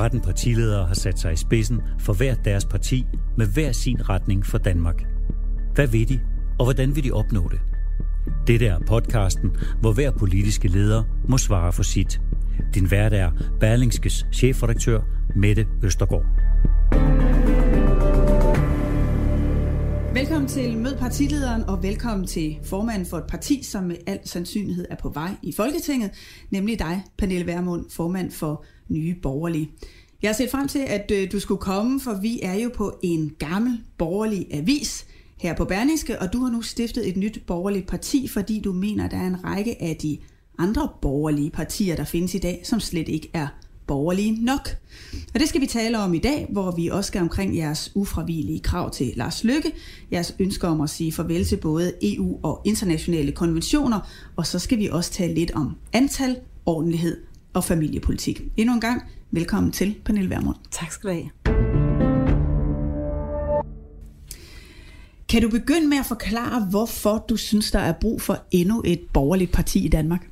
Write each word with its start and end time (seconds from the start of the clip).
13 0.00 0.20
partiledere 0.20 0.86
har 0.86 0.94
sat 0.94 1.18
sig 1.18 1.32
i 1.32 1.36
spidsen 1.36 1.80
for 1.98 2.12
hver 2.12 2.34
deres 2.34 2.64
parti 2.64 3.04
med 3.36 3.46
hver 3.46 3.72
sin 3.72 4.08
retning 4.08 4.46
for 4.46 4.58
Danmark. 4.58 5.02
Hvad 5.74 5.86
vil 5.86 6.08
de, 6.08 6.20
og 6.58 6.64
hvordan 6.64 6.96
vil 6.96 7.04
de 7.04 7.12
opnå 7.12 7.48
det? 7.48 7.60
Dette 8.46 8.66
er 8.66 8.78
podcasten, 8.86 9.50
hvor 9.80 9.92
hver 9.92 10.10
politiske 10.10 10.68
leder 10.68 11.02
må 11.28 11.38
svare 11.38 11.72
for 11.72 11.82
sit. 11.82 12.20
Din 12.74 12.90
vært 12.90 13.12
er 13.12 13.30
Berlingskes 13.60 14.26
chefredaktør 14.32 15.00
Mette 15.36 15.66
Østergaard. 15.82 16.26
Velkommen 20.14 20.48
til 20.48 20.78
Mød 20.78 20.96
partilederen, 20.96 21.62
og 21.62 21.82
velkommen 21.82 22.26
til 22.26 22.58
formanden 22.64 23.06
for 23.06 23.16
et 23.16 23.26
parti, 23.28 23.62
som 23.62 23.84
med 23.84 23.96
al 24.06 24.18
sandsynlighed 24.24 24.86
er 24.90 24.96
på 24.96 25.08
vej 25.08 25.30
i 25.42 25.52
Folketinget, 25.52 26.10
nemlig 26.50 26.78
dig, 26.78 27.02
Pernille 27.18 27.46
Vermund, 27.46 27.84
formand 27.90 28.30
for 28.30 28.64
Nye 28.90 29.14
Borgerlige. 29.22 29.70
Jeg 30.22 30.28
har 30.28 30.34
set 30.34 30.50
frem 30.50 30.68
til, 30.68 30.78
at 30.78 31.10
øh, 31.14 31.32
du 31.32 31.40
skulle 31.40 31.60
komme, 31.60 32.00
for 32.00 32.14
vi 32.14 32.40
er 32.42 32.54
jo 32.54 32.70
på 32.74 32.98
en 33.02 33.32
gammel 33.38 33.80
borgerlig 33.98 34.46
avis 34.50 35.06
her 35.36 35.54
på 35.54 35.64
Berlingske, 35.64 36.20
og 36.20 36.32
du 36.32 36.38
har 36.38 36.50
nu 36.50 36.62
stiftet 36.62 37.08
et 37.08 37.16
nyt 37.16 37.42
borgerligt 37.46 37.86
parti, 37.86 38.28
fordi 38.28 38.60
du 38.60 38.72
mener, 38.72 39.04
at 39.04 39.10
der 39.10 39.16
er 39.16 39.26
en 39.26 39.44
række 39.44 39.82
af 39.82 39.96
de 39.96 40.18
andre 40.58 40.88
borgerlige 41.02 41.50
partier, 41.50 41.96
der 41.96 42.04
findes 42.04 42.34
i 42.34 42.38
dag, 42.38 42.60
som 42.64 42.80
slet 42.80 43.08
ikke 43.08 43.30
er 43.32 43.46
borgerlige 43.86 44.44
nok. 44.44 44.68
Og 45.34 45.40
det 45.40 45.48
skal 45.48 45.60
vi 45.60 45.66
tale 45.66 45.98
om 45.98 46.14
i 46.14 46.18
dag, 46.18 46.46
hvor 46.50 46.70
vi 46.70 46.88
også 46.88 47.08
skal 47.08 47.20
omkring 47.20 47.56
jeres 47.56 47.92
ufravigelige 47.94 48.60
krav 48.60 48.90
til 48.90 49.12
Lars 49.16 49.44
Lykke, 49.44 49.72
jeres 50.12 50.34
ønsker 50.38 50.68
om 50.68 50.80
at 50.80 50.90
sige 50.90 51.12
farvel 51.12 51.44
til 51.44 51.56
både 51.56 51.92
EU 52.02 52.38
og 52.42 52.62
internationale 52.64 53.32
konventioner, 53.32 54.00
og 54.36 54.46
så 54.46 54.58
skal 54.58 54.78
vi 54.78 54.88
også 54.88 55.12
tale 55.12 55.34
lidt 55.34 55.50
om 55.50 55.76
antal, 55.92 56.36
ordentlighed 56.66 57.29
og 57.54 57.64
familiepolitik. 57.64 58.42
Endnu 58.56 58.74
en 58.74 58.80
gang, 58.80 59.02
velkommen 59.30 59.72
til 59.72 59.94
Pernille 60.04 60.30
Vermund. 60.30 60.56
Tak 60.70 60.92
skal 60.92 61.10
du 61.10 61.14
have. 61.14 61.30
Kan 65.28 65.42
du 65.42 65.48
begynde 65.48 65.88
med 65.88 65.98
at 65.98 66.06
forklare, 66.06 66.66
hvorfor 66.70 67.24
du 67.28 67.36
synes, 67.36 67.70
der 67.70 67.78
er 67.78 67.92
brug 67.92 68.22
for 68.22 68.38
endnu 68.50 68.82
et 68.84 69.00
borgerligt 69.12 69.52
parti 69.52 69.84
i 69.84 69.88
Danmark? 69.88 70.29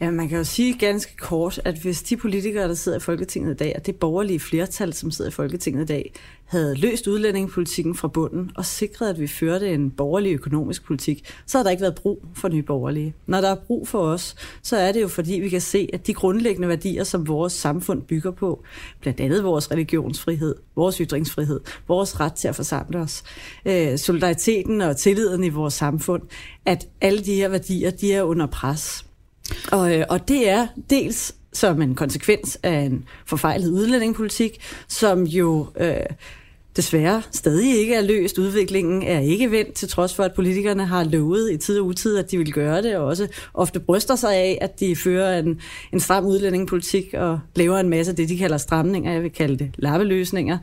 Ja, 0.00 0.10
man 0.10 0.28
kan 0.28 0.38
jo 0.38 0.44
sige 0.44 0.78
ganske 0.78 1.16
kort, 1.16 1.60
at 1.64 1.78
hvis 1.78 2.02
de 2.02 2.16
politikere, 2.16 2.68
der 2.68 2.74
sidder 2.74 2.98
i 2.98 3.00
Folketinget 3.00 3.50
i 3.50 3.56
dag, 3.56 3.72
og 3.76 3.86
det 3.86 3.96
borgerlige 3.96 4.40
flertal, 4.40 4.92
som 4.92 5.10
sidder 5.10 5.30
i 5.30 5.32
Folketinget 5.32 5.82
i 5.82 5.86
dag, 5.86 6.12
havde 6.44 6.74
løst 6.74 7.06
udlændingepolitikken 7.06 7.94
fra 7.94 8.08
bunden 8.08 8.50
og 8.56 8.64
sikret, 8.64 9.10
at 9.10 9.20
vi 9.20 9.26
førte 9.26 9.74
en 9.74 9.90
borgerlig 9.90 10.32
økonomisk 10.32 10.84
politik, 10.86 11.32
så 11.46 11.58
har 11.58 11.62
der 11.62 11.70
ikke 11.70 11.80
været 11.80 11.94
brug 11.94 12.24
for 12.34 12.48
nye 12.48 12.62
borgerlige. 12.62 13.14
Når 13.26 13.40
der 13.40 13.50
er 13.50 13.54
brug 13.54 13.88
for 13.88 13.98
os, 13.98 14.34
så 14.62 14.76
er 14.76 14.92
det 14.92 15.02
jo 15.02 15.08
fordi, 15.08 15.34
vi 15.34 15.48
kan 15.48 15.60
se, 15.60 15.88
at 15.92 16.06
de 16.06 16.14
grundlæggende 16.14 16.68
værdier, 16.68 17.04
som 17.04 17.28
vores 17.28 17.52
samfund 17.52 18.02
bygger 18.02 18.30
på, 18.30 18.62
blandt 19.00 19.20
andet 19.20 19.44
vores 19.44 19.70
religionsfrihed, 19.70 20.54
vores 20.76 20.96
ytringsfrihed, 20.96 21.60
vores 21.88 22.20
ret 22.20 22.32
til 22.32 22.48
at 22.48 22.56
forsamle 22.56 22.98
os, 22.98 23.24
øh, 23.66 23.98
solidariteten 23.98 24.80
og 24.80 24.96
tilliden 24.96 25.44
i 25.44 25.48
vores 25.48 25.74
samfund, 25.74 26.22
at 26.66 26.88
alle 27.00 27.24
de 27.24 27.34
her 27.34 27.48
værdier, 27.48 27.90
de 27.90 28.12
er 28.12 28.22
under 28.22 28.46
pres. 28.46 29.04
Og, 29.72 29.98
øh, 29.98 30.04
og 30.08 30.28
det 30.28 30.48
er 30.48 30.66
dels 30.90 31.34
som 31.52 31.82
en 31.82 31.94
konsekvens 31.94 32.58
af 32.62 32.78
en 32.78 33.04
forfejlet 33.26 33.70
udlændingepolitik, 33.70 34.60
som 34.88 35.24
jo 35.24 35.66
øh, 35.80 35.96
desværre 36.76 37.22
stadig 37.32 37.78
ikke 37.78 37.94
er 37.94 38.00
løst. 38.00 38.38
Udviklingen 38.38 39.02
er 39.02 39.20
ikke 39.20 39.50
vendt, 39.50 39.74
til 39.74 39.88
trods 39.88 40.14
for, 40.14 40.22
at 40.22 40.34
politikerne 40.34 40.86
har 40.86 41.04
lovet 41.04 41.52
i 41.52 41.56
tid 41.56 41.80
og 41.80 41.86
utid, 41.86 42.18
at 42.18 42.30
de 42.30 42.38
vil 42.38 42.52
gøre 42.52 42.82
det, 42.82 42.96
og 42.96 43.06
også 43.06 43.28
ofte 43.54 43.80
bryster 43.80 44.16
sig 44.16 44.34
af, 44.34 44.58
at 44.60 44.80
de 44.80 44.96
fører 44.96 45.38
en, 45.38 45.60
en 45.92 46.00
stram 46.00 46.26
udlændingepolitik 46.26 47.14
og 47.14 47.40
laver 47.56 47.78
en 47.78 47.88
masse 47.88 48.12
af 48.12 48.16
det, 48.16 48.28
de 48.28 48.38
kalder 48.38 48.56
stramninger, 48.56 49.12
jeg 49.12 49.22
vil 49.22 49.32
kalde 49.32 49.58
det 49.58 49.70
lappeløsninger. 49.78 50.58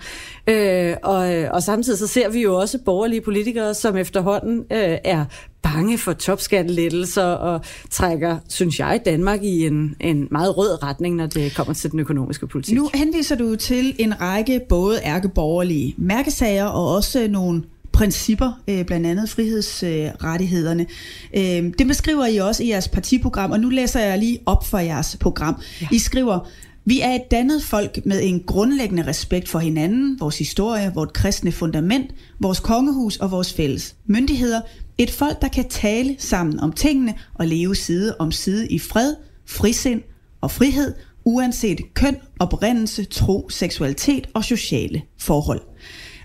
Øh, 0.48 0.96
og, 1.04 1.36
øh, 1.36 1.50
og 1.52 1.64
samtidig 1.64 2.00
så 2.00 2.08
ser 2.08 2.30
vi 2.30 2.42
jo 2.42 2.56
også 2.56 2.80
borgerlige 2.86 3.22
politikere, 3.22 3.74
som 3.74 3.98
efterhånden 3.98 4.60
øh, 4.60 4.98
er 5.04 5.26
bange 5.62 5.98
for 5.98 6.14
topskattelettelser 6.14 7.24
og 7.24 7.62
trækker, 7.90 8.38
synes 8.48 8.80
jeg, 8.80 9.02
Danmark 9.06 9.44
i 9.44 9.66
en, 9.66 9.96
en 10.00 10.28
meget 10.32 10.58
rød 10.58 10.84
retning, 10.84 11.16
når 11.16 11.26
det 11.26 11.56
kommer 11.56 11.74
til 11.74 11.92
den 11.92 12.00
økonomiske 12.00 12.48
politik. 12.48 12.76
Nu 12.76 12.90
henviser 12.94 13.36
du 13.36 13.56
til 13.56 13.96
en 14.00 14.22
række 14.22 14.62
både 14.70 15.00
ærkeborgerlige 15.04 15.96
mærkesager 15.98 16.66
og 16.66 16.96
også 16.96 17.28
nogle 17.30 17.64
principper, 17.92 18.52
øh, 18.68 18.86
blandt 18.86 19.08
andet 19.08 19.30
frihedsrettighederne. 19.30 20.86
Øh, 21.34 21.74
det 21.80 21.88
beskriver 21.88 22.26
I 22.26 22.38
også 22.38 22.64
i 22.64 22.70
jeres 22.70 22.88
partiprogram, 22.88 23.52
og 23.52 23.60
nu 23.60 23.70
læser 23.70 24.00
jeg 24.00 24.18
lige 24.18 24.40
op 24.46 24.66
for 24.66 24.78
jeres 24.78 25.18
program. 25.20 25.56
Ja. 25.82 25.88
I 25.92 26.00
skriver, 26.00 26.50
vi 26.86 27.02
er 27.02 27.12
et 27.12 27.32
dannet 27.32 27.64
folk 27.64 28.06
med 28.06 28.20
en 28.24 28.44
grundlæggende 28.48 29.08
respekt 29.08 29.50
for 29.50 29.60
hinanden, 29.60 30.20
vores 30.20 30.38
historie, 30.38 30.92
vores 30.96 31.10
kristne 31.14 31.52
fundament, 31.52 32.12
vores 32.40 32.60
kongehus 32.60 33.18
og 33.18 33.32
vores 33.32 33.54
fælles 33.54 33.96
myndigheder. 34.06 34.62
Et 35.02 35.12
folk, 35.12 35.42
der 35.42 35.48
kan 35.48 35.70
tale 35.70 36.16
sammen 36.20 36.60
om 36.60 36.72
tingene 36.72 37.14
og 37.34 37.48
leve 37.48 37.76
side 37.76 38.16
om 38.20 38.32
side 38.32 38.68
i 38.68 38.80
fred, 38.80 39.16
frisind 39.46 40.02
og 40.42 40.52
frihed, 40.52 40.94
uanset 41.26 41.94
køn, 41.94 42.16
oprindelse, 42.40 43.04
tro, 43.04 43.50
seksualitet 43.50 44.28
og 44.34 44.44
sociale 44.44 45.02
forhold. 45.20 45.62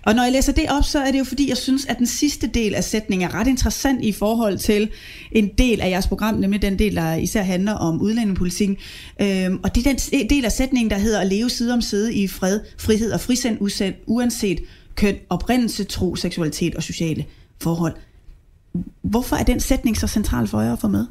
Og 0.05 0.15
når 0.15 0.23
jeg 0.23 0.31
læser 0.31 0.53
det 0.53 0.65
op, 0.69 0.83
så 0.83 0.99
er 0.99 1.11
det 1.11 1.19
jo 1.19 1.23
fordi, 1.23 1.49
jeg 1.49 1.57
synes, 1.57 1.85
at 1.85 1.97
den 1.97 2.05
sidste 2.05 2.47
del 2.47 2.75
af 2.75 2.83
sætningen 2.83 3.29
er 3.29 3.33
ret 3.33 3.47
interessant 3.47 4.03
i 4.03 4.11
forhold 4.11 4.57
til 4.57 4.89
en 5.31 5.49
del 5.57 5.81
af 5.81 5.89
jeres 5.89 6.07
program, 6.07 6.35
nemlig 6.35 6.61
den 6.61 6.79
del, 6.79 6.95
der 6.95 7.15
især 7.15 7.41
handler 7.41 7.73
om 7.73 8.01
udlændingepolitikken. 8.01 8.77
Øhm, 9.21 9.59
og 9.63 9.75
det 9.75 9.87
er 9.87 9.93
den 9.93 10.29
del 10.29 10.45
af 10.45 10.51
sætningen, 10.51 10.89
der 10.89 10.97
hedder 10.97 11.19
at 11.19 11.27
leve 11.27 11.49
side 11.49 11.73
om 11.73 11.81
side 11.81 12.13
i 12.13 12.27
fred, 12.27 12.59
frihed 12.77 13.11
og 13.11 13.21
frisind, 13.21 13.57
uanset 14.07 14.59
køn, 14.95 15.15
oprindelse, 15.29 15.83
tro, 15.83 16.15
seksualitet 16.15 16.75
og 16.75 16.83
sociale 16.83 17.25
forhold. 17.61 17.93
Hvorfor 19.01 19.35
er 19.35 19.43
den 19.43 19.59
sætning 19.59 19.97
så 19.97 20.07
central 20.07 20.47
for 20.47 20.61
jer 20.61 20.73
at 20.73 20.79
få 20.79 20.87
med? 20.87 21.05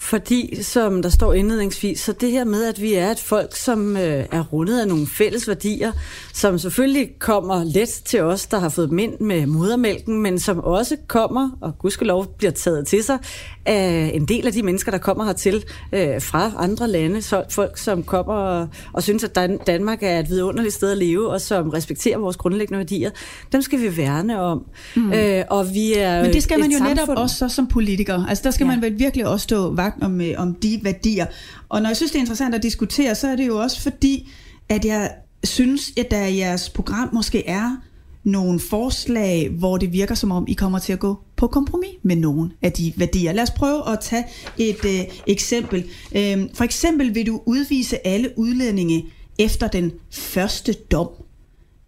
Fordi, 0.00 0.62
som 0.62 1.02
der 1.02 1.08
står 1.08 1.32
indledningsvis, 1.32 2.00
så 2.00 2.12
det 2.12 2.30
her 2.30 2.44
med, 2.44 2.64
at 2.64 2.82
vi 2.82 2.94
er 2.94 3.10
et 3.10 3.18
folk, 3.18 3.56
som 3.56 3.96
øh, 3.96 4.24
er 4.32 4.44
rundet 4.52 4.80
af 4.80 4.88
nogle 4.88 5.06
fælles 5.06 5.48
værdier, 5.48 5.92
som 6.34 6.58
selvfølgelig 6.58 7.10
kommer 7.18 7.64
let 7.64 7.88
til 7.88 8.22
os, 8.22 8.46
der 8.46 8.58
har 8.58 8.68
fået 8.68 8.92
mind 8.92 9.20
med 9.20 9.46
modermælken, 9.46 10.22
men 10.22 10.38
som 10.38 10.58
også 10.58 10.96
kommer, 11.06 11.50
og 11.60 11.78
gudskelov 11.78 12.26
bliver 12.38 12.50
taget 12.50 12.86
til 12.86 13.04
sig, 13.04 13.18
af 13.66 14.10
en 14.14 14.24
del 14.24 14.46
af 14.46 14.52
de 14.52 14.62
mennesker, 14.62 14.90
der 14.90 14.98
kommer 14.98 15.24
hertil 15.24 15.64
øh, 15.92 16.22
fra 16.22 16.52
andre 16.56 16.88
lande. 16.88 17.22
Så 17.22 17.44
folk, 17.50 17.78
som 17.78 18.02
kommer 18.02 18.34
og, 18.34 18.68
og 18.92 19.02
synes, 19.02 19.24
at 19.24 19.34
Dan- 19.34 19.58
Danmark 19.66 19.98
er 20.02 20.18
et 20.18 20.28
vidunderligt 20.28 20.74
sted 20.74 20.90
at 20.90 20.98
leve, 20.98 21.28
og 21.28 21.40
som 21.40 21.68
respekterer 21.68 22.18
vores 22.18 22.36
grundlæggende 22.36 22.78
værdier, 22.78 23.10
dem 23.52 23.62
skal 23.62 23.80
vi 23.80 23.96
værne 23.96 24.40
om. 24.40 24.64
Mm. 24.96 25.12
Øh, 25.12 25.44
og 25.50 25.74
vi 25.74 25.94
er 25.94 26.22
men 26.22 26.32
det 26.32 26.42
skal 26.42 26.60
man 26.60 26.70
jo 26.70 26.78
samfund... 26.78 26.98
netop 26.98 27.18
også 27.18 27.36
så 27.36 27.48
som 27.48 27.66
politiker. 27.66 28.26
Altså 28.28 28.44
der 28.44 28.50
skal 28.50 28.64
ja. 28.64 28.70
man 28.70 28.82
vel 28.82 28.98
virkelig 28.98 29.26
også 29.26 29.44
stå 29.44 29.70
vagt 29.88 30.02
om, 30.02 30.20
øh, 30.20 30.34
om 30.36 30.54
de 30.54 30.80
værdier. 30.82 31.26
Og 31.68 31.82
når 31.82 31.88
jeg 31.88 31.96
synes, 31.96 32.12
det 32.12 32.18
er 32.18 32.20
interessant 32.20 32.54
at 32.54 32.62
diskutere, 32.62 33.14
så 33.14 33.28
er 33.28 33.36
det 33.36 33.46
jo 33.46 33.58
også 33.60 33.80
fordi, 33.80 34.30
at 34.68 34.84
jeg 34.84 35.10
synes, 35.44 35.92
at 35.96 36.10
der 36.10 36.24
i 36.24 36.38
jeres 36.38 36.70
program 36.70 37.08
måske 37.12 37.46
er 37.46 37.76
nogle 38.24 38.60
forslag, 38.60 39.48
hvor 39.48 39.76
det 39.76 39.92
virker 39.92 40.14
som 40.14 40.30
om, 40.30 40.44
I 40.48 40.52
kommer 40.52 40.78
til 40.78 40.92
at 40.92 40.98
gå 40.98 41.18
på 41.36 41.46
kompromis 41.46 41.90
med 42.02 42.16
nogle 42.16 42.50
af 42.62 42.72
de 42.72 42.92
værdier. 42.96 43.32
Lad 43.32 43.42
os 43.42 43.50
prøve 43.50 43.92
at 43.92 44.00
tage 44.00 44.24
et 44.58 44.84
øh, 44.84 45.00
eksempel. 45.26 45.84
Øhm, 46.16 46.48
for 46.54 46.64
eksempel 46.64 47.14
vil 47.14 47.26
du 47.26 47.40
udvise 47.46 48.06
alle 48.06 48.30
udlændinge 48.36 49.06
efter 49.38 49.68
den 49.68 49.92
første 50.10 50.72
dom. 50.72 51.08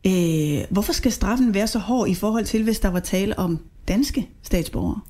Øh, 0.06 0.61
hvorfor 0.70 0.93
skal 0.93 1.12
straffen 1.12 1.55
være 1.55 1.67
så 1.67 1.79
hård 1.79 2.08
i 2.08 2.14
forhold 2.14 2.44
til, 2.44 2.62
hvis 2.62 2.81
der 2.81 2.88
var 2.88 3.00
tale 3.00 3.38
om 3.38 3.58
danske 3.91 4.29
statsborgere? 4.43 5.01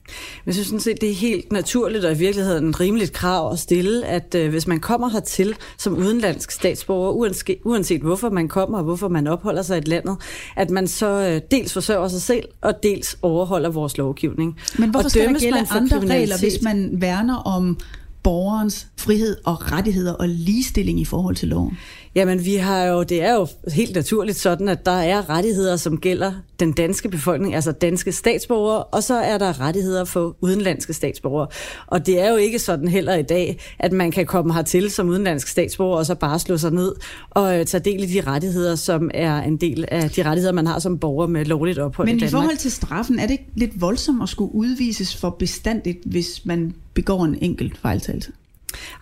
Jeg 0.46 0.54
synes 0.54 0.66
sådan 0.66 0.80
set, 0.80 1.00
det 1.00 1.10
er 1.10 1.14
helt 1.14 1.52
naturligt 1.52 2.04
og 2.04 2.12
i 2.12 2.18
virkeligheden 2.18 2.64
en 2.64 2.80
rimeligt 2.80 3.12
krav 3.12 3.52
at 3.52 3.58
stille, 3.58 4.06
at 4.06 4.34
øh, 4.34 4.50
hvis 4.50 4.66
man 4.66 4.80
kommer 4.80 5.08
hertil 5.08 5.54
som 5.78 5.96
udenlandsk 5.96 6.50
statsborger, 6.50 7.10
uanset, 7.10 7.58
uanset 7.64 8.00
hvorfor 8.00 8.30
man 8.30 8.48
kommer 8.48 8.78
og 8.78 8.84
hvorfor 8.84 9.08
man 9.08 9.26
opholder 9.26 9.62
sig 9.62 9.76
i 9.76 9.78
et 9.78 9.88
landet, 9.88 10.16
at 10.56 10.70
man 10.70 10.88
så 10.88 11.06
øh, 11.06 11.40
dels 11.50 11.72
forsørger 11.72 12.08
sig 12.08 12.22
selv 12.22 12.44
og 12.60 12.74
dels 12.82 13.18
overholder 13.22 13.70
vores 13.70 13.98
lovgivning. 13.98 14.58
Men 14.78 14.90
hvorfor 14.90 15.04
og 15.04 15.10
skal 15.10 15.34
der 15.34 15.40
gælde 15.40 15.66
andre 15.70 16.00
regler, 16.00 16.38
hvis 16.38 16.62
man 16.62 16.90
værner 16.92 17.36
om 17.36 17.78
borgerens 18.22 18.86
frihed 18.96 19.36
og 19.44 19.72
rettigheder 19.72 20.12
og 20.12 20.28
ligestilling 20.28 21.00
i 21.00 21.04
forhold 21.04 21.36
til 21.36 21.48
loven? 21.48 21.78
Jamen, 22.14 22.44
vi 22.44 22.54
har 22.54 22.84
jo, 22.84 23.02
det 23.02 23.22
er 23.22 23.34
jo 23.34 23.46
helt 23.72 23.94
naturligt 23.94 24.38
sådan, 24.38 24.68
at 24.68 24.86
der 24.86 24.92
er 24.92 25.30
rettigheder, 25.30 25.76
som 25.76 25.98
gælder 25.98 26.32
den 26.60 26.72
danske 26.72 27.08
befolkning, 27.08 27.54
altså 27.54 27.72
danske 27.72 28.12
statsborgere, 28.12 28.84
og 28.84 29.02
så 29.02 29.14
er 29.14 29.38
der 29.38 29.60
rettigheder 29.60 30.04
for 30.04 30.36
udenlandske 30.40 30.92
statsborgere. 30.92 31.46
Og 31.86 32.06
det 32.06 32.20
er 32.20 32.30
jo 32.30 32.36
ikke 32.36 32.58
sådan 32.58 32.88
heller 32.88 33.14
i 33.14 33.22
dag, 33.22 33.60
at 33.78 33.92
man 33.92 34.10
kan 34.10 34.26
komme 34.26 34.54
hertil 34.54 34.90
som 34.90 35.08
udenlandsk 35.08 35.48
statsborger, 35.48 35.98
og 35.98 36.06
så 36.06 36.14
bare 36.14 36.38
slå 36.38 36.58
sig 36.58 36.70
ned 36.70 36.94
og 37.30 37.58
øh, 37.58 37.66
tage 37.66 37.80
del 37.84 38.02
i 38.02 38.06
de 38.06 38.20
rettigheder, 38.20 38.76
som 38.76 39.10
er 39.14 39.42
en 39.42 39.56
del 39.56 39.84
af 39.88 40.10
de 40.10 40.22
rettigheder, 40.22 40.52
man 40.52 40.66
har 40.66 40.78
som 40.78 40.98
borger 40.98 41.26
med 41.26 41.44
lovligt 41.44 41.78
ophold 41.78 42.08
Men 42.08 42.16
i 42.16 42.20
Danmark. 42.20 42.30
i 42.30 42.32
forhold 42.32 42.56
til 42.56 42.70
straffen, 42.70 43.18
er 43.18 43.26
det 43.26 43.32
ikke 43.32 43.48
lidt 43.54 43.80
voldsomt 43.80 44.22
at 44.22 44.28
skulle 44.28 44.54
udvises 44.54 45.16
for 45.16 45.30
bestandigt, 45.30 45.98
hvis 46.06 46.46
man 46.46 46.74
begår 46.94 47.24
en 47.24 47.38
enkelt 47.40 47.78
fejltagelse? 47.78 48.32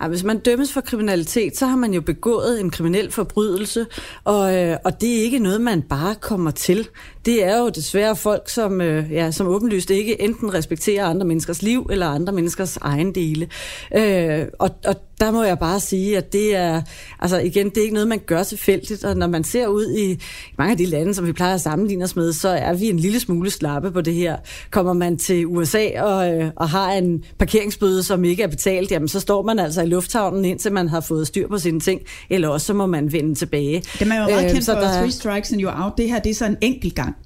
Ej, 0.01 0.09
hvis 0.09 0.25
man 0.25 0.39
dømmes 0.39 0.73
for 0.73 0.81
kriminalitet, 0.81 1.57
så 1.57 1.67
har 1.67 1.77
man 1.77 1.95
jo 1.95 2.01
begået 2.01 2.61
en 2.61 2.71
kriminel 2.71 3.11
forbrydelse, 3.11 3.87
og, 4.25 4.57
øh, 4.57 4.77
og 4.85 5.01
det 5.01 5.19
er 5.19 5.23
ikke 5.23 5.39
noget, 5.39 5.61
man 5.61 5.83
bare 5.83 6.15
kommer 6.15 6.51
til. 6.51 6.89
Det 7.29 7.45
er 7.45 7.59
jo 7.59 7.69
desværre 7.69 8.17
folk, 8.17 8.49
som, 8.49 8.81
øh, 8.81 9.13
ja, 9.13 9.31
som 9.31 9.47
åbenlyst 9.47 9.91
ikke 9.91 10.23
enten 10.23 10.55
respekterer 10.55 11.05
andre 11.05 11.27
menneskers 11.27 11.63
liv 11.63 11.89
eller 11.91 12.07
andre 12.07 12.33
menneskers 12.33 12.77
egen 12.77 13.15
dele. 13.15 13.49
Øh, 13.97 14.47
og, 14.59 14.71
og 14.87 14.97
der 15.21 15.31
må 15.31 15.43
jeg 15.43 15.59
bare 15.59 15.81
sige, 15.81 16.17
at 16.17 16.33
det 16.33 16.57
er, 16.57 16.83
altså 17.21 17.39
igen, 17.39 17.69
det 17.69 17.79
er 17.79 17.83
ikke 17.83 17.95
noget, 17.95 18.09
man 18.09 18.21
gør 18.27 18.43
tilfældigt, 18.43 19.05
og 19.05 19.17
når 19.17 19.27
man 19.27 19.45
ser 19.45 19.67
ud 19.67 19.95
i 19.99 20.23
mange 20.59 20.73
af 20.73 20.79
de 20.79 20.87
lande, 20.87 21.15
som 21.15 21.27
vi 21.27 21.33
plejer 21.33 21.55
at 21.55 21.61
sammenligne 21.61 22.05
os 22.05 22.17
med, 22.17 22.33
så 22.33 22.49
er 22.49 22.75
vi 22.75 22.89
en 22.89 22.99
lille 22.99 23.21
smule 23.21 23.51
slappe 23.51 23.91
på 23.91 24.01
det 24.01 24.15
her. 24.15 24.37
Kommer 24.71 24.93
man 24.93 25.17
til 25.17 25.47
USA 25.47 26.03
og, 26.03 26.35
øh, 26.35 26.51
og 26.57 26.69
har 26.69 26.93
en 26.93 27.25
parkeringsbøde, 27.39 28.03
som 28.03 28.25
ikke 28.25 28.43
er 28.43 28.47
betalt, 28.47 28.91
jamen 28.91 29.09
så 29.09 29.21
står 29.21 29.43
man 29.43 29.59
altså 29.59 29.83
i 29.83 29.87
lufthavnen, 29.87 30.45
indtil 30.45 30.73
man 30.73 30.89
har 30.89 31.01
fået 31.01 31.27
styr 31.27 31.49
på 31.49 31.59
sine 31.59 31.81
ting, 31.81 32.01
eller 32.31 32.49
også 32.49 32.67
så 32.67 32.75
må 32.75 32.87
man 32.87 33.13
vende 33.13 33.35
tilbage. 33.35 33.81
Det 33.81 34.03
er 34.03 34.05
jo 34.05 34.09
meget 34.09 34.45
øh, 34.45 34.51
kendt 34.51 34.67
for 34.67 34.73
der... 34.73 34.99
three 34.99 35.11
strikes 35.11 35.53
and 35.53 35.63
you're 35.63 35.85
out. 35.85 35.93
Det 35.99 36.09
her, 36.09 36.19
det 36.19 36.31
er 36.31 36.35
så 36.35 36.47
en 36.47 36.57
enkelt 36.61 36.95
gang. 36.95 37.17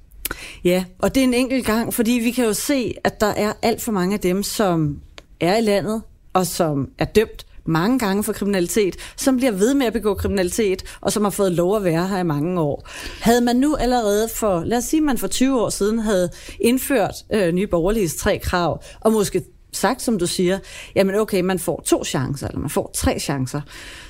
Ja, 0.63 0.85
og 0.99 1.15
det 1.15 1.21
er 1.21 1.27
en 1.27 1.33
enkelt 1.33 1.65
gang, 1.65 1.93
fordi 1.93 2.11
vi 2.11 2.31
kan 2.31 2.45
jo 2.45 2.53
se, 2.53 2.93
at 3.03 3.21
der 3.21 3.27
er 3.27 3.53
alt 3.61 3.81
for 3.81 3.91
mange 3.91 4.13
af 4.13 4.19
dem, 4.19 4.43
som 4.43 4.99
er 5.39 5.57
i 5.57 5.61
landet, 5.61 6.01
og 6.33 6.47
som 6.47 6.89
er 6.97 7.05
dømt 7.05 7.45
mange 7.65 7.99
gange 7.99 8.23
for 8.23 8.33
kriminalitet, 8.33 8.95
som 9.17 9.37
bliver 9.37 9.51
ved 9.51 9.73
med 9.73 9.85
at 9.85 9.93
begå 9.93 10.13
kriminalitet, 10.13 10.83
og 11.01 11.11
som 11.11 11.23
har 11.23 11.29
fået 11.29 11.51
lov 11.51 11.75
at 11.75 11.83
være 11.83 12.07
her 12.07 12.17
i 12.17 12.23
mange 12.23 12.61
år. 12.61 12.87
Havde 13.21 13.41
man 13.41 13.55
nu 13.55 13.75
allerede 13.75 14.29
for, 14.35 14.63
lad 14.63 14.77
os 14.77 14.83
sige, 14.83 15.01
man 15.01 15.17
for 15.17 15.27
20 15.27 15.61
år 15.61 15.69
siden 15.69 15.99
havde 15.99 16.29
indført 16.61 17.15
øh, 17.33 17.51
nye 17.51 17.67
borgerliges 17.67 18.15
tre 18.15 18.39
krav, 18.39 18.83
og 19.01 19.11
måske 19.11 19.43
sagt, 19.73 20.01
som 20.01 20.19
du 20.19 20.27
siger, 20.27 20.59
jamen 20.95 21.15
okay, 21.15 21.41
man 21.41 21.59
får 21.59 21.81
to 21.85 22.03
chancer, 22.03 22.47
eller 22.47 22.59
man 22.59 22.69
får 22.69 22.91
tre 22.95 23.19
chancer, 23.19 23.61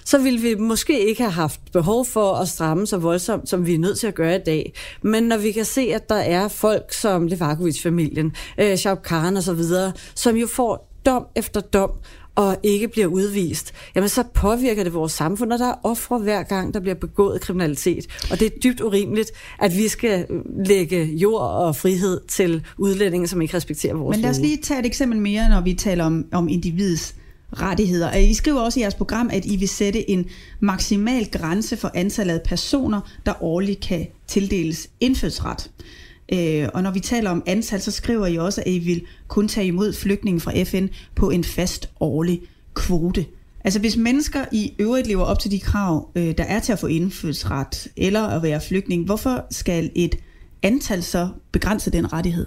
så 0.05 0.17
ville 0.17 0.39
vi 0.39 0.55
måske 0.55 1.07
ikke 1.07 1.21
have 1.21 1.31
haft 1.31 1.59
behov 1.73 2.05
for 2.05 2.33
at 2.33 2.47
stramme 2.47 2.87
så 2.87 2.97
voldsomt, 2.97 3.49
som 3.49 3.65
vi 3.65 3.73
er 3.73 3.79
nødt 3.79 3.99
til 3.99 4.07
at 4.07 4.15
gøre 4.15 4.35
i 4.35 4.43
dag. 4.45 4.73
Men 5.01 5.23
når 5.23 5.37
vi 5.37 5.51
kan 5.51 5.65
se, 5.65 5.81
at 5.81 6.09
der 6.09 6.15
er 6.15 6.47
folk 6.47 6.93
som 6.93 7.27
Levakovic-familien, 7.27 8.35
øh, 8.57 8.77
Schaub 8.77 8.99
osv., 9.11 9.35
og 9.35 9.43
så 9.43 9.53
videre, 9.53 9.91
som 10.15 10.35
jo 10.35 10.47
får 10.47 10.89
dom 11.05 11.25
efter 11.35 11.61
dom, 11.61 11.91
og 12.35 12.57
ikke 12.63 12.87
bliver 12.87 13.07
udvist, 13.07 13.73
jamen 13.95 14.09
så 14.09 14.23
påvirker 14.33 14.83
det 14.83 14.93
vores 14.93 15.11
samfund, 15.11 15.53
og 15.53 15.59
der 15.59 15.67
er 15.67 15.75
ofre 15.83 16.17
hver 16.17 16.43
gang, 16.43 16.73
der 16.73 16.79
bliver 16.79 16.95
begået 16.95 17.41
kriminalitet. 17.41 18.07
Og 18.31 18.39
det 18.39 18.45
er 18.45 18.59
dybt 18.63 18.81
urimeligt, 18.81 19.31
at 19.59 19.77
vi 19.77 19.87
skal 19.87 20.25
lægge 20.65 21.03
jord 21.03 21.41
og 21.41 21.75
frihed 21.75 22.21
til 22.27 22.65
udlændinge, 22.77 23.27
som 23.27 23.41
ikke 23.41 23.57
respekterer 23.57 23.93
vores 23.93 24.17
Men 24.17 24.21
lad 24.21 24.29
os 24.29 24.39
lige 24.39 24.57
tage 24.57 24.79
et 24.79 24.85
eksempel 24.85 25.19
mere, 25.19 25.49
når 25.49 25.61
vi 25.61 25.73
taler 25.73 26.05
om, 26.05 26.25
om 26.31 26.49
individets 26.49 27.15
rettigheder. 27.53 28.15
I 28.15 28.33
skriver 28.33 28.59
også 28.61 28.79
i 28.79 28.83
jeres 28.83 28.95
program, 28.95 29.29
at 29.33 29.45
I 29.45 29.55
vil 29.55 29.69
sætte 29.69 30.09
en 30.09 30.25
maksimal 30.59 31.29
grænse 31.31 31.77
for 31.77 31.91
antallet 31.93 32.33
af 32.33 32.41
personer, 32.45 33.01
der 33.25 33.43
årligt 33.43 33.79
kan 33.79 34.07
tildeles 34.27 34.89
indfødsret. 34.99 35.71
Øh, 36.33 36.69
og 36.73 36.83
når 36.83 36.91
vi 36.91 36.99
taler 36.99 37.29
om 37.29 37.43
antal, 37.45 37.81
så 37.81 37.91
skriver 37.91 38.27
I 38.27 38.37
også, 38.37 38.61
at 38.61 38.71
I 38.71 38.79
vil 38.79 39.05
kun 39.27 39.47
tage 39.47 39.67
imod 39.67 39.93
flygtninge 39.93 40.39
fra 40.39 40.63
FN 40.63 40.87
på 41.15 41.29
en 41.29 41.43
fast 41.43 41.89
årlig 41.99 42.41
kvote. 42.73 43.25
Altså 43.63 43.79
hvis 43.79 43.97
mennesker 43.97 44.45
i 44.51 44.73
øvrigt 44.79 45.07
lever 45.07 45.23
op 45.23 45.39
til 45.39 45.51
de 45.51 45.59
krav, 45.59 46.09
øh, 46.15 46.37
der 46.37 46.43
er 46.43 46.59
til 46.59 46.73
at 46.73 46.79
få 46.79 46.87
indfødsret 46.87 47.87
eller 47.97 48.27
at 48.27 48.43
være 48.43 48.61
flygtning, 48.61 49.05
hvorfor 49.05 49.45
skal 49.51 49.91
et 49.95 50.15
antal 50.63 51.03
så 51.03 51.27
begrænse 51.51 51.91
den 51.91 52.13
rettighed? 52.13 52.45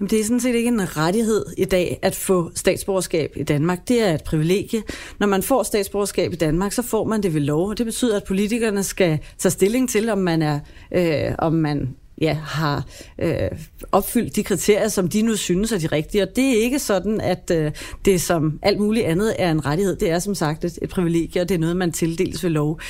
Jamen, 0.00 0.10
det 0.10 0.20
er 0.20 0.24
sådan 0.24 0.40
set 0.40 0.54
ikke 0.54 0.68
en 0.68 0.96
rettighed 0.96 1.44
i 1.58 1.64
dag 1.64 1.98
at 2.02 2.14
få 2.14 2.50
statsborgerskab 2.54 3.32
i 3.36 3.42
Danmark. 3.42 3.88
Det 3.88 4.02
er 4.02 4.14
et 4.14 4.24
privilegie. 4.24 4.82
Når 5.20 5.26
man 5.26 5.42
får 5.42 5.62
statsborgerskab 5.62 6.32
i 6.32 6.36
Danmark, 6.36 6.72
så 6.72 6.82
får 6.82 7.04
man 7.04 7.22
det 7.22 7.34
ved 7.34 7.40
lov, 7.40 7.68
og 7.68 7.78
det 7.78 7.86
betyder, 7.86 8.16
at 8.16 8.24
politikerne 8.24 8.82
skal 8.82 9.18
tage 9.38 9.52
stilling 9.52 9.88
til, 9.88 10.08
om 10.08 10.18
man 10.18 10.42
er, 10.42 10.60
øh, 10.92 11.34
om 11.38 11.52
man 11.52 11.94
ja, 12.20 12.32
har 12.32 12.84
øh, 13.18 13.50
opfyldt 13.92 14.36
de 14.36 14.42
kriterier, 14.42 14.88
som 14.88 15.08
de 15.08 15.22
nu 15.22 15.36
synes 15.36 15.72
er 15.72 15.78
de 15.78 15.86
rigtige. 15.86 16.22
Og 16.22 16.28
det 16.36 16.50
er 16.50 16.62
ikke 16.62 16.78
sådan, 16.78 17.20
at 17.20 17.50
øh, 17.54 17.72
det 18.04 18.20
som 18.20 18.58
alt 18.62 18.80
muligt 18.80 19.06
andet 19.06 19.34
er 19.38 19.50
en 19.50 19.66
rettighed. 19.66 19.96
Det 19.96 20.10
er 20.10 20.18
som 20.18 20.34
sagt 20.34 20.64
et, 20.64 20.78
et 20.82 20.90
privilegie, 20.90 21.42
og 21.42 21.48
det 21.48 21.54
er 21.54 21.58
noget, 21.58 21.76
man 21.76 21.92
tildeles 21.92 22.44
ved 22.44 22.50
lov. 22.50 22.80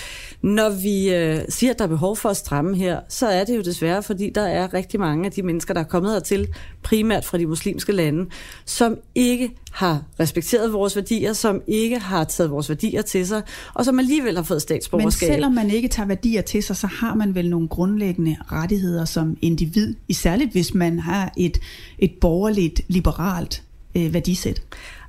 Når 0.43 0.71
vi 0.71 1.15
øh, 1.15 1.41
siger, 1.49 1.73
at 1.73 1.79
der 1.79 1.85
er 1.85 1.88
behov 1.88 2.17
for 2.17 2.29
at 2.29 2.37
stramme 2.37 2.76
her, 2.76 3.00
så 3.09 3.26
er 3.26 3.44
det 3.44 3.56
jo 3.56 3.62
desværre, 3.62 4.03
fordi 4.03 4.31
der 4.35 4.47
er 4.47 4.75
rigtig 4.75 5.00
mange 5.00 5.26
af 5.26 5.32
de 5.32 5.43
mennesker, 5.43 5.75
der 5.75 5.81
er 5.81 5.85
kommet 5.85 6.12
hertil, 6.12 6.49
primært 6.82 7.25
fra 7.25 7.38
de 7.38 7.47
muslimske 7.47 7.93
lande, 7.93 8.31
som 8.65 8.97
ikke 9.15 9.50
har 9.75 10.03
respekteret 10.21 10.73
vores 10.73 10.97
værdier, 10.97 11.32
som 11.32 11.62
ikke 11.67 11.99
har 11.99 12.25
taget 12.25 12.50
vores 12.50 12.69
værdier 12.69 13.03
til 13.03 13.26
sig, 13.26 13.43
og 13.75 13.85
som 13.85 13.99
alligevel 13.99 14.37
har 14.37 14.43
fået 14.43 14.62
statsborgerskab. 14.62 15.29
Men 15.29 15.35
selvom 15.35 15.53
man 15.53 15.71
ikke 15.71 15.88
tager 15.88 16.06
værdier 16.06 16.43
til 16.43 16.62
sig, 16.62 16.76
så 16.76 16.87
har 16.87 17.15
man 17.15 17.35
vel 17.35 17.50
nogle 17.50 17.69
grundlæggende 17.69 18.37
rettigheder 18.53 19.05
som 19.05 19.37
individ, 19.43 19.94
isærligt 20.09 20.53
hvis 20.53 20.75
man 20.75 20.99
har 20.99 21.32
et, 21.37 21.59
et 21.99 22.12
borgerligt, 22.21 22.81
liberalt 22.88 23.62
øh, 23.97 24.15
værdisæt. 24.15 24.62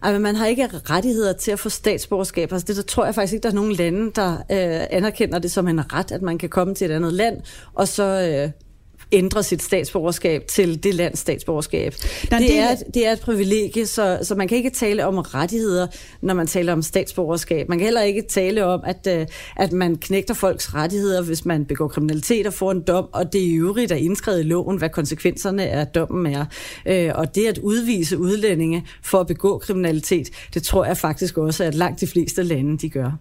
Men 0.03 0.21
man 0.21 0.35
har 0.35 0.45
ikke 0.45 0.67
rettigheder 0.89 1.33
til 1.33 1.51
at 1.51 1.59
få 1.59 1.69
statsborgerskab. 1.69 2.51
Altså 2.51 2.65
det 2.67 2.75
der 2.75 2.81
tror 2.81 3.05
jeg 3.05 3.15
faktisk 3.15 3.33
ikke, 3.33 3.43
der 3.43 3.49
er 3.49 3.53
nogen 3.53 3.71
lande, 3.71 4.11
der 4.15 4.31
øh, 4.33 4.87
anerkender 4.97 5.39
det 5.39 5.51
som 5.51 5.67
en 5.67 5.93
ret, 5.93 6.11
at 6.11 6.21
man 6.21 6.37
kan 6.37 6.49
komme 6.49 6.75
til 6.75 6.91
et 6.91 6.95
andet 6.95 7.13
land, 7.13 7.37
og 7.73 7.87
så 7.87 8.03
øh, 8.03 8.51
ændre 9.11 9.43
sit 9.43 9.63
statsborgerskab 9.63 10.47
til 10.47 10.83
det 10.83 10.95
lands 10.95 11.19
statsborgerskab. 11.19 11.93
Der, 12.31 12.39
det, 12.39 12.59
er, 12.59 12.75
det 12.93 13.07
er 13.07 13.11
et 13.11 13.19
privilegie, 13.19 13.85
så, 13.85 14.19
så 14.21 14.35
man 14.35 14.47
kan 14.47 14.57
ikke 14.57 14.69
tale 14.69 15.05
om 15.05 15.17
rettigheder, 15.17 15.87
når 16.21 16.33
man 16.33 16.47
taler 16.47 16.73
om 16.73 16.81
statsborgerskab. 16.81 17.69
Man 17.69 17.77
kan 17.77 17.85
heller 17.85 18.01
ikke 18.01 18.21
tale 18.21 18.65
om, 18.65 18.81
at, 18.83 19.07
øh, 19.07 19.27
at 19.55 19.71
man 19.71 19.95
knægter 19.95 20.33
folks 20.33 20.73
rettigheder, 20.73 21.21
hvis 21.21 21.45
man 21.45 21.65
begår 21.65 21.87
kriminalitet 21.87 22.47
og 22.47 22.53
får 22.53 22.71
en 22.71 22.81
dom, 22.81 23.07
og 23.13 23.33
det 23.33 23.41
er 23.41 23.45
i 23.45 23.53
øvrigt 23.53 23.91
er 23.91 23.95
indskrevet 23.95 24.39
i 24.39 24.43
loven, 24.43 24.77
hvad 24.77 24.89
konsekvenserne 24.89 25.63
af 25.63 25.87
dommen 25.87 26.33
er. 26.33 26.45
Øh, 26.85 27.11
og 27.15 27.35
det 27.35 27.47
at 27.47 27.57
udvise 27.57 28.17
udlændinge 28.17 28.85
for 29.03 29.19
at 29.19 29.27
begå 29.27 29.57
kriminalitet, 29.57 30.29
det 30.53 30.63
tror 30.63 30.85
jeg 30.85 30.97
faktisk 30.97 31.37
også, 31.37 31.63
at 31.63 31.75
langt 31.75 32.01
de 32.01 32.07
fleste 32.07 32.43
lande 32.43 32.77
de 32.77 32.89
gør. 32.89 33.11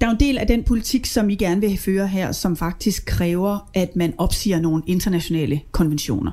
Der 0.00 0.06
er 0.06 0.10
en 0.10 0.20
del 0.20 0.38
af 0.38 0.46
den 0.46 0.64
politik, 0.64 1.06
som 1.06 1.30
I 1.30 1.34
gerne 1.34 1.60
vil 1.60 1.78
føre 1.78 2.08
her, 2.08 2.32
som 2.32 2.56
faktisk 2.56 3.04
kræver, 3.06 3.70
at 3.74 3.96
man 3.96 4.14
opsiger 4.18 4.60
nogle 4.60 4.82
internationale 4.86 5.60
konventioner. 5.72 6.32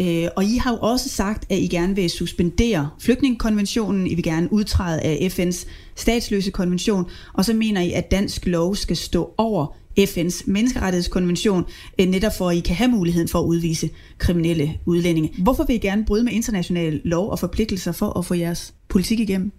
Øh, 0.00 0.28
og 0.36 0.44
I 0.44 0.56
har 0.56 0.72
jo 0.72 0.78
også 0.80 1.08
sagt, 1.08 1.52
at 1.52 1.58
I 1.58 1.66
gerne 1.66 1.94
vil 1.94 2.10
suspendere 2.10 2.90
flygtningekonventionen, 3.00 4.06
I 4.06 4.14
vil 4.14 4.24
gerne 4.24 4.52
udtræde 4.52 5.00
af 5.00 5.32
FN's 5.38 5.66
statsløse 5.96 6.50
konvention, 6.50 7.06
og 7.32 7.44
så 7.44 7.54
mener 7.54 7.80
I, 7.80 7.92
at 7.92 8.10
dansk 8.10 8.46
lov 8.46 8.76
skal 8.76 8.96
stå 8.96 9.34
over 9.38 9.76
FN's 10.00 10.42
menneskerettighedskonvention, 10.46 11.64
øh, 12.00 12.06
netop 12.06 12.32
for 12.38 12.50
at 12.50 12.56
I 12.56 12.60
kan 12.60 12.76
have 12.76 12.90
muligheden 12.90 13.28
for 13.28 13.38
at 13.38 13.44
udvise 13.44 13.90
kriminelle 14.18 14.74
udlændinge. 14.86 15.30
Hvorfor 15.38 15.64
vil 15.64 15.76
I 15.76 15.78
gerne 15.78 16.04
bryde 16.04 16.24
med 16.24 16.32
international 16.32 17.00
lov 17.04 17.30
og 17.30 17.38
forpligtelser 17.38 17.92
for 17.92 18.18
at 18.18 18.24
få 18.24 18.34
jeres 18.34 18.74
politik 18.88 19.20
igennem? 19.20 19.52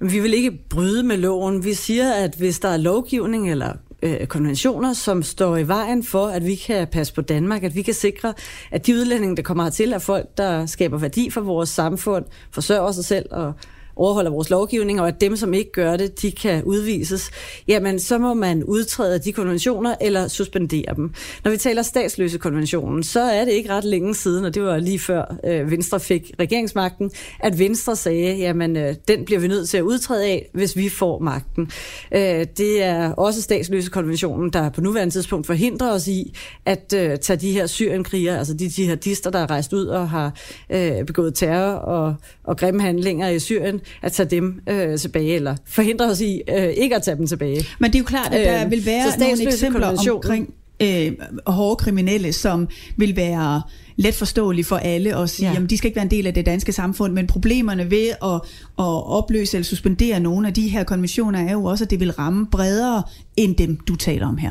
Vi 0.00 0.20
vil 0.20 0.34
ikke 0.34 0.58
bryde 0.70 1.02
med 1.02 1.16
loven. 1.16 1.64
Vi 1.64 1.74
siger, 1.74 2.12
at 2.12 2.34
hvis 2.34 2.58
der 2.58 2.68
er 2.68 2.76
lovgivning 2.76 3.50
eller 3.50 3.72
øh, 4.02 4.26
konventioner, 4.26 4.92
som 4.92 5.22
står 5.22 5.56
i 5.56 5.68
vejen 5.68 6.04
for, 6.04 6.26
at 6.26 6.46
vi 6.46 6.54
kan 6.54 6.86
passe 6.86 7.14
på 7.14 7.20
Danmark, 7.20 7.62
at 7.62 7.74
vi 7.74 7.82
kan 7.82 7.94
sikre, 7.94 8.34
at 8.70 8.86
de 8.86 8.94
udlændinge, 8.94 9.36
der 9.36 9.42
kommer 9.42 9.64
hertil, 9.64 9.92
er 9.92 9.98
folk, 9.98 10.26
der 10.36 10.66
skaber 10.66 10.98
værdi 10.98 11.30
for 11.30 11.40
vores 11.40 11.68
samfund, 11.68 12.24
forsørger 12.50 12.92
sig 12.92 13.04
selv 13.04 13.26
og 13.30 13.52
overholder 13.96 14.30
vores 14.30 14.50
lovgivning, 14.50 15.00
og 15.00 15.08
at 15.08 15.20
dem, 15.20 15.36
som 15.36 15.54
ikke 15.54 15.72
gør 15.72 15.96
det, 15.96 16.22
de 16.22 16.32
kan 16.32 16.64
udvises, 16.64 17.30
jamen 17.68 18.00
så 18.00 18.18
må 18.18 18.34
man 18.34 18.64
udtræde 18.64 19.18
de 19.18 19.32
konventioner 19.32 19.94
eller 20.00 20.28
suspendere 20.28 20.94
dem. 20.96 21.14
Når 21.44 21.50
vi 21.50 21.56
taler 21.56 21.82
statsløse 21.82 22.38
konventionen, 22.38 23.02
så 23.02 23.20
er 23.20 23.44
det 23.44 23.52
ikke 23.52 23.70
ret 23.70 23.84
længe 23.84 24.14
siden, 24.14 24.44
og 24.44 24.54
det 24.54 24.62
var 24.62 24.78
lige 24.78 24.98
før 24.98 25.36
øh, 25.44 25.70
Venstre 25.70 26.00
fik 26.00 26.32
regeringsmagten, 26.40 27.10
at 27.40 27.58
Venstre 27.58 27.96
sagde, 27.96 28.36
jamen 28.36 28.76
øh, 28.76 28.94
den 29.08 29.24
bliver 29.24 29.40
vi 29.40 29.48
nødt 29.48 29.68
til 29.68 29.78
at 29.78 29.82
udtræde 29.82 30.24
af, 30.24 30.50
hvis 30.52 30.76
vi 30.76 30.88
får 30.88 31.18
magten. 31.18 31.70
Øh, 32.12 32.46
det 32.56 32.82
er 32.82 33.12
også 33.12 33.42
statsløse 33.42 33.90
konventionen, 33.90 34.50
der 34.50 34.70
på 34.70 34.80
nuværende 34.80 35.14
tidspunkt 35.14 35.46
forhindrer 35.46 35.92
os 35.92 36.08
i 36.08 36.36
at 36.64 36.94
øh, 36.96 37.18
tage 37.18 37.36
de 37.36 37.52
her 37.52 37.66
syrienkrigere, 37.66 38.38
altså 38.38 38.54
de 38.54 38.70
jihadister, 38.78 39.30
der 39.30 39.38
er 39.38 39.50
rejst 39.50 39.72
ud 39.72 39.86
og 39.86 40.10
har 40.10 40.32
øh, 40.70 41.04
begået 41.04 41.34
terror 41.34 41.72
og, 41.72 42.14
og 42.44 42.56
grimme 42.56 42.82
handlinger 42.82 43.28
i 43.28 43.38
Syrien, 43.38 43.80
at 44.02 44.12
tage 44.12 44.28
dem 44.28 44.60
øh, 44.68 44.98
tilbage, 44.98 45.34
eller 45.34 45.56
forhindre 45.66 46.10
os 46.10 46.20
i 46.20 46.42
øh, 46.48 46.68
ikke 46.68 46.96
at 46.96 47.02
tage 47.02 47.16
dem 47.16 47.26
tilbage. 47.26 47.66
Men 47.78 47.90
det 47.90 47.98
er 47.98 48.00
jo 48.00 48.04
klart, 48.04 48.34
at 48.34 48.46
der 48.46 48.64
øh, 48.64 48.70
vil 48.70 48.86
være 48.86 49.18
nogle 49.18 49.46
eksempler 49.46 50.10
omkring 50.12 50.54
øh, 50.82 51.12
hårde 51.46 51.76
kriminelle, 51.76 52.32
som 52.32 52.68
vil 52.96 53.16
være 53.16 53.62
let 53.96 54.14
forståelige 54.14 54.64
for 54.64 54.76
alle 54.76 55.16
og 55.16 55.28
sige, 55.28 55.52
ja. 55.52 55.62
at 55.62 55.70
de 55.70 55.78
skal 55.78 55.88
ikke 55.88 55.96
være 55.96 56.04
en 56.04 56.10
del 56.10 56.26
af 56.26 56.34
det 56.34 56.46
danske 56.46 56.72
samfund, 56.72 57.12
men 57.12 57.26
problemerne 57.26 57.90
ved 57.90 58.08
at, 58.08 58.34
at 58.78 59.06
opløse 59.18 59.56
eller 59.56 59.64
suspendere 59.64 60.20
nogle 60.20 60.48
af 60.48 60.54
de 60.54 60.68
her 60.68 60.84
konventioner 60.84 61.48
er 61.48 61.52
jo 61.52 61.64
også, 61.64 61.84
at 61.84 61.90
det 61.90 62.00
vil 62.00 62.12
ramme 62.12 62.46
bredere 62.46 63.02
end 63.36 63.56
dem, 63.56 63.76
du 63.76 63.96
taler 63.96 64.26
om 64.26 64.36
her. 64.36 64.50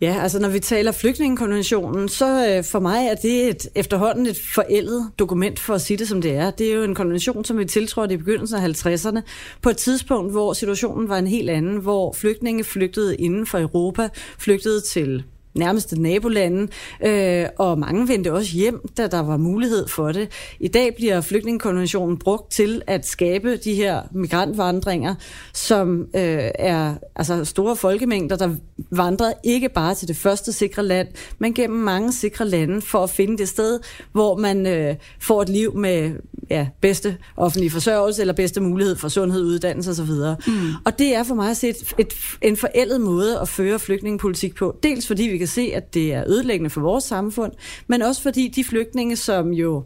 Ja, 0.00 0.18
altså 0.22 0.38
når 0.38 0.48
vi 0.48 0.60
taler 0.60 0.92
flygtningekonventionen, 0.92 2.08
så 2.08 2.48
øh, 2.48 2.64
for 2.64 2.80
mig 2.80 3.06
er 3.06 3.14
det 3.14 3.48
et, 3.48 3.68
efterhånden 3.74 4.26
et 4.26 4.38
forældet 4.54 5.10
dokument 5.18 5.58
for 5.58 5.74
at 5.74 5.80
sige 5.80 5.96
det 5.96 6.08
som 6.08 6.22
det 6.22 6.34
er. 6.36 6.50
Det 6.50 6.70
er 6.70 6.74
jo 6.74 6.82
en 6.82 6.94
konvention, 6.94 7.44
som 7.44 7.58
vi 7.58 7.64
tiltrådte 7.64 8.14
i 8.14 8.16
begyndelsen 8.16 8.58
af 8.58 8.68
50'erne, 8.68 9.20
på 9.62 9.68
et 9.68 9.76
tidspunkt, 9.76 10.32
hvor 10.32 10.52
situationen 10.52 11.08
var 11.08 11.18
en 11.18 11.26
helt 11.26 11.50
anden, 11.50 11.76
hvor 11.76 12.12
flygtninge 12.12 12.64
flygtede 12.64 13.16
inden 13.16 13.46
for 13.46 13.58
Europa, 13.58 14.08
flygtede 14.38 14.80
til 14.80 15.24
nærmeste 15.56 16.02
nabolande, 16.02 16.68
øh, 17.06 17.46
og 17.58 17.78
mange 17.78 18.08
vendte 18.08 18.32
også 18.32 18.52
hjem, 18.52 18.80
da 18.96 19.06
der 19.06 19.20
var 19.20 19.36
mulighed 19.36 19.88
for 19.88 20.12
det. 20.12 20.28
I 20.60 20.68
dag 20.68 20.94
bliver 20.94 21.20
flygtningekonventionen 21.20 22.18
brugt 22.18 22.52
til 22.52 22.82
at 22.86 23.06
skabe 23.06 23.56
de 23.56 23.74
her 23.74 24.02
migrantvandringer, 24.12 25.14
som 25.52 26.00
øh, 26.00 26.50
er 26.54 26.94
altså 27.16 27.44
store 27.44 27.76
folkemængder, 27.76 28.36
der 28.36 28.50
vandrer 28.90 29.32
ikke 29.44 29.68
bare 29.68 29.94
til 29.94 30.08
det 30.08 30.16
første 30.16 30.52
sikre 30.52 30.82
land, 30.82 31.08
men 31.38 31.54
gennem 31.54 31.78
mange 31.78 32.12
sikre 32.12 32.48
lande 32.48 32.82
for 32.82 33.02
at 33.02 33.10
finde 33.10 33.38
det 33.38 33.48
sted, 33.48 33.80
hvor 34.12 34.36
man 34.36 34.66
øh, 34.66 34.94
får 35.20 35.42
et 35.42 35.48
liv 35.48 35.76
med 35.76 36.12
ja, 36.50 36.66
bedste 36.80 37.16
offentlige 37.36 37.70
forsørgelse 37.70 38.20
eller 38.20 38.34
bedste 38.34 38.60
mulighed 38.60 38.96
for 38.96 39.08
sundhed, 39.08 39.44
uddannelse 39.44 39.90
osv. 39.90 40.10
Mm. 40.46 40.70
Og 40.84 40.98
det 40.98 41.14
er 41.14 41.22
for 41.22 41.34
mig 41.34 41.50
at 41.50 41.56
se 41.56 41.68
et, 41.68 41.94
et, 41.98 42.14
en 42.42 42.56
forældet 42.56 43.00
måde 43.00 43.40
at 43.40 43.48
føre 43.48 43.78
flygtningepolitik 43.78 44.54
på. 44.54 44.76
Dels 44.82 45.06
fordi 45.06 45.22
vi 45.22 45.38
kan 45.38 45.45
se, 45.48 45.70
at 45.74 45.94
det 45.94 46.14
er 46.14 46.24
ødelæggende 46.26 46.70
for 46.70 46.80
vores 46.80 47.04
samfund, 47.04 47.52
men 47.86 48.02
også 48.02 48.22
fordi 48.22 48.48
de 48.48 48.64
flygtninge, 48.64 49.16
som 49.16 49.52
jo 49.52 49.84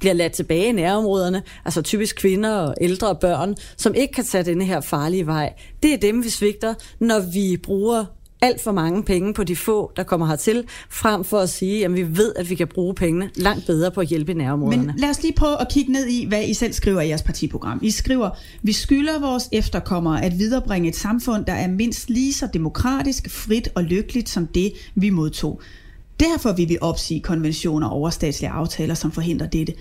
bliver 0.00 0.12
ladt 0.12 0.32
tilbage 0.32 0.68
i 0.68 0.72
nærområderne, 0.72 1.42
altså 1.64 1.82
typisk 1.82 2.16
kvinder 2.16 2.56
og 2.56 2.74
ældre 2.80 3.08
og 3.08 3.18
børn, 3.18 3.56
som 3.76 3.94
ikke 3.94 4.14
kan 4.14 4.24
tage 4.24 4.44
denne 4.44 4.64
her 4.64 4.80
farlige 4.80 5.26
vej. 5.26 5.52
Det 5.82 5.94
er 5.94 5.98
dem, 5.98 6.24
vi 6.24 6.28
svigter, 6.28 6.74
når 7.00 7.20
vi 7.32 7.56
bruger 7.56 8.04
alt 8.40 8.60
for 8.60 8.72
mange 8.72 9.02
penge 9.02 9.34
på 9.34 9.44
de 9.44 9.56
få, 9.56 9.92
der 9.96 10.02
kommer 10.02 10.26
hertil, 10.26 10.64
frem 10.90 11.24
for 11.24 11.38
at 11.38 11.50
sige, 11.50 11.84
at 11.84 11.94
vi 11.94 12.16
ved, 12.16 12.32
at 12.36 12.50
vi 12.50 12.54
kan 12.54 12.68
bruge 12.68 12.94
pengene 12.94 13.30
langt 13.36 13.66
bedre 13.66 13.90
på 13.90 14.00
at 14.00 14.06
hjælpe 14.06 14.32
i 14.32 14.34
nærområderne. 14.34 14.86
Men 14.86 14.94
lad 14.98 15.10
os 15.10 15.22
lige 15.22 15.34
prøve 15.36 15.60
at 15.60 15.68
kigge 15.70 15.92
ned 15.92 16.06
i, 16.06 16.26
hvad 16.26 16.44
I 16.44 16.54
selv 16.54 16.72
skriver 16.72 17.00
i 17.00 17.08
jeres 17.08 17.22
partiprogram. 17.22 17.80
I 17.82 17.90
skriver, 17.90 18.30
vi 18.62 18.72
skylder 18.72 19.20
vores 19.20 19.48
efterkommere 19.52 20.24
at 20.24 20.38
viderebringe 20.38 20.88
et 20.88 20.96
samfund, 20.96 21.44
der 21.44 21.52
er 21.52 21.68
mindst 21.68 22.10
lige 22.10 22.32
så 22.32 22.48
demokratisk, 22.54 23.30
frit 23.30 23.68
og 23.74 23.82
lykkeligt 23.82 24.28
som 24.28 24.46
det, 24.46 24.72
vi 24.94 25.10
modtog. 25.10 25.60
Derfor 26.20 26.52
vil 26.52 26.68
vi 26.68 26.78
opsige 26.80 27.20
konventioner 27.20 27.86
og 27.86 27.92
overstatslige 27.92 28.50
aftaler, 28.50 28.94
som 28.94 29.12
forhindrer 29.12 29.46
dette. 29.46 29.74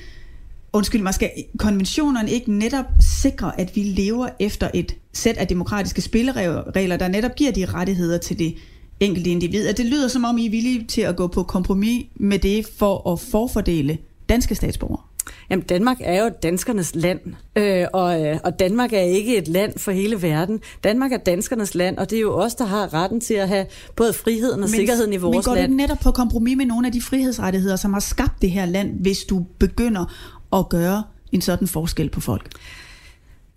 Undskyld 0.77 1.01
mig, 1.01 1.13
skal 1.13 1.31
konventionerne 1.59 2.31
ikke 2.31 2.51
netop 2.51 2.85
sikre, 3.21 3.59
at 3.59 3.75
vi 3.75 3.81
lever 3.81 4.29
efter 4.39 4.69
et 4.73 4.95
sæt 5.13 5.37
af 5.37 5.47
demokratiske 5.47 6.01
spilleregler, 6.01 6.97
der 6.97 7.07
netop 7.07 7.35
giver 7.35 7.51
de 7.51 7.65
rettigheder 7.65 8.17
til 8.17 8.39
det 8.39 8.55
enkelte 8.99 9.29
individ? 9.29 9.67
At 9.67 9.77
det 9.77 9.85
lyder 9.85 10.07
som 10.07 10.23
om, 10.23 10.37
I 10.37 10.45
er 10.45 10.49
villige 10.49 10.85
til 10.85 11.01
at 11.01 11.15
gå 11.15 11.27
på 11.27 11.43
kompromis 11.43 12.05
med 12.15 12.39
det 12.39 12.69
for 12.77 13.11
at 13.11 13.19
forfordele 13.19 13.97
danske 14.29 14.55
statsborgere. 14.55 15.01
Jamen, 15.49 15.65
Danmark 15.65 15.97
er 15.99 16.23
jo 16.23 16.29
danskernes 16.43 16.95
land, 16.95 17.19
øh, 17.55 17.85
og, 17.93 18.25
øh, 18.25 18.39
og 18.43 18.59
Danmark 18.59 18.93
er 18.93 18.99
ikke 18.99 19.37
et 19.37 19.47
land 19.47 19.79
for 19.79 19.91
hele 19.91 20.21
verden. 20.21 20.59
Danmark 20.83 21.11
er 21.11 21.17
danskernes 21.17 21.75
land, 21.75 21.97
og 21.97 22.09
det 22.09 22.15
er 22.15 22.21
jo 22.21 22.33
os, 22.33 22.55
der 22.55 22.65
har 22.65 22.93
retten 22.93 23.21
til 23.21 23.33
at 23.33 23.47
have 23.47 23.65
både 23.95 24.13
friheden 24.13 24.63
og 24.63 24.69
men, 24.69 24.69
sikkerheden 24.69 25.13
i 25.13 25.17
vores 25.17 25.33
land. 25.33 25.35
Men 25.35 25.43
går 25.43 25.55
land. 25.55 25.71
det 25.71 25.77
netop 25.77 25.99
på 25.99 26.11
kompromis 26.11 26.57
med 26.57 26.65
nogle 26.65 26.87
af 26.87 26.93
de 26.93 27.01
frihedsrettigheder, 27.01 27.75
som 27.75 27.93
har 27.93 27.99
skabt 27.99 28.41
det 28.41 28.51
her 28.51 28.65
land, 28.65 29.01
hvis 29.01 29.23
du 29.23 29.45
begynder 29.59 30.13
at 30.53 30.69
gøre 30.69 31.03
en 31.31 31.41
sådan 31.41 31.67
forskel 31.67 32.09
på 32.09 32.21
folk? 32.21 32.51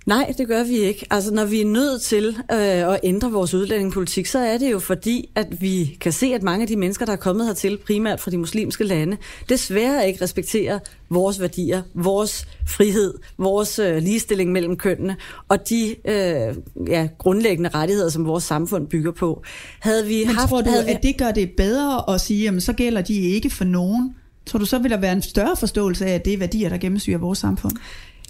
Nej, 0.06 0.32
det 0.38 0.48
gør 0.48 0.64
vi 0.64 0.78
ikke. 0.78 1.06
Altså, 1.10 1.34
når 1.34 1.44
vi 1.44 1.60
er 1.60 1.64
nødt 1.64 2.02
til 2.02 2.36
øh, 2.52 2.58
at 2.94 3.00
ændre 3.02 3.32
vores 3.32 3.54
udlændingepolitik, 3.54 4.26
så 4.26 4.38
er 4.38 4.58
det 4.58 4.72
jo 4.72 4.78
fordi, 4.78 5.30
at 5.34 5.60
vi 5.60 5.98
kan 6.00 6.12
se, 6.12 6.26
at 6.26 6.42
mange 6.42 6.62
af 6.62 6.68
de 6.68 6.76
mennesker, 6.76 7.06
der 7.06 7.12
er 7.12 7.16
kommet 7.16 7.46
hertil, 7.46 7.78
primært 7.86 8.20
fra 8.20 8.30
de 8.30 8.38
muslimske 8.38 8.84
lande, 8.84 9.16
desværre 9.48 10.08
ikke 10.08 10.24
respekterer 10.24 10.78
vores 11.10 11.40
værdier, 11.40 11.82
vores 11.94 12.46
frihed, 12.66 13.14
vores 13.38 13.78
øh, 13.78 13.96
ligestilling 13.96 14.52
mellem 14.52 14.76
kønnene 14.76 15.16
og 15.48 15.68
de 15.68 15.96
øh, 16.04 16.56
ja, 16.88 17.08
grundlæggende 17.18 17.70
rettigheder, 17.74 18.08
som 18.08 18.26
vores 18.26 18.44
samfund 18.44 18.86
bygger 18.86 19.12
på. 19.12 19.42
Havde 19.80 20.06
vi 20.06 20.24
Men 20.26 20.34
haft, 20.34 20.48
tror 20.48 20.60
du, 20.60 20.70
vi... 20.70 20.92
at 20.92 21.02
det 21.02 21.18
gør 21.18 21.30
det 21.30 21.50
bedre 21.56 22.14
at 22.14 22.20
sige, 22.20 22.48
at 22.48 22.62
så 22.62 22.72
gælder 22.72 23.02
de 23.02 23.14
ikke 23.14 23.50
for 23.50 23.64
nogen? 23.64 24.14
Tror 24.46 24.58
du 24.58 24.64
så 24.64 24.78
vil 24.78 24.90
der 24.90 24.96
være 24.96 25.12
en 25.12 25.22
større 25.22 25.56
forståelse 25.56 26.06
af, 26.06 26.14
at 26.14 26.24
det 26.24 26.32
er 26.32 26.38
værdier, 26.38 26.68
der 26.68 26.78
gennemsyrer 26.78 27.18
vores 27.18 27.38
samfund? 27.38 27.72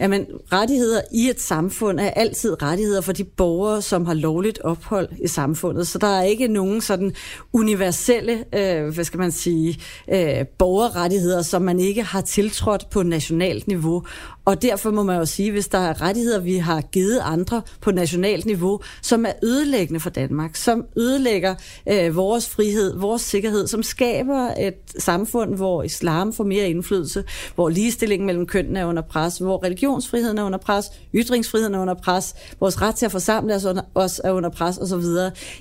Jamen, 0.01 0.27
rettigheder 0.53 1.01
i 1.13 1.29
et 1.29 1.41
samfund 1.41 2.01
er 2.01 2.11
altid 2.11 2.63
rettigheder 2.63 3.01
for 3.01 3.13
de 3.13 3.25
borgere, 3.25 3.83
som 3.83 4.07
har 4.07 4.15
lovligt 4.15 4.61
ophold 4.61 5.09
i 5.25 5.29
samfundet. 5.29 5.87
Så 5.87 5.99
der 5.99 6.07
er 6.07 6.23
ikke 6.23 6.49
nogen 6.49 6.81
sådan 6.81 7.13
universelle, 7.53 8.45
øh, 8.55 8.95
hvad 8.95 9.05
skal 9.05 9.21
man 9.21 9.33
sige, 9.33 9.81
øh, 10.13 10.47
borgerrettigheder, 10.59 11.43
som 11.43 11.63
man 11.63 11.81
ikke 11.81 12.03
har 12.03 12.21
tiltrådt 12.21 12.91
på 12.91 13.03
nationalt 13.03 13.69
niveau. 13.69 14.05
Og 14.45 14.63
derfor 14.63 14.91
må 14.91 15.03
man 15.03 15.19
jo 15.19 15.27
sige, 15.27 15.53
hvis 15.53 15.69
der 15.69 15.79
er 15.79 16.03
rettigheder, 16.03 16.41
vi 16.41 16.57
har 16.57 16.81
givet 16.81 17.21
andre 17.23 17.63
på 17.81 17.91
nationalt 17.91 18.47
niveau, 18.47 18.81
som 19.03 19.27
er 19.27 19.33
ødelæggende 19.43 20.01
for 20.01 20.11
Danmark, 20.11 20.57
som 20.57 20.85
ødelægger 20.97 21.55
øh, 21.89 22.17
vores 22.17 22.49
frihed, 22.49 22.99
vores 22.99 23.23
sikkerhed, 23.23 23.67
som 23.67 23.83
skaber 23.83 24.55
et 24.59 24.75
samfund, 24.99 25.57
hvor 25.57 25.83
islam 25.83 26.33
får 26.33 26.45
mere 26.45 26.69
indflydelse, 26.69 27.25
hvor 27.55 27.69
ligestillingen 27.69 28.27
mellem 28.27 28.47
kønnene 28.47 28.81
er 28.81 28.87
under 28.87 29.03
pres, 29.03 29.39
hvor 29.39 29.65
religionsfriheden 29.65 30.39
er 30.39 30.45
under 30.45 30.59
pres, 30.59 30.87
ytringsfriheden 31.15 31.75
er 31.75 31.81
under 31.81 31.95
pres, 31.95 32.35
vores 32.61 32.83
ret 32.83 32.95
til 32.95 33.07
at 33.07 33.13
forsamle 33.13 33.55
os, 33.55 33.65
under, 33.65 33.83
os 33.95 34.21
er 34.25 34.31
under 34.31 34.51
pres 34.51 34.79
osv., 34.79 35.05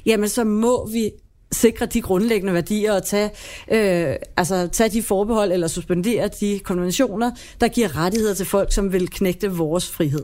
jamen 0.05 0.29
så 0.29 0.43
må 0.43 0.87
vi 0.87 1.11
sikre 1.51 1.85
de 1.85 2.01
grundlæggende 2.01 2.53
værdier 2.53 2.93
og 2.93 3.05
tage, 3.05 3.29
øh, 3.71 4.15
altså, 4.37 4.69
tage 4.71 4.89
de 4.89 5.03
forbehold 5.03 5.51
eller 5.51 5.67
suspendere 5.67 6.29
de 6.39 6.59
konventioner, 6.63 7.31
der 7.61 7.67
giver 7.67 7.97
rettigheder 7.97 8.33
til 8.33 8.45
folk, 8.45 8.73
som 8.73 8.93
vil 8.93 9.09
knægte 9.09 9.51
vores 9.51 9.89
frihed. 9.89 10.21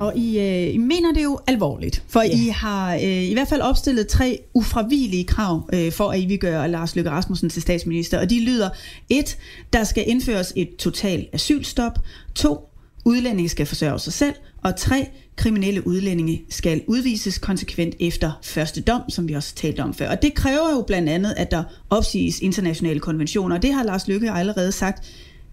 Og 0.00 0.16
I, 0.16 0.38
øh, 0.38 0.74
I 0.74 0.78
mener 0.78 1.12
det 1.12 1.24
jo 1.24 1.38
alvorligt, 1.46 2.02
for 2.08 2.22
ja. 2.22 2.28
I 2.28 2.48
har 2.48 2.94
øh, 2.94 3.02
i 3.02 3.32
hvert 3.32 3.48
fald 3.48 3.60
opstillet 3.60 4.08
tre 4.08 4.38
ufravigelige 4.54 5.24
krav 5.24 5.68
øh, 5.72 5.92
for, 5.92 6.10
at 6.10 6.20
I 6.20 6.26
vil 6.26 6.38
gøre 6.38 6.68
Lars 6.68 6.96
Løkke 6.96 7.10
Rasmussen 7.10 7.50
til 7.50 7.62
statsminister. 7.62 8.18
Og 8.18 8.30
de 8.30 8.44
lyder, 8.44 8.70
et, 9.08 9.38
der 9.72 9.84
skal 9.84 10.04
indføres 10.06 10.52
et 10.56 10.76
totalt 10.76 11.28
asylstop. 11.32 11.98
To, 12.34 12.58
udlændinge 13.04 13.48
skal 13.48 13.66
forsørge 13.66 13.98
sig 13.98 14.12
selv. 14.12 14.34
Og 14.62 14.76
tre, 14.76 15.08
kriminelle 15.36 15.86
udlændinge 15.86 16.42
skal 16.50 16.82
udvises 16.86 17.38
konsekvent 17.38 17.94
efter 18.00 18.32
første 18.42 18.80
dom, 18.80 19.00
som 19.08 19.28
vi 19.28 19.34
også 19.34 19.54
talte 19.54 19.80
om 19.80 19.94
før. 19.94 20.10
Og 20.10 20.22
det 20.22 20.34
kræver 20.34 20.70
jo 20.70 20.84
blandt 20.86 21.08
andet, 21.08 21.34
at 21.36 21.50
der 21.50 21.64
opsiges 21.90 22.38
internationale 22.38 23.00
konventioner, 23.00 23.56
og 23.56 23.62
det 23.62 23.72
har 23.72 23.82
Lars 23.84 24.08
Løkke 24.08 24.30
allerede 24.30 24.72
sagt, 24.72 25.06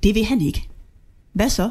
det 0.04 0.16
vil 0.16 0.26
han 0.26 0.42
ikke. 0.42 0.64
Hvad 1.34 1.50
så? 1.50 1.70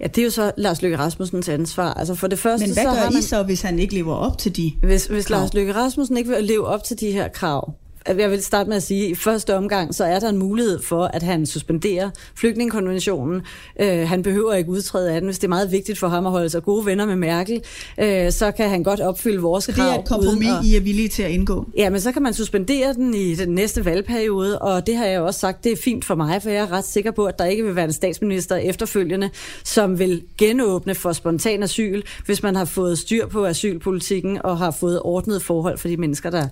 Ja, 0.00 0.06
det 0.06 0.18
er 0.18 0.24
jo 0.24 0.30
så 0.30 0.52
Lars 0.56 0.82
Løkke 0.82 0.98
Rasmussens 0.98 1.48
ansvar. 1.48 1.94
Altså 1.94 2.14
for 2.14 2.26
det 2.26 2.38
første, 2.38 2.66
Men 2.66 2.74
hvad 2.74 2.84
så 2.84 2.90
gør 2.90 2.96
har 2.96 3.10
man... 3.10 3.18
I 3.18 3.22
så, 3.22 3.42
hvis 3.42 3.62
han 3.62 3.78
ikke 3.78 3.94
lever 3.94 4.14
op 4.14 4.38
til 4.38 4.56
de 4.56 4.72
Hvis, 4.82 5.06
hvis 5.06 5.26
krav? 5.26 5.40
Lars 5.40 5.54
Løkke 5.54 5.74
Rasmussen 5.74 6.16
ikke 6.16 6.30
vil 6.30 6.44
leve 6.44 6.66
op 6.66 6.84
til 6.84 7.00
de 7.00 7.12
her 7.12 7.28
krav, 7.28 7.74
jeg 8.16 8.30
vil 8.30 8.42
starte 8.42 8.68
med 8.68 8.76
at 8.76 8.82
sige, 8.82 9.04
at 9.04 9.10
i 9.10 9.14
første 9.14 9.56
omgang, 9.56 9.94
så 9.94 10.04
er 10.04 10.18
der 10.18 10.28
en 10.28 10.38
mulighed 10.38 10.82
for, 10.82 11.04
at 11.04 11.22
han 11.22 11.46
suspenderer 11.46 12.10
flygtningekonventionen. 12.34 13.42
Øh, 13.80 14.08
han 14.08 14.22
behøver 14.22 14.54
ikke 14.54 14.70
udtræde 14.70 15.12
af 15.12 15.20
den. 15.20 15.28
Hvis 15.28 15.38
det 15.38 15.44
er 15.44 15.48
meget 15.48 15.72
vigtigt 15.72 15.98
for 15.98 16.08
ham 16.08 16.26
at 16.26 16.32
holde 16.32 16.50
sig 16.50 16.62
gode 16.62 16.86
venner 16.86 17.06
med 17.06 17.16
Merkel, 17.16 17.62
øh, 18.00 18.32
så 18.32 18.50
kan 18.50 18.68
han 18.68 18.82
godt 18.82 19.00
opfylde 19.00 19.40
vores 19.40 19.64
så 19.64 19.72
krav. 19.72 19.86
det 19.86 19.94
er 19.94 19.98
et 19.98 20.08
kompromis, 20.08 20.48
at, 20.48 20.64
I 20.64 20.76
er 20.76 20.80
villige 20.80 21.08
til 21.08 21.22
at 21.22 21.30
indgå? 21.30 21.66
Ja, 21.76 21.90
men 21.90 22.00
så 22.00 22.12
kan 22.12 22.22
man 22.22 22.34
suspendere 22.34 22.94
den 22.94 23.14
i 23.14 23.34
den 23.34 23.48
næste 23.48 23.84
valgperiode, 23.84 24.58
og 24.58 24.86
det 24.86 24.96
har 24.96 25.06
jeg 25.06 25.20
også 25.20 25.40
sagt, 25.40 25.64
det 25.64 25.72
er 25.72 25.76
fint 25.76 26.04
for 26.04 26.14
mig, 26.14 26.42
for 26.42 26.50
jeg 26.50 26.62
er 26.62 26.72
ret 26.72 26.84
sikker 26.84 27.10
på, 27.10 27.24
at 27.24 27.38
der 27.38 27.44
ikke 27.44 27.64
vil 27.64 27.76
være 27.76 27.84
en 27.84 27.92
statsminister 27.92 28.56
efterfølgende, 28.56 29.30
som 29.64 29.98
vil 29.98 30.22
genåbne 30.38 30.94
for 30.94 31.12
spontan 31.12 31.62
asyl, 31.62 32.02
hvis 32.26 32.42
man 32.42 32.56
har 32.56 32.64
fået 32.64 32.98
styr 32.98 33.26
på 33.26 33.46
asylpolitikken 33.46 34.38
og 34.44 34.58
har 34.58 34.70
fået 34.70 35.00
ordnet 35.04 35.42
forhold 35.42 35.78
for 35.78 35.88
de 35.88 35.96
mennesker, 35.96 36.30
der 36.30 36.48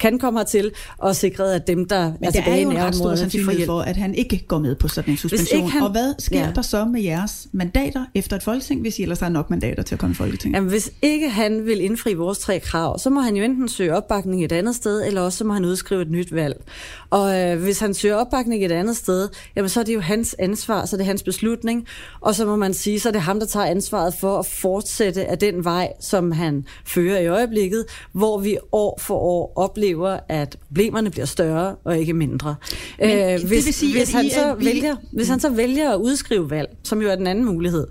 kan 0.00 0.18
komme 0.18 0.38
hertil, 0.38 0.70
og 0.98 1.16
sikret, 1.16 1.52
at 1.52 1.66
dem, 1.66 1.88
der 1.88 2.04
Men 2.04 2.12
er 2.14 2.18
der 2.20 2.26
er 2.26 2.30
tilbage 2.30 2.60
i 2.60 2.62
jo 2.62 2.70
en 2.70 2.76
ret 2.78 2.94
stor 2.94 3.04
nærområderne, 3.04 3.16
de 3.16 3.20
får 3.20 3.30
sandsynlighed 3.30 3.66
for, 3.66 3.80
at 3.80 3.96
han 3.96 4.14
ikke 4.14 4.44
går 4.48 4.58
med 4.58 4.74
på 4.74 4.88
sådan 4.88 5.10
en 5.14 5.16
suspension. 5.18 5.68
han- 5.68 5.82
Og 5.82 5.90
hvad 5.90 6.14
sker 6.18 6.38
Ja. 6.38 6.50
der 6.54 6.62
så 6.62 6.84
med 6.84 7.02
jeres 7.02 7.46
mandater 7.52 8.04
efter 8.14 8.36
et 8.36 8.42
folketing, 8.42 8.80
hvis 8.80 8.98
I 8.98 9.02
ellers 9.02 9.20
har 9.20 9.28
nok 9.28 9.50
mandater 9.50 9.82
til 9.82 9.94
at 9.94 9.98
komme 9.98 10.12
i 10.12 10.14
folketing? 10.16 10.54
Jamen, 10.54 10.70
hvis 10.70 10.90
ikke 11.02 11.28
han 11.28 11.66
vil 11.66 11.80
indfri 11.80 12.14
vores 12.14 12.38
tre 12.38 12.60
krav, 12.60 12.98
så 12.98 13.10
må 13.10 13.20
han 13.20 13.36
jo 13.36 13.44
enten 13.44 13.68
søge 13.68 13.94
opbakning 13.96 14.44
et 14.44 14.52
andet 14.52 14.74
sted, 14.76 15.06
eller 15.06 15.20
også 15.20 15.38
så 15.38 15.44
må 15.44 15.52
han 15.52 15.64
udskrive 15.64 16.02
et 16.02 16.10
nyt 16.10 16.34
valg. 16.34 16.64
Og 17.10 17.38
øh, 17.40 17.62
hvis 17.62 17.78
han 17.78 17.94
søger 17.94 18.14
opbakning 18.14 18.64
et 18.64 18.72
andet 18.72 18.96
sted, 18.96 19.28
jamen 19.56 19.68
så 19.68 19.80
er 19.80 19.84
det 19.84 19.94
jo 19.94 20.00
hans 20.00 20.36
ansvar, 20.38 20.86
så 20.86 20.96
er 20.96 20.98
det 20.98 21.06
hans 21.06 21.22
beslutning. 21.22 21.86
Og 22.20 22.34
så 22.34 22.46
må 22.46 22.56
man 22.56 22.74
sige, 22.74 23.00
så 23.00 23.08
er 23.08 23.12
det 23.12 23.20
ham, 23.20 23.40
der 23.40 23.46
tager 23.46 23.66
ansvaret 23.66 24.14
for 24.14 24.38
at 24.38 24.46
fortsætte 24.46 25.24
af 25.24 25.38
den 25.38 25.64
vej, 25.64 25.92
som 26.00 26.32
han 26.32 26.64
fører 26.86 27.18
i 27.20 27.26
øjeblikket, 27.26 27.84
hvor 28.12 28.38
vi 28.38 28.56
år 28.72 28.98
for 29.02 29.14
år 29.14 29.52
oplever, 29.56 29.89
at 30.28 30.56
problemerne 30.68 31.10
bliver 31.10 31.26
større 31.26 31.76
og 31.84 31.98
ikke 31.98 32.12
mindre. 32.12 32.54
Men 33.00 33.08
det 33.18 33.50
vil 33.50 33.62
sige, 33.62 33.92
hvis, 33.92 34.08
at 34.08 34.14
han 34.14 34.26
I 34.26 34.30
så 34.30 34.54
vælger, 34.58 34.96
hvis 35.12 35.28
han 35.28 35.40
så 35.40 35.50
vælger 35.50 35.90
at 35.90 35.96
udskrive 35.96 36.50
valg, 36.50 36.68
som 36.84 37.02
jo 37.02 37.08
er 37.08 37.16
den 37.16 37.26
anden 37.26 37.44
mulighed, 37.44 37.86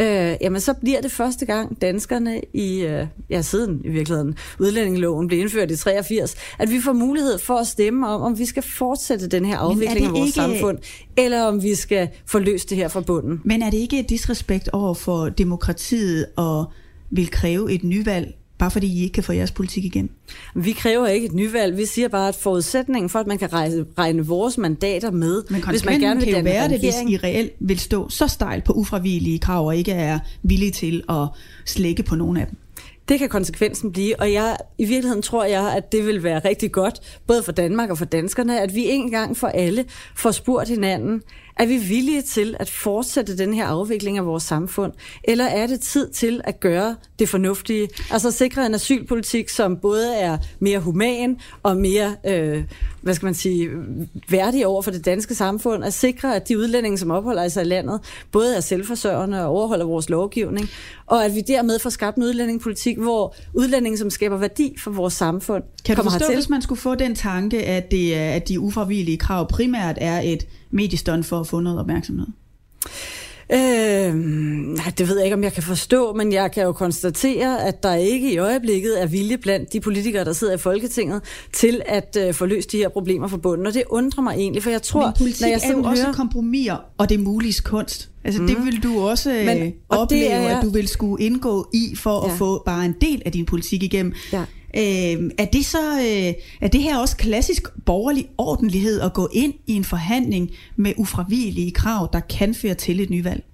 øh, 0.00 0.36
jamen 0.40 0.60
så 0.60 0.74
bliver 0.74 1.00
det 1.00 1.12
første 1.12 1.46
gang 1.46 1.82
danskerne 1.82 2.40
i, 2.54 2.80
øh, 2.80 3.06
ja 3.30 3.42
siden 3.42 3.80
i 3.84 3.88
virkeligheden, 3.88 4.34
udlændingeloven 4.60 5.28
blev 5.28 5.40
indført 5.40 5.70
i 5.70 5.76
83, 5.76 6.34
at 6.58 6.70
vi 6.70 6.80
får 6.80 6.92
mulighed 6.92 7.38
for 7.38 7.54
at 7.54 7.66
stemme 7.66 8.08
om, 8.08 8.22
om 8.22 8.38
vi 8.38 8.44
skal 8.44 8.62
fortsætte 8.62 9.28
den 9.28 9.44
her 9.44 9.56
afvikling 9.56 10.06
af 10.06 10.12
vores 10.12 10.26
ikke- 10.26 10.34
samfund, 10.34 10.78
eller 11.16 11.42
om 11.42 11.62
vi 11.62 11.74
skal 11.74 12.08
få 12.26 12.38
løst 12.38 12.70
det 12.70 12.76
her 12.78 12.88
fra 12.88 13.00
bunden. 13.00 13.40
Men 13.44 13.62
er 13.62 13.70
det 13.70 13.78
ikke 13.78 14.00
et 14.00 14.08
disrespekt 14.08 14.68
over 14.72 14.94
for 14.94 15.28
demokratiet 15.28 16.26
og 16.36 16.64
vil 17.10 17.30
kræve 17.30 17.72
et 17.72 17.84
nyvalg, 17.84 18.34
bare 18.62 18.70
fordi 18.70 18.86
I 18.86 19.02
ikke 19.02 19.12
kan 19.12 19.22
få 19.22 19.32
jeres 19.32 19.50
politik 19.50 19.84
igen? 19.84 20.10
Vi 20.54 20.72
kræver 20.72 21.06
ikke 21.06 21.26
et 21.26 21.32
nyvalg, 21.32 21.76
vi 21.76 21.86
siger 21.86 22.08
bare, 22.08 22.28
at 22.28 22.34
forudsætningen 22.34 23.10
for, 23.10 23.18
at 23.18 23.26
man 23.26 23.38
kan 23.38 23.52
regne, 23.52 23.84
regne 23.98 24.26
vores 24.26 24.58
mandater 24.58 25.10
med, 25.10 25.42
Men 25.50 25.64
hvis 25.68 25.84
man 25.84 26.00
gerne 26.00 26.20
vil 26.20 26.28
kan 26.28 26.36
jo 26.36 26.42
være 26.44 26.68
det, 26.68 26.78
hvis 26.78 26.94
I 27.08 27.16
reelt 27.16 27.52
vil 27.60 27.78
stå 27.78 28.08
så 28.08 28.26
stejlt 28.28 28.64
på 28.64 28.72
ufravigelige 28.72 29.38
krav 29.38 29.66
og 29.66 29.76
ikke 29.76 29.92
er 29.92 30.18
villige 30.42 30.70
til 30.70 31.02
at 31.08 31.28
slække 31.66 32.02
på 32.02 32.14
nogle 32.14 32.40
af 32.40 32.46
dem. 32.46 32.56
Det 33.08 33.18
kan 33.18 33.28
konsekvensen 33.28 33.92
blive, 33.92 34.20
og 34.20 34.32
jeg, 34.32 34.56
i 34.78 34.84
virkeligheden 34.84 35.22
tror 35.22 35.44
jeg, 35.44 35.72
at 35.76 35.92
det 35.92 36.06
vil 36.06 36.22
være 36.22 36.38
rigtig 36.44 36.72
godt, 36.72 37.20
både 37.26 37.42
for 37.42 37.52
Danmark 37.52 37.90
og 37.90 37.98
for 37.98 38.04
danskerne, 38.04 38.60
at 38.60 38.74
vi 38.74 38.90
en 38.90 39.10
gang 39.10 39.36
for 39.36 39.46
alle 39.46 39.84
får 40.16 40.30
spurgt 40.30 40.68
hinanden, 40.68 41.22
er 41.56 41.66
vi 41.66 41.76
villige 41.76 42.22
til 42.22 42.56
at 42.60 42.70
fortsætte 42.70 43.38
den 43.38 43.54
her 43.54 43.66
afvikling 43.66 44.18
af 44.18 44.26
vores 44.26 44.42
samfund, 44.42 44.92
eller 45.24 45.44
er 45.44 45.66
det 45.66 45.80
tid 45.80 46.10
til 46.10 46.40
at 46.44 46.60
gøre 46.60 46.96
det 47.22 47.28
fornuftige, 47.28 47.88
altså 48.10 48.30
sikre 48.30 48.66
en 48.66 48.74
asylpolitik, 48.74 49.48
som 49.48 49.76
både 49.76 50.16
er 50.16 50.38
mere 50.60 50.78
human 50.78 51.36
og 51.62 51.76
mere, 51.76 52.16
øh, 52.26 52.64
hvad 53.00 53.14
skal 53.14 53.26
man 53.26 53.34
sige, 53.34 53.70
værdig 54.28 54.66
over 54.66 54.82
for 54.82 54.90
det 54.90 55.04
danske 55.04 55.34
samfund, 55.34 55.84
at 55.84 55.94
sikre, 55.94 56.36
at 56.36 56.48
de 56.48 56.58
udlændinge, 56.58 56.98
som 56.98 57.10
opholder 57.10 57.48
sig 57.48 57.62
i 57.62 57.66
landet, 57.68 58.00
både 58.32 58.56
er 58.56 58.60
selvforsørgende 58.60 59.44
og 59.44 59.48
overholder 59.50 59.86
vores 59.86 60.10
lovgivning, 60.10 60.68
og 61.06 61.24
at 61.24 61.34
vi 61.34 61.40
dermed 61.40 61.78
får 61.78 61.90
skabt 61.90 62.16
en 62.16 62.22
udlændingepolitik, 62.22 62.98
hvor 62.98 63.34
udlændinge, 63.54 63.98
som 63.98 64.10
skaber 64.10 64.36
værdi 64.36 64.74
for 64.78 64.90
vores 64.90 65.14
samfund, 65.14 65.62
Kan 65.84 65.96
du 65.96 66.02
kommer 66.02 66.12
forstå, 66.12 66.24
hertil. 66.24 66.36
hvis 66.36 66.48
man 66.48 66.62
skulle 66.62 66.80
få 66.80 66.94
den 66.94 67.14
tanke, 67.14 67.62
at, 67.62 67.90
det 67.90 68.12
at 68.14 68.48
de 68.48 68.60
ufravigelige 68.60 69.18
krav 69.18 69.48
primært 69.48 69.98
er 70.00 70.20
et 70.20 70.46
mediestund 70.70 71.24
for 71.24 71.40
at 71.40 71.46
få 71.46 71.60
noget 71.60 71.80
opmærksomhed? 71.80 72.26
Øh, 73.52 74.14
nej, 74.14 74.92
det 74.98 75.08
ved 75.08 75.16
jeg 75.16 75.24
ikke, 75.24 75.34
om 75.36 75.44
jeg 75.44 75.52
kan 75.52 75.62
forstå, 75.62 76.12
men 76.12 76.32
jeg 76.32 76.52
kan 76.52 76.62
jo 76.62 76.72
konstatere, 76.72 77.64
at 77.64 77.82
der 77.82 77.94
ikke 77.94 78.32
i 78.32 78.38
øjeblikket 78.38 79.02
er 79.02 79.06
vilje 79.06 79.38
blandt 79.38 79.72
de 79.72 79.80
politikere, 79.80 80.24
der 80.24 80.32
sidder 80.32 80.54
i 80.54 80.58
Folketinget, 80.58 81.22
til 81.52 81.82
at 81.86 82.16
øh, 82.20 82.34
få 82.34 82.46
løst 82.46 82.72
de 82.72 82.76
her 82.76 82.88
problemer 82.88 83.28
fra 83.28 83.36
bunden. 83.36 83.66
Og 83.66 83.74
det 83.74 83.82
undrer 83.90 84.22
mig 84.22 84.34
egentlig, 84.36 84.62
for 84.62 84.70
jeg 84.70 84.82
tror, 84.82 85.06
Men 85.06 85.14
politik 85.18 85.40
når 85.40 85.48
jeg 85.48 85.54
er 85.62 85.68
jo 85.68 85.72
sådan 85.72 85.84
også 85.84 86.02
hører... 86.02 86.14
kompromiser, 86.14 86.76
og 86.98 87.08
det 87.08 87.14
er 87.18 87.22
muliges 87.22 87.60
kunst. 87.60 88.08
Altså 88.24 88.40
mm. 88.42 88.46
det 88.48 88.56
vil 88.64 88.82
du 88.82 89.00
også 89.00 89.28
Men- 89.30 89.46
Men, 89.46 89.72
og 89.88 89.96
det 89.96 90.00
opleve, 90.02 90.24
er 90.24 90.40
jeg- 90.40 90.56
at 90.58 90.64
du 90.64 90.68
vil 90.70 90.88
skulle 90.88 91.24
indgå 91.24 91.68
i, 91.74 91.94
for. 91.96 92.26
Ja. 92.26 92.32
at 92.32 92.38
få 92.38 92.62
bare 92.66 92.84
en 92.84 92.94
del 93.00 93.22
af 93.26 93.32
din 93.32 93.44
politik 93.46 93.82
igennem. 93.82 94.12
Ja. 94.32 94.44
Øh, 94.76 95.30
er 95.38 95.44
det 95.52 95.66
så 95.66 95.92
øh, 95.92 96.34
er 96.60 96.68
det 96.68 96.82
her 96.82 96.98
også 96.98 97.16
klassisk 97.16 97.62
borgerlig 97.86 98.28
ordentlighed 98.38 99.00
at 99.00 99.12
gå 99.12 99.28
ind 99.32 99.54
i 99.66 99.74
en 99.74 99.84
forhandling 99.84 100.50
med 100.76 100.92
ufravigelige 100.96 101.72
krav, 101.72 102.08
der 102.12 102.20
kan 102.20 102.54
føre 102.54 102.74
til 102.74 103.00
et 103.00 103.10
nyvalg? 103.10 103.44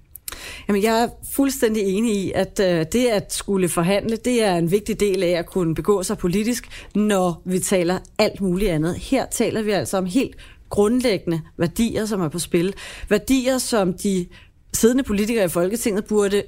Jamen, 0.67 0.83
jeg 0.83 1.03
er 1.03 1.07
fuldstændig 1.31 1.83
enig 1.83 2.15
i, 2.15 2.31
at 2.35 2.59
øh, 2.63 2.85
det 2.91 3.07
at 3.07 3.33
skulle 3.33 3.69
forhandle, 3.69 4.15
det 4.15 4.43
er 4.43 4.55
en 4.55 4.71
vigtig 4.71 4.99
del 4.99 5.23
af 5.23 5.29
at 5.29 5.45
kunne 5.45 5.75
begå 5.75 6.03
sig 6.03 6.17
politisk, 6.17 6.87
når 6.95 7.41
vi 7.45 7.59
taler 7.59 7.99
alt 8.17 8.41
muligt 8.41 8.71
andet. 8.71 8.95
Her 8.95 9.25
taler 9.31 9.61
vi 9.61 9.71
altså 9.71 9.97
om 9.97 10.05
helt 10.05 10.35
grundlæggende 10.69 11.41
værdier, 11.57 12.05
som 12.05 12.21
er 12.21 12.29
på 12.29 12.39
spil. 12.39 12.73
Værdier, 13.09 13.57
som 13.57 13.93
de 13.93 14.25
siddende 14.73 15.03
politikere 15.03 15.45
i 15.45 15.49
Folketinget 15.49 16.05
burde 16.05 16.43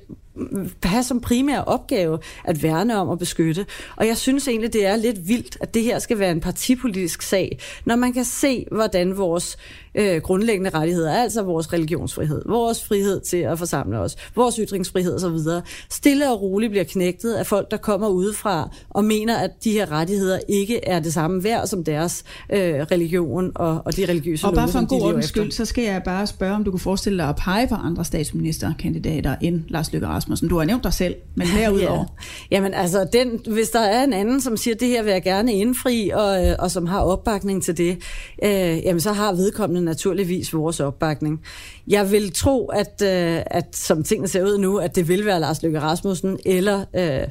have 0.83 1.03
som 1.03 1.21
primær 1.21 1.59
opgave 1.59 2.19
at 2.43 2.63
værne 2.63 2.97
om 2.97 3.09
og 3.09 3.19
beskytte. 3.19 3.65
Og 3.95 4.07
jeg 4.07 4.17
synes 4.17 4.47
egentlig, 4.47 4.73
det 4.73 4.85
er 4.85 4.95
lidt 4.95 5.27
vildt, 5.27 5.57
at 5.61 5.73
det 5.73 5.83
her 5.83 5.99
skal 5.99 6.19
være 6.19 6.31
en 6.31 6.41
partipolitisk 6.41 7.21
sag, 7.21 7.59
når 7.85 7.95
man 7.95 8.13
kan 8.13 8.25
se, 8.25 8.65
hvordan 8.71 9.17
vores 9.17 9.57
øh, 9.95 10.21
grundlæggende 10.21 10.69
rettigheder, 10.69 11.13
altså 11.13 11.41
vores 11.41 11.73
religionsfrihed, 11.73 12.41
vores 12.45 12.83
frihed 12.83 13.21
til 13.21 13.37
at 13.37 13.59
forsamle 13.59 13.99
os, 13.99 14.15
vores 14.35 14.55
ytringsfrihed 14.55 15.15
osv., 15.15 15.61
stille 15.89 16.31
og 16.31 16.41
roligt 16.41 16.69
bliver 16.69 16.83
knægtet 16.83 17.33
af 17.33 17.47
folk, 17.47 17.71
der 17.71 17.77
kommer 17.77 18.07
udefra 18.07 18.69
og 18.89 19.05
mener, 19.05 19.37
at 19.37 19.51
de 19.63 19.71
her 19.71 19.91
rettigheder 19.91 20.39
ikke 20.49 20.85
er 20.85 20.99
det 20.99 21.13
samme 21.13 21.43
værd 21.43 21.67
som 21.67 21.83
deres 21.83 22.23
øh, 22.49 22.59
religion 22.59 23.51
og, 23.55 23.81
og 23.85 23.95
de 23.95 24.05
religiøse 24.05 24.47
Og 24.47 24.53
bare 24.53 24.67
for 24.67 24.79
en 24.79 24.87
god 24.87 25.01
ordens 25.01 25.25
skyld, 25.25 25.51
så 25.51 25.65
skal 25.65 25.83
jeg 25.83 26.01
bare 26.05 26.27
spørge, 26.27 26.55
om 26.55 26.63
du 26.63 26.71
kunne 26.71 26.79
forestille 26.79 27.17
dig 27.17 27.29
at 27.29 27.35
pege 27.35 27.67
på 27.67 27.75
andre 27.75 28.05
statsministerkandidater 28.05 29.35
end 29.41 29.61
Lars 29.67 29.93
Løkke 29.93 30.07
Rasmussen. 30.07 30.30
Du 30.35 30.57
har 30.57 30.65
nævnt 30.65 30.83
dig 30.83 30.93
selv, 30.93 31.15
men 31.35 31.47
derudover. 31.57 31.97
Ja. 31.97 32.05
Jamen 32.51 32.73
altså, 32.73 33.07
den, 33.13 33.39
hvis 33.53 33.69
der 33.69 33.79
er 33.79 34.03
en 34.03 34.13
anden, 34.13 34.41
som 34.41 34.57
siger, 34.57 34.75
det 34.75 34.87
her 34.87 35.03
vil 35.03 35.11
jeg 35.11 35.23
gerne 35.23 35.53
indfri, 35.53 36.11
og, 36.13 36.47
øh, 36.47 36.55
og 36.59 36.71
som 36.71 36.85
har 36.85 36.99
opbakning 36.99 37.63
til 37.63 37.77
det, 37.77 37.97
øh, 38.43 38.83
jamen 38.83 38.99
så 38.99 39.11
har 39.11 39.33
vedkommende 39.33 39.85
naturligvis 39.85 40.53
vores 40.53 40.79
opbakning. 40.79 41.41
Jeg 41.87 42.11
vil 42.11 42.33
tro, 42.33 42.65
at, 42.67 43.01
øh, 43.03 43.41
at 43.45 43.75
som 43.75 44.03
tingene 44.03 44.27
ser 44.27 44.43
ud 44.43 44.57
nu, 44.57 44.77
at 44.77 44.95
det 44.95 45.07
vil 45.07 45.25
være 45.25 45.39
Lars 45.39 45.63
Løkke 45.63 45.81
Rasmussen, 45.81 46.39
eller 46.45 46.85
øh, 46.95 47.27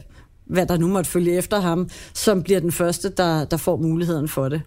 hvad 0.46 0.66
der 0.66 0.76
nu 0.76 0.88
måtte 0.88 1.10
følge 1.10 1.32
efter 1.32 1.60
ham, 1.60 1.88
som 2.14 2.42
bliver 2.42 2.60
den 2.60 2.72
første, 2.72 3.08
der, 3.08 3.44
der 3.44 3.56
får 3.56 3.76
muligheden 3.76 4.28
for 4.28 4.48
det. 4.48 4.62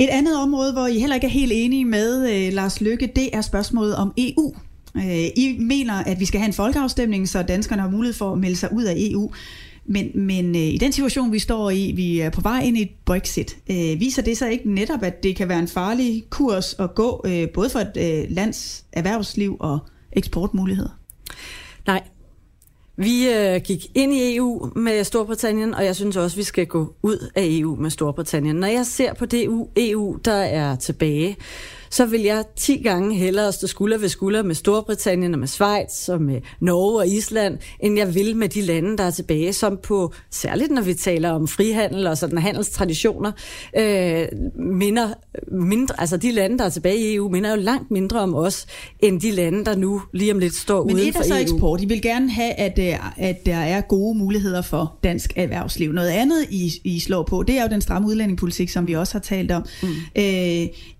Et 0.00 0.08
andet 0.08 0.42
område, 0.42 0.72
hvor 0.72 0.86
I 0.86 0.98
heller 0.98 1.14
ikke 1.14 1.26
er 1.26 1.30
helt 1.30 1.52
enige 1.54 1.84
med 1.84 2.30
øh, 2.32 2.52
Lars 2.52 2.80
Lykke, 2.80 3.12
det 3.16 3.36
er 3.36 3.40
spørgsmålet 3.40 3.96
om 3.96 4.12
EU. 4.18 4.54
Øh, 4.96 5.24
I 5.36 5.56
mener, 5.60 5.94
at 5.94 6.20
vi 6.20 6.24
skal 6.24 6.40
have 6.40 6.46
en 6.46 6.52
folkeafstemning, 6.52 7.28
så 7.28 7.42
danskerne 7.42 7.82
har 7.82 7.90
mulighed 7.90 8.14
for 8.14 8.32
at 8.32 8.38
melde 8.38 8.56
sig 8.56 8.72
ud 8.72 8.84
af 8.84 8.94
EU. 8.96 9.32
Men, 9.84 10.10
men 10.14 10.56
øh, 10.56 10.62
i 10.62 10.78
den 10.78 10.92
situation, 10.92 11.32
vi 11.32 11.38
står 11.38 11.70
i, 11.70 11.92
vi 11.96 12.20
er 12.20 12.30
på 12.30 12.40
vej 12.40 12.60
ind 12.60 12.76
i 12.76 12.82
et 12.82 12.90
Brexit, 13.04 13.56
øh, 13.70 14.00
viser 14.00 14.22
det 14.22 14.38
så 14.38 14.48
ikke 14.48 14.74
netop, 14.74 15.02
at 15.02 15.22
det 15.22 15.36
kan 15.36 15.48
være 15.48 15.58
en 15.58 15.68
farlig 15.68 16.24
kurs 16.30 16.74
at 16.78 16.94
gå, 16.94 17.24
øh, 17.26 17.48
både 17.48 17.70
for 17.70 17.78
et 17.78 17.96
øh, 17.96 18.30
lands 18.30 18.84
erhvervsliv 18.92 19.56
og 19.60 19.78
eksportmuligheder? 20.12 20.98
Nej. 21.86 22.02
Vi 23.02 23.28
øh, 23.28 23.60
gik 23.64 23.86
ind 23.94 24.12
i 24.14 24.36
EU 24.36 24.70
med 24.76 25.04
Storbritannien, 25.04 25.74
og 25.74 25.84
jeg 25.84 25.96
synes 25.96 26.16
også, 26.16 26.36
vi 26.36 26.42
skal 26.42 26.66
gå 26.66 26.94
ud 27.02 27.30
af 27.34 27.42
EU 27.46 27.76
med 27.76 27.90
Storbritannien. 27.90 28.56
Når 28.56 28.66
jeg 28.66 28.86
ser 28.86 29.14
på 29.14 29.26
det 29.26 29.44
EU, 29.44 29.68
EU 29.76 30.18
der 30.24 30.32
er 30.32 30.76
tilbage, 30.76 31.36
så 31.90 32.06
vil 32.06 32.20
jeg 32.20 32.44
10 32.56 32.82
gange 32.82 33.16
hellere 33.16 33.52
stå 33.52 33.66
skulder 33.66 33.98
ved 33.98 34.08
skulder 34.08 34.42
med 34.42 34.54
Storbritannien 34.54 35.34
og 35.34 35.40
med 35.40 35.48
Schweiz 35.48 36.08
og 36.08 36.22
med 36.22 36.40
Norge 36.60 36.98
og 36.98 37.08
Island, 37.08 37.58
end 37.80 37.98
jeg 37.98 38.14
vil 38.14 38.36
med 38.36 38.48
de 38.48 38.60
lande, 38.62 38.96
der 38.96 39.04
er 39.04 39.10
tilbage, 39.10 39.52
som 39.52 39.78
på, 39.82 40.12
særligt 40.30 40.70
når 40.70 40.82
vi 40.82 40.94
taler 40.94 41.30
om 41.30 41.48
frihandel 41.48 42.06
og 42.06 42.18
sådan 42.18 42.38
handelstraditioner, 42.38 43.32
øh, 43.76 44.26
minder 44.56 45.08
mindre, 45.52 46.00
altså 46.00 46.16
de 46.16 46.32
lande, 46.32 46.58
der 46.58 46.64
er 46.64 46.68
tilbage 46.68 46.98
i 46.98 47.14
EU, 47.14 47.28
minder 47.28 47.50
jo 47.50 47.56
langt 47.56 47.90
mindre 47.90 48.20
om 48.20 48.34
os, 48.34 48.66
end 49.00 49.20
de 49.20 49.30
lande, 49.30 49.64
der 49.64 49.76
nu 49.76 50.02
lige 50.12 50.32
om 50.32 50.38
lidt 50.38 50.54
står 50.54 50.84
Men 50.84 50.94
uden 50.94 51.12
for 51.12 51.20
er 51.20 51.24
så 51.24 51.34
EU. 51.34 51.40
eksport. 51.40 51.80
I 51.80 51.86
vil 51.86 52.02
gerne 52.02 52.30
have, 52.30 52.52
at, 52.52 52.78
øh, 52.78 53.24
at 53.24 53.46
der 53.46 53.56
er 53.56 53.80
gode 53.80 54.18
muligheder 54.18 54.62
for 54.62 54.98
dansk 55.04 55.32
erhvervsliv. 55.36 55.92
Noget 55.92 56.08
andet, 56.08 56.46
I, 56.50 56.72
I 56.84 57.00
slår 57.00 57.22
på, 57.22 57.42
det 57.42 57.58
er 57.58 57.62
jo 57.62 57.68
den 57.68 57.80
stramme 57.80 58.08
udlændingepolitik, 58.08 58.70
som 58.70 58.88
vi 58.88 58.92
også 58.92 59.14
har 59.14 59.20
talt 59.20 59.50
om. 59.50 59.64
Mm. 59.82 59.88
Øh, 60.16 60.24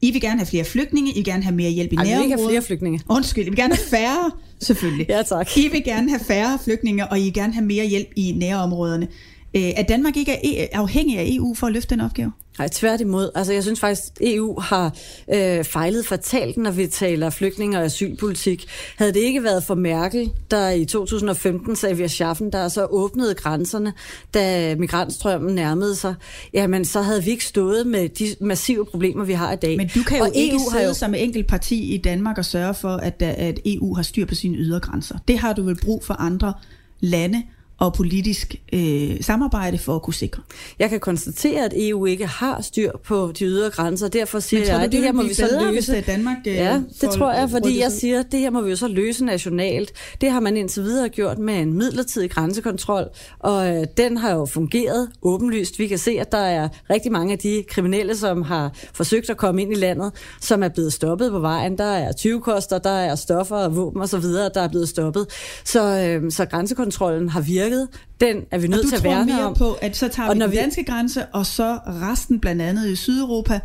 I 0.00 0.10
vil 0.12 0.20
gerne 0.20 0.38
have 0.38 0.46
flere 0.46 0.64
flygtninge, 0.80 1.10
I 1.12 1.14
vil 1.14 1.24
gerne 1.24 1.42
have 1.42 1.54
mere 1.56 1.70
hjælp 1.70 1.92
i 1.92 1.96
Ej, 1.96 2.02
vi 2.04 2.08
vil 2.08 2.12
ikke 2.12 2.20
have 2.20 2.28
nærområdet. 2.28 2.50
flere 2.50 2.62
flygtninge. 2.62 3.00
Undskyld, 3.08 3.46
I 3.46 3.48
vil 3.50 3.56
gerne 3.56 3.74
have 3.74 3.86
færre, 3.90 4.30
selvfølgelig. 4.60 5.06
Ja, 5.14 5.22
tak. 5.22 5.56
I 5.56 5.68
vil 5.68 5.84
gerne 5.84 6.08
have 6.08 6.20
færre 6.28 6.58
flygtninge, 6.64 7.06
og 7.08 7.20
I 7.20 7.22
vil 7.22 7.32
gerne 7.34 7.52
have 7.52 7.64
mere 7.66 7.86
hjælp 7.86 8.08
i 8.16 8.32
nærområderne. 8.36 9.08
Øh, 9.56 9.70
at 9.76 9.88
Danmark 9.88 10.16
ikke 10.16 10.32
er 10.72 10.80
afhængig 10.80 11.18
af 11.18 11.24
EU 11.28 11.54
for 11.54 11.66
at 11.66 11.72
løfte 11.72 11.94
den 11.94 12.00
opgave? 12.00 12.32
Nej, 12.58 12.68
tværtimod. 12.68 13.30
Altså, 13.34 13.52
jeg 13.52 13.62
synes 13.62 13.80
faktisk, 13.80 14.06
at 14.20 14.34
EU 14.34 14.60
har 14.60 14.96
øh, 15.34 15.64
fejlet 15.64 16.06
fatalt, 16.06 16.56
når 16.56 16.70
vi 16.70 16.86
taler 16.86 17.30
flygtninge 17.30 17.78
og 17.78 17.84
asylpolitik. 17.84 18.66
Havde 18.96 19.12
det 19.12 19.20
ikke 19.20 19.42
været 19.42 19.64
for 19.64 19.74
Merkel, 19.74 20.30
der 20.50 20.70
i 20.70 20.84
2015 20.84 21.76
sagde, 21.76 21.96
vi 21.96 22.08
schaffen, 22.08 22.52
der 22.52 22.68
så 22.68 22.84
åbnede 22.84 23.34
grænserne, 23.34 23.92
da 24.34 24.74
migrantstrømmen 24.76 25.54
nærmede 25.54 25.96
sig, 25.96 26.14
jamen 26.52 26.84
så 26.84 27.02
havde 27.02 27.24
vi 27.24 27.30
ikke 27.30 27.44
stået 27.44 27.86
med 27.86 28.08
de 28.08 28.34
massive 28.40 28.86
problemer, 28.86 29.24
vi 29.24 29.32
har 29.32 29.52
i 29.52 29.56
dag. 29.56 29.76
Men 29.76 29.88
du 29.94 30.02
kan 30.02 30.18
jo 30.18 30.24
og 30.24 30.30
ikke 30.34 30.54
EU 30.54 30.70
sidde 30.72 30.84
jo... 30.84 30.94
som 30.94 31.14
enkelt 31.14 31.46
parti 31.46 31.94
i 31.94 31.96
Danmark 31.96 32.38
og 32.38 32.44
sørge 32.44 32.74
for, 32.74 32.96
at, 32.96 33.22
at 33.22 33.58
EU 33.66 33.94
har 33.94 34.02
styr 34.02 34.26
på 34.26 34.34
sine 34.34 34.56
ydergrænser. 34.56 35.18
Det 35.28 35.38
har 35.38 35.52
du 35.52 35.62
vel 35.62 35.76
brug 35.82 36.04
for 36.04 36.14
andre 36.14 36.52
lande 37.00 37.42
og 37.80 37.94
politisk 37.94 38.54
øh, 38.72 39.20
samarbejde 39.20 39.78
for 39.78 39.96
at 39.96 40.02
kunne 40.02 40.14
sikre. 40.14 40.42
Jeg 40.78 40.90
kan 40.90 41.00
konstatere, 41.00 41.64
at 41.64 41.72
EU 41.76 42.06
ikke 42.06 42.26
har 42.26 42.60
styr 42.62 42.90
på 43.04 43.32
de 43.38 43.44
ydre 43.44 43.70
grænser, 43.70 44.08
derfor 44.08 44.40
siger 44.40 44.64
jeg, 44.64 44.82
at 44.82 44.92
det 44.92 45.00
her 45.00 45.12
må 45.12 45.22
vi 45.22 45.34
så 45.34 45.48
løse. 45.72 45.92
Hvis 45.92 46.04
Danmark, 46.06 46.36
øh, 46.46 46.54
ja, 46.54 46.80
det 47.00 47.10
tror 47.10 47.32
jeg, 47.32 47.50
fordi 47.50 47.80
jeg 47.80 47.92
siger, 47.92 48.20
at 48.20 48.26
det 48.32 48.40
her 48.40 48.50
må 48.50 48.60
vi 48.60 48.70
jo 48.70 48.76
så 48.76 48.88
løse 48.88 49.24
nationalt. 49.24 49.92
Det 50.20 50.30
har 50.30 50.40
man 50.40 50.56
indtil 50.56 50.82
videre 50.82 51.08
gjort 51.08 51.38
med 51.38 51.54
en 51.54 51.74
midlertidig 51.74 52.30
grænsekontrol, 52.30 53.04
og 53.38 53.68
øh, 53.68 53.86
den 53.96 54.16
har 54.16 54.30
jo 54.30 54.46
fungeret 54.46 55.08
åbenlyst. 55.22 55.78
Vi 55.78 55.86
kan 55.86 55.98
se, 55.98 56.10
at 56.20 56.32
der 56.32 56.38
er 56.38 56.68
rigtig 56.90 57.12
mange 57.12 57.32
af 57.32 57.38
de 57.38 57.64
kriminelle, 57.68 58.16
som 58.16 58.42
har 58.42 58.72
forsøgt 58.94 59.30
at 59.30 59.36
komme 59.36 59.62
ind 59.62 59.72
i 59.72 59.76
landet, 59.76 60.12
som 60.40 60.62
er 60.62 60.68
blevet 60.68 60.92
stoppet 60.92 61.30
på 61.30 61.38
vejen. 61.38 61.78
Der 61.78 61.84
er 61.84 62.12
20 62.12 62.40
koster, 62.40 62.78
der 62.78 62.90
er 62.90 63.14
stoffer 63.14 63.56
og 63.56 63.76
våben 63.76 64.02
osv., 64.02 64.22
der 64.22 64.60
er 64.60 64.68
blevet 64.68 64.88
stoppet. 64.88 65.26
Så, 65.64 65.82
øh, 65.98 66.32
så 66.32 66.46
grænsekontrollen 66.46 67.28
har 67.28 67.40
virket 67.40 67.69
virket, 67.70 67.88
den 68.20 68.44
er 68.50 68.58
vi 68.58 68.68
nødt 68.68 68.88
til 68.88 68.96
at 68.96 69.04
værne 69.04 69.44
om. 69.44 69.54
på, 69.54 69.72
at 69.72 69.96
så 69.96 70.08
tager 70.08 70.28
og 70.28 70.36
vi 70.36 70.40
den 70.40 70.50
danske 70.50 70.80
vi... 70.80 70.92
grænse, 70.92 71.26
og 71.26 71.46
så 71.46 71.78
resten 71.86 72.40
blandt 72.40 72.62
andet 72.62 72.88
i 72.88 72.96
Sydeuropa, 72.96 73.60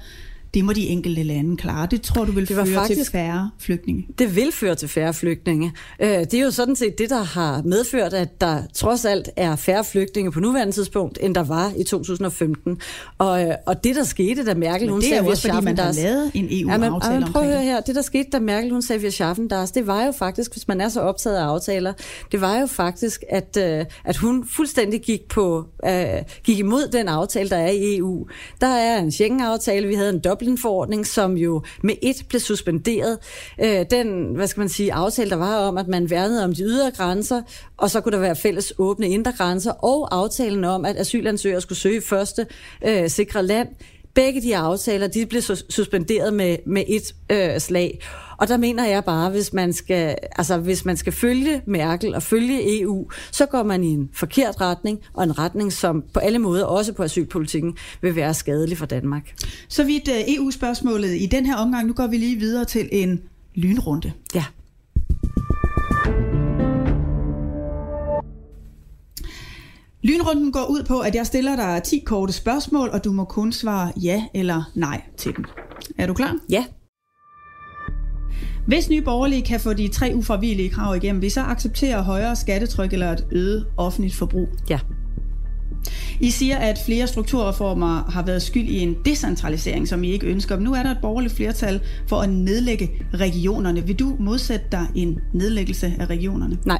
det 0.55 0.65
må 0.65 0.73
de 0.73 0.87
enkelte 0.87 1.23
lande 1.23 1.57
klare. 1.57 1.87
Det 1.91 2.01
tror 2.01 2.25
du 2.25 2.31
vil 2.31 2.47
det 2.47 2.55
føre 2.55 2.67
faktisk, 2.67 3.01
til 3.01 3.11
færre 3.11 3.51
flygtninge? 3.59 4.07
Det 4.19 4.35
vil 4.35 4.51
føre 4.51 4.75
til 4.75 4.89
færre 4.89 5.13
flygtninge. 5.13 5.73
Øh, 5.99 6.09
det 6.09 6.33
er 6.33 6.43
jo 6.43 6.51
sådan 6.51 6.75
set 6.75 6.97
det, 6.97 7.09
der 7.09 7.23
har 7.23 7.61
medført, 7.65 8.13
at 8.13 8.41
der 8.41 8.61
trods 8.73 9.05
alt 9.05 9.29
er 9.35 9.55
færre 9.55 9.83
flygtninge 9.83 10.31
på 10.31 10.39
nuværende 10.39 10.73
tidspunkt, 10.73 11.17
end 11.21 11.35
der 11.35 11.43
var 11.43 11.71
i 11.77 11.83
2015. 11.83 12.77
Og, 13.17 13.43
øh, 13.43 13.55
og 13.65 13.83
det, 13.83 13.95
der 13.95 14.03
skete, 14.03 14.45
da 14.45 14.53
Merkel, 14.53 14.89
hun 14.89 15.01
sagde, 15.01 15.13
det 15.13 15.19
er 15.19 15.23
jo 15.23 15.29
også, 15.29 15.49
fordi 15.49 15.65
man 15.65 15.77
har 15.77 15.91
lavet 15.91 16.31
en 16.33 16.47
EU-aftale 16.51 17.13
ja, 17.13 17.19
men, 17.19 17.31
prøv 17.31 17.41
at 17.41 17.47
høre 17.47 17.63
her. 17.63 17.81
Det, 17.81 17.95
der 17.95 18.01
skete, 18.01 18.29
da 18.29 18.39
Merkel, 18.39 18.71
hun 18.71 18.81
sagde, 18.81 19.01
vi 19.01 19.11
Schaffendas, 19.11 19.71
det 19.71 19.87
var 19.87 20.05
jo 20.05 20.11
faktisk, 20.11 20.53
hvis 20.53 20.67
man 20.67 20.81
er 20.81 20.89
så 20.89 21.01
optaget 21.01 21.37
af 21.37 21.43
aftaler, 21.43 21.93
det 22.31 22.41
var 22.41 22.59
jo 22.59 22.65
faktisk, 22.65 23.23
at, 23.29 23.57
øh, 23.57 23.85
at 24.05 24.17
hun 24.17 24.47
fuldstændig 24.47 25.01
gik, 25.01 25.27
på, 25.29 25.65
gik 26.43 26.59
imod 26.59 26.87
den 26.87 27.07
aftale, 27.07 27.49
der 27.49 27.57
er 27.57 27.71
i 27.71 27.97
EU. 27.97 28.27
Der 28.61 28.67
er 28.67 28.99
en 28.99 29.11
Schengen-aftale, 29.11 29.87
vi 29.87 29.93
havde 29.93 30.09
en 30.09 30.19
dobbelt 30.19 30.44
Dublin-forordning, 30.45 31.07
som 31.07 31.37
jo 31.37 31.61
med 31.83 31.95
et 32.01 32.25
blev 32.29 32.41
suspenderet. 32.41 33.17
Øh, 33.63 33.85
den, 33.91 34.35
hvad 34.35 34.47
skal 34.47 34.61
man 34.61 34.69
sige, 34.69 34.93
aftale, 34.93 35.29
der 35.29 35.35
var 35.35 35.57
om, 35.57 35.77
at 35.77 35.87
man 35.87 36.09
værnede 36.09 36.43
om 36.43 36.55
de 36.55 36.63
ydre 36.63 36.91
grænser, 36.91 37.41
og 37.77 37.89
så 37.89 38.01
kunne 38.01 38.11
der 38.11 38.19
være 38.19 38.35
fælles 38.35 38.73
åbne 38.77 39.09
indre 39.09 39.31
grænser, 39.37 39.71
og 39.71 40.15
aftalen 40.15 40.63
om, 40.63 40.85
at 40.85 40.97
asylansøgere 40.97 41.61
skulle 41.61 41.79
søge 41.79 42.01
første 42.01 42.47
øh, 42.85 43.09
sikre 43.09 43.43
land. 43.43 43.67
Begge 44.15 44.41
de 44.41 44.57
aftaler, 44.57 45.07
de 45.07 45.25
blev 45.25 45.41
suspenderet 45.69 46.33
med, 46.33 46.57
med 46.65 46.83
et 46.87 47.15
øh, 47.29 47.59
slag. 47.59 47.99
Og 48.37 48.47
der 48.47 48.57
mener 48.57 48.85
jeg 48.85 49.03
bare, 49.03 49.29
hvis 49.29 49.53
man 49.53 49.73
skal, 49.73 50.15
altså 50.31 50.57
hvis 50.57 50.85
man 50.85 50.97
skal 50.97 51.13
følge 51.13 51.61
Merkel 51.65 52.15
og 52.15 52.23
følge 52.23 52.81
EU, 52.81 53.09
så 53.31 53.45
går 53.45 53.63
man 53.63 53.83
i 53.83 53.87
en 53.87 54.09
forkert 54.13 54.61
retning, 54.61 54.99
og 55.13 55.23
en 55.23 55.39
retning, 55.39 55.73
som 55.73 56.03
på 56.13 56.19
alle 56.19 56.39
måder, 56.39 56.65
også 56.65 56.93
på 56.93 57.03
asylpolitikken, 57.03 57.77
vil 58.01 58.15
være 58.15 58.33
skadelig 58.33 58.77
for 58.77 58.85
Danmark. 58.85 59.33
Så 59.67 59.83
vidt 59.83 60.07
uh, 60.07 60.33
EU-spørgsmålet 60.35 61.15
i 61.21 61.25
den 61.25 61.45
her 61.45 61.55
omgang. 61.55 61.87
Nu 61.87 61.93
går 61.93 62.07
vi 62.07 62.17
lige 62.17 62.39
videre 62.39 62.65
til 62.65 62.89
en 62.91 63.21
lynrunde. 63.55 64.11
Ja. 64.35 64.45
Lynrunden 70.05 70.51
går 70.51 70.65
ud 70.69 70.83
på, 70.83 70.99
at 70.99 71.15
jeg 71.15 71.25
stiller 71.25 71.55
dig 71.55 71.83
10 71.83 71.99
korte 72.05 72.33
spørgsmål, 72.33 72.89
og 72.89 73.03
du 73.03 73.11
må 73.11 73.23
kun 73.23 73.51
svare 73.51 73.91
ja 74.03 74.23
eller 74.33 74.71
nej 74.75 75.01
til 75.17 75.35
dem. 75.35 75.45
Er 75.97 76.07
du 76.07 76.13
klar? 76.13 76.35
Ja. 76.49 76.65
Hvis 78.67 78.89
Nye 78.89 79.01
Borgerlige 79.01 79.41
kan 79.41 79.59
få 79.59 79.73
de 79.73 79.87
tre 79.87 80.11
uforvillige 80.15 80.69
krav 80.69 80.95
igennem, 80.95 81.21
vil 81.21 81.31
så 81.31 81.41
acceptere 81.41 82.03
højere 82.03 82.35
skattetryk 82.35 82.93
eller 82.93 83.11
et 83.11 83.27
øget 83.31 83.67
offentligt 83.77 84.15
forbrug? 84.15 84.47
Ja. 84.69 84.79
I 86.21 86.29
siger, 86.29 86.57
at 86.57 86.79
flere 86.85 87.07
strukturreformer 87.07 88.11
har 88.11 88.25
været 88.25 88.41
skyld 88.41 88.67
i 88.67 88.79
en 88.79 88.95
decentralisering, 89.05 89.87
som 89.87 90.03
I 90.03 90.11
ikke 90.11 90.27
ønsker. 90.27 90.55
Men 90.55 90.63
nu 90.63 90.73
er 90.73 90.83
der 90.83 90.91
et 90.91 90.99
borgerligt 91.01 91.33
flertal 91.33 91.81
for 92.09 92.15
at 92.15 92.29
nedlægge 92.29 92.91
regionerne. 93.13 93.87
Vil 93.87 93.99
du 93.99 94.15
modsætte 94.19 94.65
dig 94.71 94.87
en 94.95 95.19
nedlæggelse 95.33 95.93
af 95.99 96.05
regionerne? 96.05 96.57
Nej. 96.65 96.79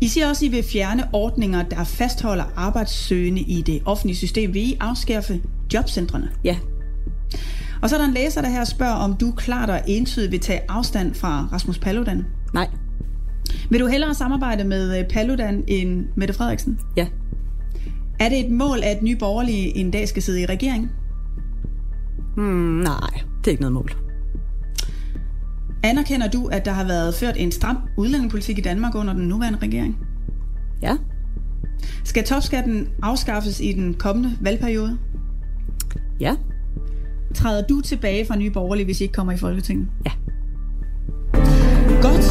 I 0.00 0.08
siger 0.08 0.28
også, 0.28 0.44
at 0.44 0.48
I 0.48 0.54
vil 0.54 0.64
fjerne 0.72 1.04
ordninger, 1.12 1.62
der 1.62 1.84
fastholder 1.84 2.44
arbejdssøgende 2.56 3.40
i 3.40 3.62
det 3.62 3.82
offentlige 3.84 4.16
system. 4.16 4.54
Vil 4.54 4.62
I 4.62 4.76
afskaffe 4.80 5.42
jobcentrene? 5.74 6.30
Ja. 6.44 6.56
Og 7.82 7.90
så 7.90 7.96
er 7.96 8.00
der 8.00 8.08
en 8.08 8.14
læser, 8.14 8.42
der 8.42 8.48
her 8.48 8.64
spørger, 8.64 8.94
om 8.94 9.14
du 9.14 9.32
klart 9.36 9.70
og 9.70 9.80
entydigt 9.86 10.32
vil 10.32 10.40
tage 10.40 10.60
afstand 10.68 11.14
fra 11.14 11.48
Rasmus 11.52 11.78
Paludan. 11.78 12.24
Nej. 12.54 12.68
Vil 13.70 13.80
du 13.80 13.86
hellere 13.86 14.14
samarbejde 14.14 14.64
med 14.64 14.98
øh, 14.98 15.08
Paludan 15.08 15.64
end 15.66 16.06
Mette 16.16 16.34
Frederiksen? 16.34 16.78
Ja. 16.96 17.06
Er 18.20 18.28
det 18.28 18.46
et 18.46 18.50
mål, 18.50 18.78
at 18.82 19.02
Nye 19.02 19.16
Borgerlige 19.16 19.76
en 19.76 19.90
dag 19.90 20.08
skal 20.08 20.22
sidde 20.22 20.40
i 20.40 20.46
regering? 20.46 20.90
Hmm, 22.36 22.78
nej, 22.78 23.10
det 23.38 23.46
er 23.46 23.50
ikke 23.50 23.62
noget 23.62 23.72
mål. 23.72 24.05
Anerkender 25.86 26.28
du, 26.28 26.46
at 26.46 26.64
der 26.64 26.72
har 26.72 26.84
været 26.84 27.14
ført 27.14 27.36
en 27.36 27.52
stram 27.52 27.76
udlændingepolitik 27.96 28.58
i 28.58 28.60
Danmark 28.60 28.94
under 28.94 29.12
den 29.12 29.28
nuværende 29.28 29.58
regering? 29.58 29.98
Ja. 30.82 30.96
Skal 32.04 32.24
topskatten 32.24 32.88
afskaffes 33.02 33.60
i 33.60 33.72
den 33.72 33.94
kommende 33.94 34.32
valgperiode? 34.40 34.98
Ja. 36.20 36.34
Træder 37.34 37.66
du 37.66 37.80
tilbage 37.80 38.26
fra 38.26 38.36
Nye 38.36 38.50
Borgerlige, 38.50 38.84
hvis 38.84 39.00
I 39.00 39.02
ikke 39.02 39.12
kommer 39.12 39.32
i 39.32 39.36
Folketinget? 39.36 39.88
Ja. 40.06 40.10
Godt. 42.02 42.26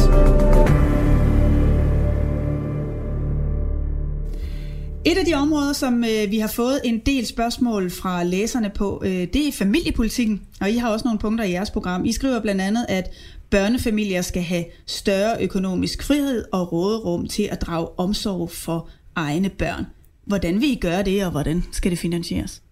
Et 5.04 5.18
af 5.18 5.24
de 5.26 5.34
områder, 5.34 5.72
som 5.72 6.04
øh, 6.04 6.30
vi 6.30 6.38
har 6.38 6.48
fået 6.48 6.80
en 6.84 6.98
del 6.98 7.26
spørgsmål 7.26 7.90
fra 7.90 8.24
læserne 8.24 8.70
på, 8.74 9.02
øh, 9.04 9.10
det 9.10 9.48
er 9.48 9.52
familiepolitikken. 9.52 10.42
Og 10.60 10.70
I 10.70 10.76
har 10.76 10.88
også 10.88 11.04
nogle 11.04 11.18
punkter 11.18 11.44
i 11.44 11.50
jeres 11.50 11.70
program. 11.70 12.04
I 12.04 12.12
skriver 12.12 12.40
blandt 12.40 12.60
andet, 12.60 12.86
at 12.88 13.10
børnefamilier 13.50 14.22
skal 14.22 14.42
have 14.42 14.64
større 14.86 15.42
økonomisk 15.42 16.02
frihed 16.02 16.44
og 16.52 16.72
råderum 16.72 17.28
til 17.28 17.42
at 17.42 17.60
drage 17.60 17.98
omsorg 17.98 18.50
for 18.50 18.88
egne 19.14 19.48
børn. 19.48 19.86
Hvordan 20.24 20.60
vil 20.60 20.70
I 20.70 20.74
gøre 20.74 21.02
det, 21.02 21.24
og 21.24 21.30
hvordan 21.30 21.64
skal 21.72 21.90
det 21.90 21.98
finansieres? 21.98 22.62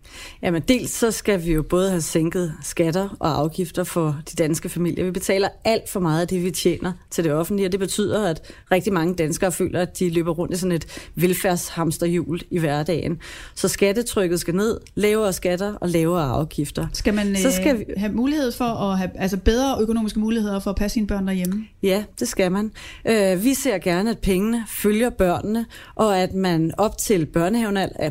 Jamen 0.43 0.63
dels 0.69 0.91
så 0.91 1.11
skal 1.11 1.45
vi 1.45 1.53
jo 1.53 1.63
både 1.63 1.91
have 1.91 2.03
sænket 2.03 2.55
skatter 2.63 3.17
og 3.21 3.39
afgifter 3.39 3.85
for 3.85 4.17
de 4.31 4.37
danske 4.37 4.69
familier. 4.69 5.05
Vi 5.05 5.11
betaler 5.11 5.49
alt 5.65 5.89
for 5.89 6.01
meget 6.01 6.21
af 6.21 6.29
det, 6.29 6.45
vi 6.45 6.51
tjener 6.51 6.93
til 7.11 7.25
det 7.25 7.33
offentlige, 7.33 7.67
og 7.67 7.73
det 7.73 7.81
betyder, 7.81 8.29
at 8.29 8.53
rigtig 8.73 8.93
mange 8.93 9.15
danskere 9.15 9.53
føler, 9.53 9.81
at 9.81 9.99
de 9.99 10.11
løber 10.11 10.33
rundt 10.33 10.55
i 10.55 10.57
sådan 10.57 10.73
et 10.73 11.11
velfærdshamsterhjul 11.15 12.41
i 12.51 12.59
hverdagen. 12.59 13.19
Så 13.55 13.69
skattetrykket 13.69 14.41
skal 14.41 14.55
ned, 14.55 14.81
lavere 14.95 15.33
skatter 15.33 15.75
og 15.75 15.89
lavere 15.89 16.25
afgifter. 16.25 16.87
Skal 16.93 17.15
man 17.15 17.37
så 17.37 17.53
skal 17.53 17.75
øh, 17.75 17.79
vi... 17.79 17.85
have 17.97 18.13
mulighed 18.13 18.53
for 18.53 18.65
at 18.65 18.99
have 18.99 19.11
altså 19.15 19.37
bedre 19.37 19.77
økonomiske 19.81 20.21
muligheder 20.21 20.61
for 20.61 20.71
at 20.71 20.77
passe 20.77 20.95
sine 20.95 21.07
børn 21.07 21.27
derhjemme? 21.27 21.65
Ja, 21.83 22.05
det 22.21 22.29
skal 22.29 22.53
man. 22.53 22.73
Øh, 23.05 23.45
vi 23.45 23.55
ser 23.55 23.79
gerne, 23.79 24.11
at 24.11 24.19
pengene 24.19 24.65
følger 24.69 25.11
børnene, 25.11 25.67
og 25.95 26.19
at 26.19 26.35
man 26.35 26.73
op 26.79 26.99
til 26.99 27.27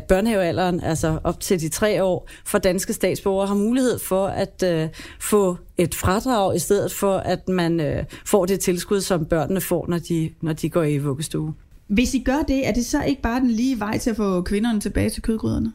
børnehavealderen, 0.08 0.80
altså 0.80 1.18
op 1.24 1.40
til 1.40 1.60
de 1.60 1.68
tre 1.68 1.83
år 1.86 2.28
for 2.44 2.58
danske 2.58 2.92
statsborgere 2.92 3.46
har 3.46 3.54
mulighed 3.54 3.98
for 3.98 4.26
at 4.26 4.62
øh, 4.66 4.88
få 5.20 5.56
et 5.78 5.94
fradrag, 5.94 6.56
i 6.56 6.58
stedet 6.58 6.92
for 6.92 7.16
at 7.16 7.48
man 7.48 7.80
øh, 7.80 8.04
får 8.26 8.46
det 8.46 8.60
tilskud, 8.60 9.00
som 9.00 9.26
børnene 9.26 9.60
får, 9.60 9.86
når 9.88 9.98
de, 9.98 10.30
når 10.40 10.52
de 10.52 10.70
går 10.70 10.82
i 10.82 10.98
vuggestue. 10.98 11.54
Hvis 11.86 12.14
I 12.14 12.18
gør 12.18 12.42
det, 12.48 12.68
er 12.68 12.72
det 12.72 12.86
så 12.86 13.02
ikke 13.02 13.22
bare 13.22 13.40
den 13.40 13.50
lige 13.50 13.80
vej 13.80 13.98
til 13.98 14.10
at 14.10 14.16
få 14.16 14.42
kvinderne 14.42 14.80
tilbage 14.80 15.10
til 15.10 15.22
kødgryderne? 15.22 15.72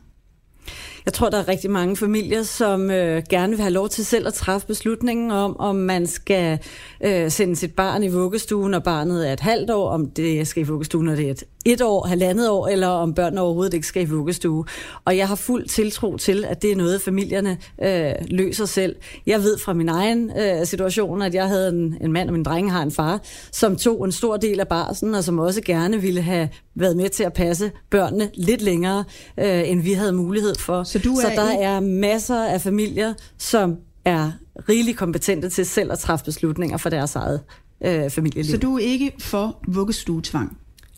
Jeg 1.10 1.14
tror, 1.14 1.30
der 1.30 1.38
er 1.38 1.48
rigtig 1.48 1.72
mange 1.72 1.98
familier, 1.98 2.44
som 2.44 2.92
øh, 2.92 3.24
gerne 3.30 3.52
vil 3.52 3.62
have 3.62 3.74
lov 3.74 3.90
til 3.90 4.06
selv 4.06 4.28
at 4.28 4.34
træffe 4.34 4.68
beslutningen 4.68 5.32
om, 5.32 5.60
om 5.60 5.76
man 5.76 6.08
skal 6.08 6.60
øh, 7.04 7.32
sende 7.32 7.56
sit 7.56 7.76
barn 7.76 8.04
i 8.04 8.08
vuggestuen, 8.08 8.72
når 8.72 8.80
barnet 8.80 9.30
er 9.30 9.34
et 9.34 9.40
halvt 9.40 9.72
år, 9.72 9.90
om 9.90 10.10
det 10.10 10.48
skal 10.48 10.64
i 10.64 10.66
vuggestuen, 10.66 11.06
når 11.06 11.16
det 11.16 11.28
er 11.28 11.32
et 11.32 11.44
et 11.66 11.82
år, 11.82 12.08
halvandet 12.08 12.50
år, 12.50 12.68
eller 12.68 12.88
om 12.88 13.14
børn 13.14 13.38
overhovedet 13.38 13.74
ikke 13.74 13.88
skal 13.88 14.02
i 14.02 14.06
vuggestue. 14.06 14.66
Og 15.06 15.18
jeg 15.18 15.28
har 15.28 15.36
fuld 15.36 15.68
tiltro 15.68 16.18
til, 16.18 16.46
at 16.46 16.62
det 16.62 16.72
er 16.72 16.76
noget, 16.76 17.02
familierne 17.02 17.58
øh, 17.84 18.12
løser 18.28 18.66
selv. 18.66 18.96
Jeg 19.26 19.44
ved 19.44 19.58
fra 19.58 19.74
min 19.74 19.90
egen 19.90 20.32
øh, 20.40 20.66
situation, 20.66 21.22
at 21.22 21.34
jeg 21.34 21.48
havde 21.48 21.70
en, 21.70 21.98
en 22.02 22.12
mand, 22.12 22.30
og 22.30 22.34
min 22.34 22.44
dreng 22.44 22.72
har 22.72 22.84
en 22.84 22.92
far, 22.92 23.22
som 23.52 23.76
tog 23.76 24.06
en 24.06 24.12
stor 24.12 24.38
del 24.38 24.60
af 24.60 24.68
barsen, 24.68 25.16
og 25.16 25.24
som 25.24 25.40
også 25.40 25.62
gerne 25.62 26.02
ville 26.02 26.22
have 26.22 26.50
været 26.76 26.98
med 26.98 27.10
til 27.10 27.24
at 27.24 27.34
passe 27.34 27.72
børnene 27.90 28.30
lidt 28.34 28.62
længere, 28.62 29.04
øh, 29.40 29.70
end 29.70 29.82
vi 29.82 29.94
havde 29.94 30.14
mulighed 30.14 30.56
for. 30.56 30.84
Så, 30.84 30.99
du 31.04 31.16
er 31.16 31.22
Så 31.22 31.30
der 31.36 31.52
i... 31.52 31.64
er 31.64 31.80
masser 31.80 32.46
af 32.46 32.62
familier, 32.62 33.14
som 33.38 33.76
er 34.06 34.32
rigeligt 34.70 34.98
kompetente 34.98 35.50
til 35.50 35.66
selv 35.66 35.92
at 35.92 36.00
træffe 36.00 36.26
beslutninger 36.26 36.78
for 36.78 36.90
deres 36.90 37.16
eget 37.16 37.42
øh, 37.86 38.10
familieliv. 38.10 38.52
Så 38.52 38.58
du 38.58 38.76
er 38.76 38.80
ikke 38.80 39.12
for 39.20 39.60
vuggestuetvang? 39.68 40.58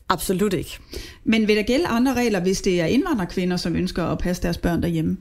Absolut 0.10 0.54
ikke. 0.54 0.80
Men 1.24 1.48
vil 1.48 1.56
der 1.56 1.64
gælde 1.64 1.88
andre 1.88 2.14
regler, 2.14 2.40
hvis 2.40 2.62
det 2.62 2.82
er 2.82 2.86
indvandrerkvinder, 2.86 3.58
som 3.58 3.76
ønsker 3.76 4.04
at 4.04 4.18
passe 4.18 4.44
deres 4.44 4.58
børn 4.58 4.82
derhjemme? 4.82 5.18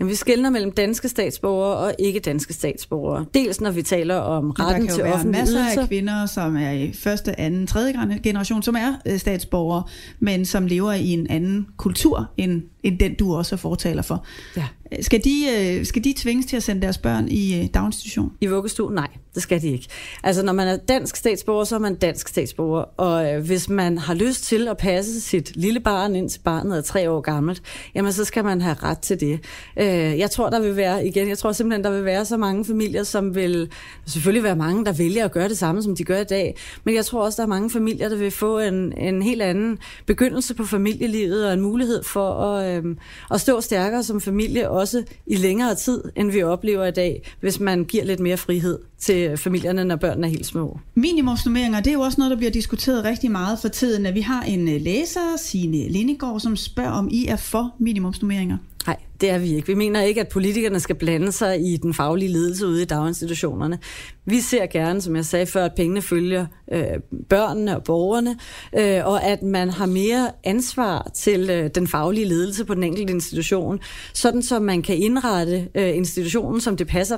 Jamen, 0.00 0.10
vi 0.10 0.14
skældner 0.14 0.50
mellem 0.50 0.72
danske 0.72 1.08
statsborgere 1.08 1.76
og 1.76 1.94
ikke 1.98 2.20
danske 2.20 2.52
statsborgere. 2.52 3.24
Dels 3.34 3.60
når 3.60 3.70
vi 3.70 3.82
taler 3.82 4.14
om 4.14 4.50
retten 4.50 4.88
til 4.88 5.02
offentlige 5.02 5.42
ydelser. 5.42 5.58
Der 5.58 5.60
kan 5.60 5.60
jo 5.60 5.60
være 5.60 5.64
masser 5.66 5.82
af 5.82 5.88
kvinder, 5.88 6.26
som 6.26 6.56
er 6.56 6.70
i 6.70 6.92
første, 6.92 7.40
anden, 7.40 7.66
tredje 7.66 8.20
generation, 8.22 8.62
som 8.62 8.74
er 8.74 8.94
øh, 9.06 9.18
statsborgere, 9.18 9.82
men 10.20 10.44
som 10.44 10.66
lever 10.66 10.92
i 10.92 11.08
en 11.08 11.26
anden 11.30 11.66
kultur 11.76 12.30
end, 12.36 12.62
end 12.82 12.98
den, 12.98 13.14
du 13.14 13.34
også 13.34 13.56
fortaler 13.56 14.02
for. 14.02 14.24
Ja. 14.56 14.66
Skal 15.00 15.20
de, 15.24 15.44
øh, 15.58 15.86
skal 15.86 16.04
de 16.04 16.14
tvinges 16.16 16.46
til 16.46 16.56
at 16.56 16.62
sende 16.62 16.82
deres 16.82 16.98
børn 16.98 17.28
i 17.28 17.60
øh, 17.60 17.68
daginstitution? 17.74 18.32
I 18.40 18.46
vuggestue? 18.46 18.94
Nej, 18.94 19.08
det 19.34 19.42
skal 19.42 19.62
de 19.62 19.68
ikke. 19.68 19.86
Altså, 20.22 20.42
når 20.42 20.52
man 20.52 20.68
er 20.68 20.76
dansk 20.76 21.16
statsborger, 21.16 21.64
så 21.64 21.74
er 21.74 21.78
man 21.78 21.94
dansk 21.94 22.28
statsborger. 22.28 22.82
Og 22.82 23.40
hvis 23.40 23.68
man 23.68 23.98
har 23.98 24.14
lyst 24.14 24.44
til 24.44 24.68
at 24.68 24.76
passe 24.76 25.20
sit 25.34 25.56
lille 25.56 25.80
barn, 25.80 26.16
indtil 26.16 26.40
barnet 26.40 26.78
er 26.78 26.82
tre 26.82 27.10
år 27.10 27.20
gammelt, 27.20 27.62
jamen 27.94 28.12
så 28.12 28.24
skal 28.24 28.44
man 28.44 28.60
have 28.60 28.76
ret 28.82 28.98
til 28.98 29.20
det. 29.20 29.40
Øh, 29.76 30.18
jeg 30.18 30.30
tror, 30.30 30.50
der 30.50 30.60
vil 30.60 30.76
være, 30.76 31.06
igen, 31.06 31.28
jeg 31.28 31.38
tror 31.38 31.52
simpelthen, 31.52 31.84
der 31.84 31.90
vil 31.90 32.04
være 32.04 32.24
så 32.24 32.36
mange 32.36 32.64
familier, 32.64 33.02
som 33.02 33.34
vil, 33.34 33.68
selvfølgelig 34.06 34.44
være 34.44 34.56
mange, 34.56 34.84
der 34.84 34.92
vælger 34.92 35.24
at 35.24 35.32
gøre 35.32 35.48
det 35.48 35.58
samme, 35.58 35.82
som 35.82 35.96
de 35.96 36.04
gør 36.04 36.20
i 36.20 36.24
dag, 36.24 36.56
men 36.84 36.94
jeg 36.94 37.04
tror 37.06 37.24
også, 37.24 37.36
der 37.36 37.42
er 37.42 37.48
mange 37.48 37.70
familier, 37.70 38.08
der 38.08 38.16
vil 38.16 38.30
få 38.30 38.58
en, 38.58 38.98
en 38.98 39.22
helt 39.22 39.42
anden 39.42 39.78
begyndelse 40.06 40.54
på 40.54 40.64
familielivet, 40.64 41.46
og 41.46 41.52
en 41.52 41.60
mulighed 41.60 42.02
for 42.02 42.30
at, 42.30 42.84
øh, 42.84 42.96
at 43.30 43.40
stå 43.40 43.60
stærkere 43.60 44.02
som 44.02 44.20
familie, 44.20 44.70
også 44.70 45.02
i 45.26 45.36
længere 45.36 45.74
tid, 45.74 46.02
end 46.16 46.30
vi 46.30 46.42
oplever 46.42 46.84
i 46.84 46.90
dag, 46.90 47.32
hvis 47.40 47.60
man 47.60 47.84
giver 47.84 48.04
lidt 48.04 48.20
mere 48.20 48.36
frihed 48.36 48.78
til 48.98 49.36
familierne, 49.36 49.84
når 49.84 49.96
børnene 49.96 50.26
er 50.26 50.30
helt 50.30 50.46
små. 50.46 50.78
Minimumsnummeringer, 50.94 51.80
det 51.80 51.90
er 51.90 51.94
jo 51.94 52.00
også 52.00 52.20
noget, 52.20 52.30
der 52.30 52.36
bliver 52.36 52.50
diskuteret 52.50 53.04
rigtig 53.04 53.30
meget 53.30 53.58
for 53.58 53.68
tiden. 53.68 54.06
At 54.06 54.14
vi 54.14 54.20
har 54.20 54.42
en 54.42 54.68
øh, 54.68 54.80
læser, 54.80 55.20
Signe 55.36 55.88
Lindegård, 55.88 56.40
som 56.40 56.56
spørger, 56.56 56.90
om 56.90 57.08
I 57.12 57.26
er 57.26 57.36
for 57.36 57.74
minimumsnummeringer. 57.78 58.56
Nej, 58.86 58.96
det 59.20 59.30
er 59.30 59.38
vi 59.38 59.54
ikke. 59.54 59.66
Vi 59.66 59.74
mener 59.74 60.02
ikke, 60.02 60.20
at 60.20 60.28
politikerne 60.28 60.80
skal 60.80 60.96
blande 60.96 61.32
sig 61.32 61.60
i 61.60 61.76
den 61.76 61.94
faglige 61.94 62.32
ledelse 62.32 62.66
ude 62.66 62.82
i 62.82 62.84
daginstitutionerne. 62.84 63.78
Vi 64.24 64.40
ser 64.40 64.66
gerne, 64.66 65.00
som 65.00 65.16
jeg 65.16 65.24
sagde 65.24 65.46
før, 65.46 65.64
at 65.64 65.74
pengene 65.76 66.02
følger 66.02 66.46
øh, 66.72 66.84
børnene 67.28 67.76
og 67.76 67.84
borgerne, 67.84 68.36
øh, 68.78 69.06
og 69.06 69.24
at 69.24 69.42
man 69.42 69.70
har 69.70 69.86
mere 69.86 70.30
ansvar 70.44 71.10
til 71.14 71.50
øh, 71.50 71.70
den 71.74 71.88
faglige 71.88 72.28
ledelse 72.28 72.64
på 72.64 72.74
den 72.74 72.82
enkelte 72.82 73.12
institution, 73.12 73.80
sådan 74.12 74.42
så 74.42 74.60
man 74.60 74.82
kan 74.82 74.96
indrette 74.96 75.68
øh, 75.74 75.96
institutionen, 75.96 76.60
som 76.60 76.76
det 76.76 76.86
passer 76.86 77.16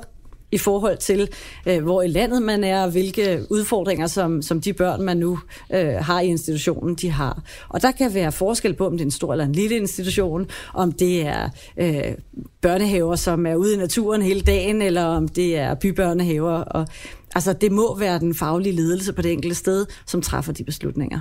i 0.51 0.57
forhold 0.57 0.97
til, 0.97 1.29
øh, 1.67 1.83
hvor 1.83 2.01
i 2.01 2.07
landet 2.07 2.41
man 2.41 2.63
er, 2.63 2.83
og 2.83 2.91
hvilke 2.91 3.45
udfordringer, 3.49 4.07
som, 4.07 4.41
som 4.41 4.61
de 4.61 4.73
børn, 4.73 5.01
man 5.01 5.17
nu 5.17 5.39
øh, 5.73 5.93
har 5.93 6.21
i 6.21 6.27
institutionen, 6.27 6.95
de 6.95 7.11
har. 7.11 7.43
Og 7.69 7.81
der 7.81 7.91
kan 7.91 8.13
være 8.13 8.31
forskel 8.31 8.73
på, 8.73 8.85
om 8.85 8.91
det 8.91 9.01
er 9.01 9.05
en 9.05 9.11
stor 9.11 9.31
eller 9.31 9.45
en 9.45 9.51
lille 9.51 9.75
institution, 9.75 10.47
om 10.73 10.91
det 10.91 11.27
er 11.27 11.49
øh, 11.77 12.15
børnehaver, 12.61 13.15
som 13.15 13.45
er 13.45 13.55
ude 13.55 13.73
i 13.73 13.77
naturen 13.77 14.21
hele 14.21 14.41
dagen, 14.41 14.81
eller 14.81 15.03
om 15.03 15.27
det 15.27 15.57
er 15.57 15.75
bybørnehaver. 15.75 16.53
Og, 16.53 16.87
altså, 17.35 17.53
det 17.53 17.71
må 17.71 17.99
være 17.99 18.19
den 18.19 18.35
faglige 18.35 18.75
ledelse 18.75 19.13
på 19.13 19.21
det 19.21 19.31
enkelte 19.31 19.55
sted, 19.55 19.85
som 20.05 20.21
træffer 20.21 20.53
de 20.53 20.63
beslutninger. 20.63 21.19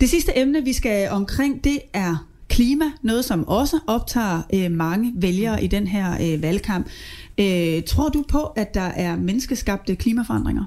Det 0.00 0.10
sidste 0.10 0.38
emne, 0.38 0.64
vi 0.64 0.72
skal 0.72 1.10
omkring, 1.10 1.64
det 1.64 1.78
er 1.92 2.31
klima, 2.52 2.84
noget 3.02 3.24
som 3.24 3.48
også 3.48 3.78
optager 3.86 4.42
øh, 4.54 4.70
mange 4.70 5.12
vælgere 5.16 5.64
i 5.64 5.66
den 5.66 5.86
her 5.86 6.12
øh, 6.12 6.42
valgkamp. 6.42 6.86
Øh, 7.40 7.82
tror 7.82 8.08
du 8.08 8.24
på, 8.28 8.42
at 8.44 8.74
der 8.74 8.80
er 8.80 9.16
menneskeskabte 9.16 9.96
klimaforandringer? 9.96 10.64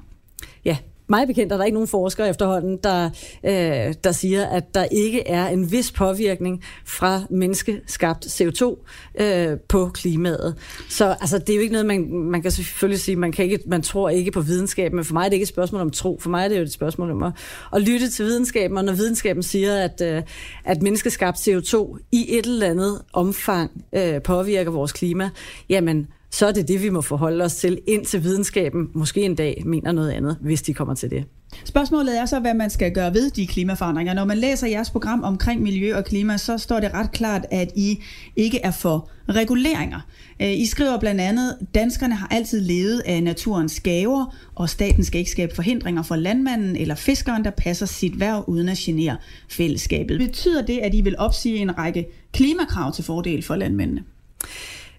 Mig 1.08 1.28
bekendt 1.28 1.54
er 1.54 1.58
der 1.58 1.64
ikke 1.64 1.74
nogen 1.74 1.88
forskere 1.88 2.30
efterhånden, 2.30 2.78
der, 2.84 3.10
øh, 3.44 3.94
der 4.04 4.12
siger, 4.12 4.46
at 4.46 4.76
der 4.76 4.84
ikke 4.84 5.28
er 5.28 5.48
en 5.48 5.72
vis 5.72 5.92
påvirkning 5.92 6.64
fra 6.86 7.22
menneskeskabt 7.30 8.26
CO2 8.26 8.86
øh, 9.24 9.60
på 9.60 9.90
klimaet. 9.94 10.56
Så 10.90 11.16
altså, 11.22 11.38
det 11.38 11.50
er 11.50 11.56
jo 11.56 11.62
ikke 11.62 11.72
noget, 11.72 11.86
man, 11.86 12.12
man 12.12 12.42
kan 12.42 12.52
selvfølgelig 12.52 13.00
sige, 13.00 13.16
man, 13.16 13.32
kan 13.32 13.46
ikke, 13.46 13.60
man 13.68 13.82
tror 13.82 14.10
ikke 14.10 14.32
på 14.32 14.42
videnskaben, 14.42 14.96
men 14.96 15.06
for 15.06 15.14
mig 15.14 15.26
er 15.26 15.30
det 15.30 15.34
ikke 15.34 15.44
et 15.44 15.50
spørgsmål 15.50 15.82
om 15.82 15.90
tro. 15.90 16.20
For 16.22 16.30
mig 16.30 16.44
er 16.44 16.48
det 16.48 16.58
jo 16.58 16.62
et 16.62 16.72
spørgsmål 16.72 17.12
om 17.12 17.24
at, 17.24 17.34
at 17.76 17.82
lytte 17.82 18.10
til 18.10 18.26
videnskaben, 18.26 18.78
og 18.78 18.86
når 18.86 18.94
videnskaben 18.94 19.44
siger, 19.44 19.84
at, 19.84 20.02
øh, 20.02 20.22
at 20.66 20.82
menneskeskabt 20.82 21.38
CO2 21.38 21.98
i 22.12 22.26
et 22.38 22.46
eller 22.46 22.68
andet 22.68 23.02
omfang 23.14 23.86
øh, 23.96 24.22
påvirker 24.22 24.72
vores 24.72 24.92
klima, 24.92 25.30
jamen 25.70 26.08
så 26.36 26.48
er 26.48 26.52
det 26.52 26.68
det, 26.68 26.84
vi 26.84 26.90
må 26.90 27.02
forholde 27.02 27.44
os 27.44 27.56
til, 27.56 27.80
indtil 27.88 28.24
videnskaben 28.24 28.90
måske 28.94 29.22
en 29.22 29.36
dag 29.36 29.64
mener 29.66 29.92
noget 29.92 30.12
andet, 30.12 30.38
hvis 30.42 30.62
de 30.62 30.74
kommer 30.74 30.94
til 30.94 31.10
det. 31.10 31.26
Spørgsmålet 31.66 32.20
er 32.20 32.26
så, 32.26 32.40
hvad 32.40 32.54
man 32.54 32.70
skal 32.70 32.94
gøre 32.94 33.14
ved 33.14 33.30
de 33.30 33.48
klimaforandringer. 33.48 34.14
Når 34.14 34.26
man 34.26 34.38
læser 34.38 34.68
jeres 34.68 34.90
program 34.90 35.24
omkring 35.24 35.62
miljø 35.62 35.98
og 35.98 36.06
klima, 36.06 36.38
så 36.38 36.58
står 36.58 36.80
det 36.80 36.94
ret 36.94 37.12
klart, 37.12 37.46
at 37.52 37.72
I 37.76 38.00
ikke 38.36 38.60
er 38.64 38.72
for 38.72 39.10
reguleringer. 39.30 40.00
Øh, 40.42 40.52
I 40.52 40.66
skriver 40.66 41.00
blandt 41.00 41.22
andet, 41.22 41.58
danskerne 41.76 42.16
har 42.16 42.28
altid 42.32 42.62
levet 42.62 43.02
af 43.06 43.24
naturens 43.24 43.80
gaver, 43.80 44.36
og 44.56 44.70
staten 44.70 45.04
skal 45.04 45.20
ikke 45.20 45.32
skabe 45.32 45.56
forhindringer 45.56 46.04
for 46.04 46.16
landmanden 46.16 46.76
eller 46.76 46.96
fiskeren, 46.96 47.46
der 47.46 47.52
passer 47.52 47.86
sit 47.86 48.20
værv 48.20 48.44
uden 48.48 48.70
at 48.70 48.78
genere 48.78 49.18
fællesskabet. 49.50 50.20
Betyder 50.20 50.66
det, 50.66 50.78
at 50.78 50.94
I 50.94 51.02
vil 51.02 51.16
opsige 51.18 51.58
en 51.58 51.78
række 51.78 52.06
klimakrav 52.34 52.94
til 52.94 53.04
fordel 53.04 53.44
for 53.44 53.56
landmændene? 53.56 54.04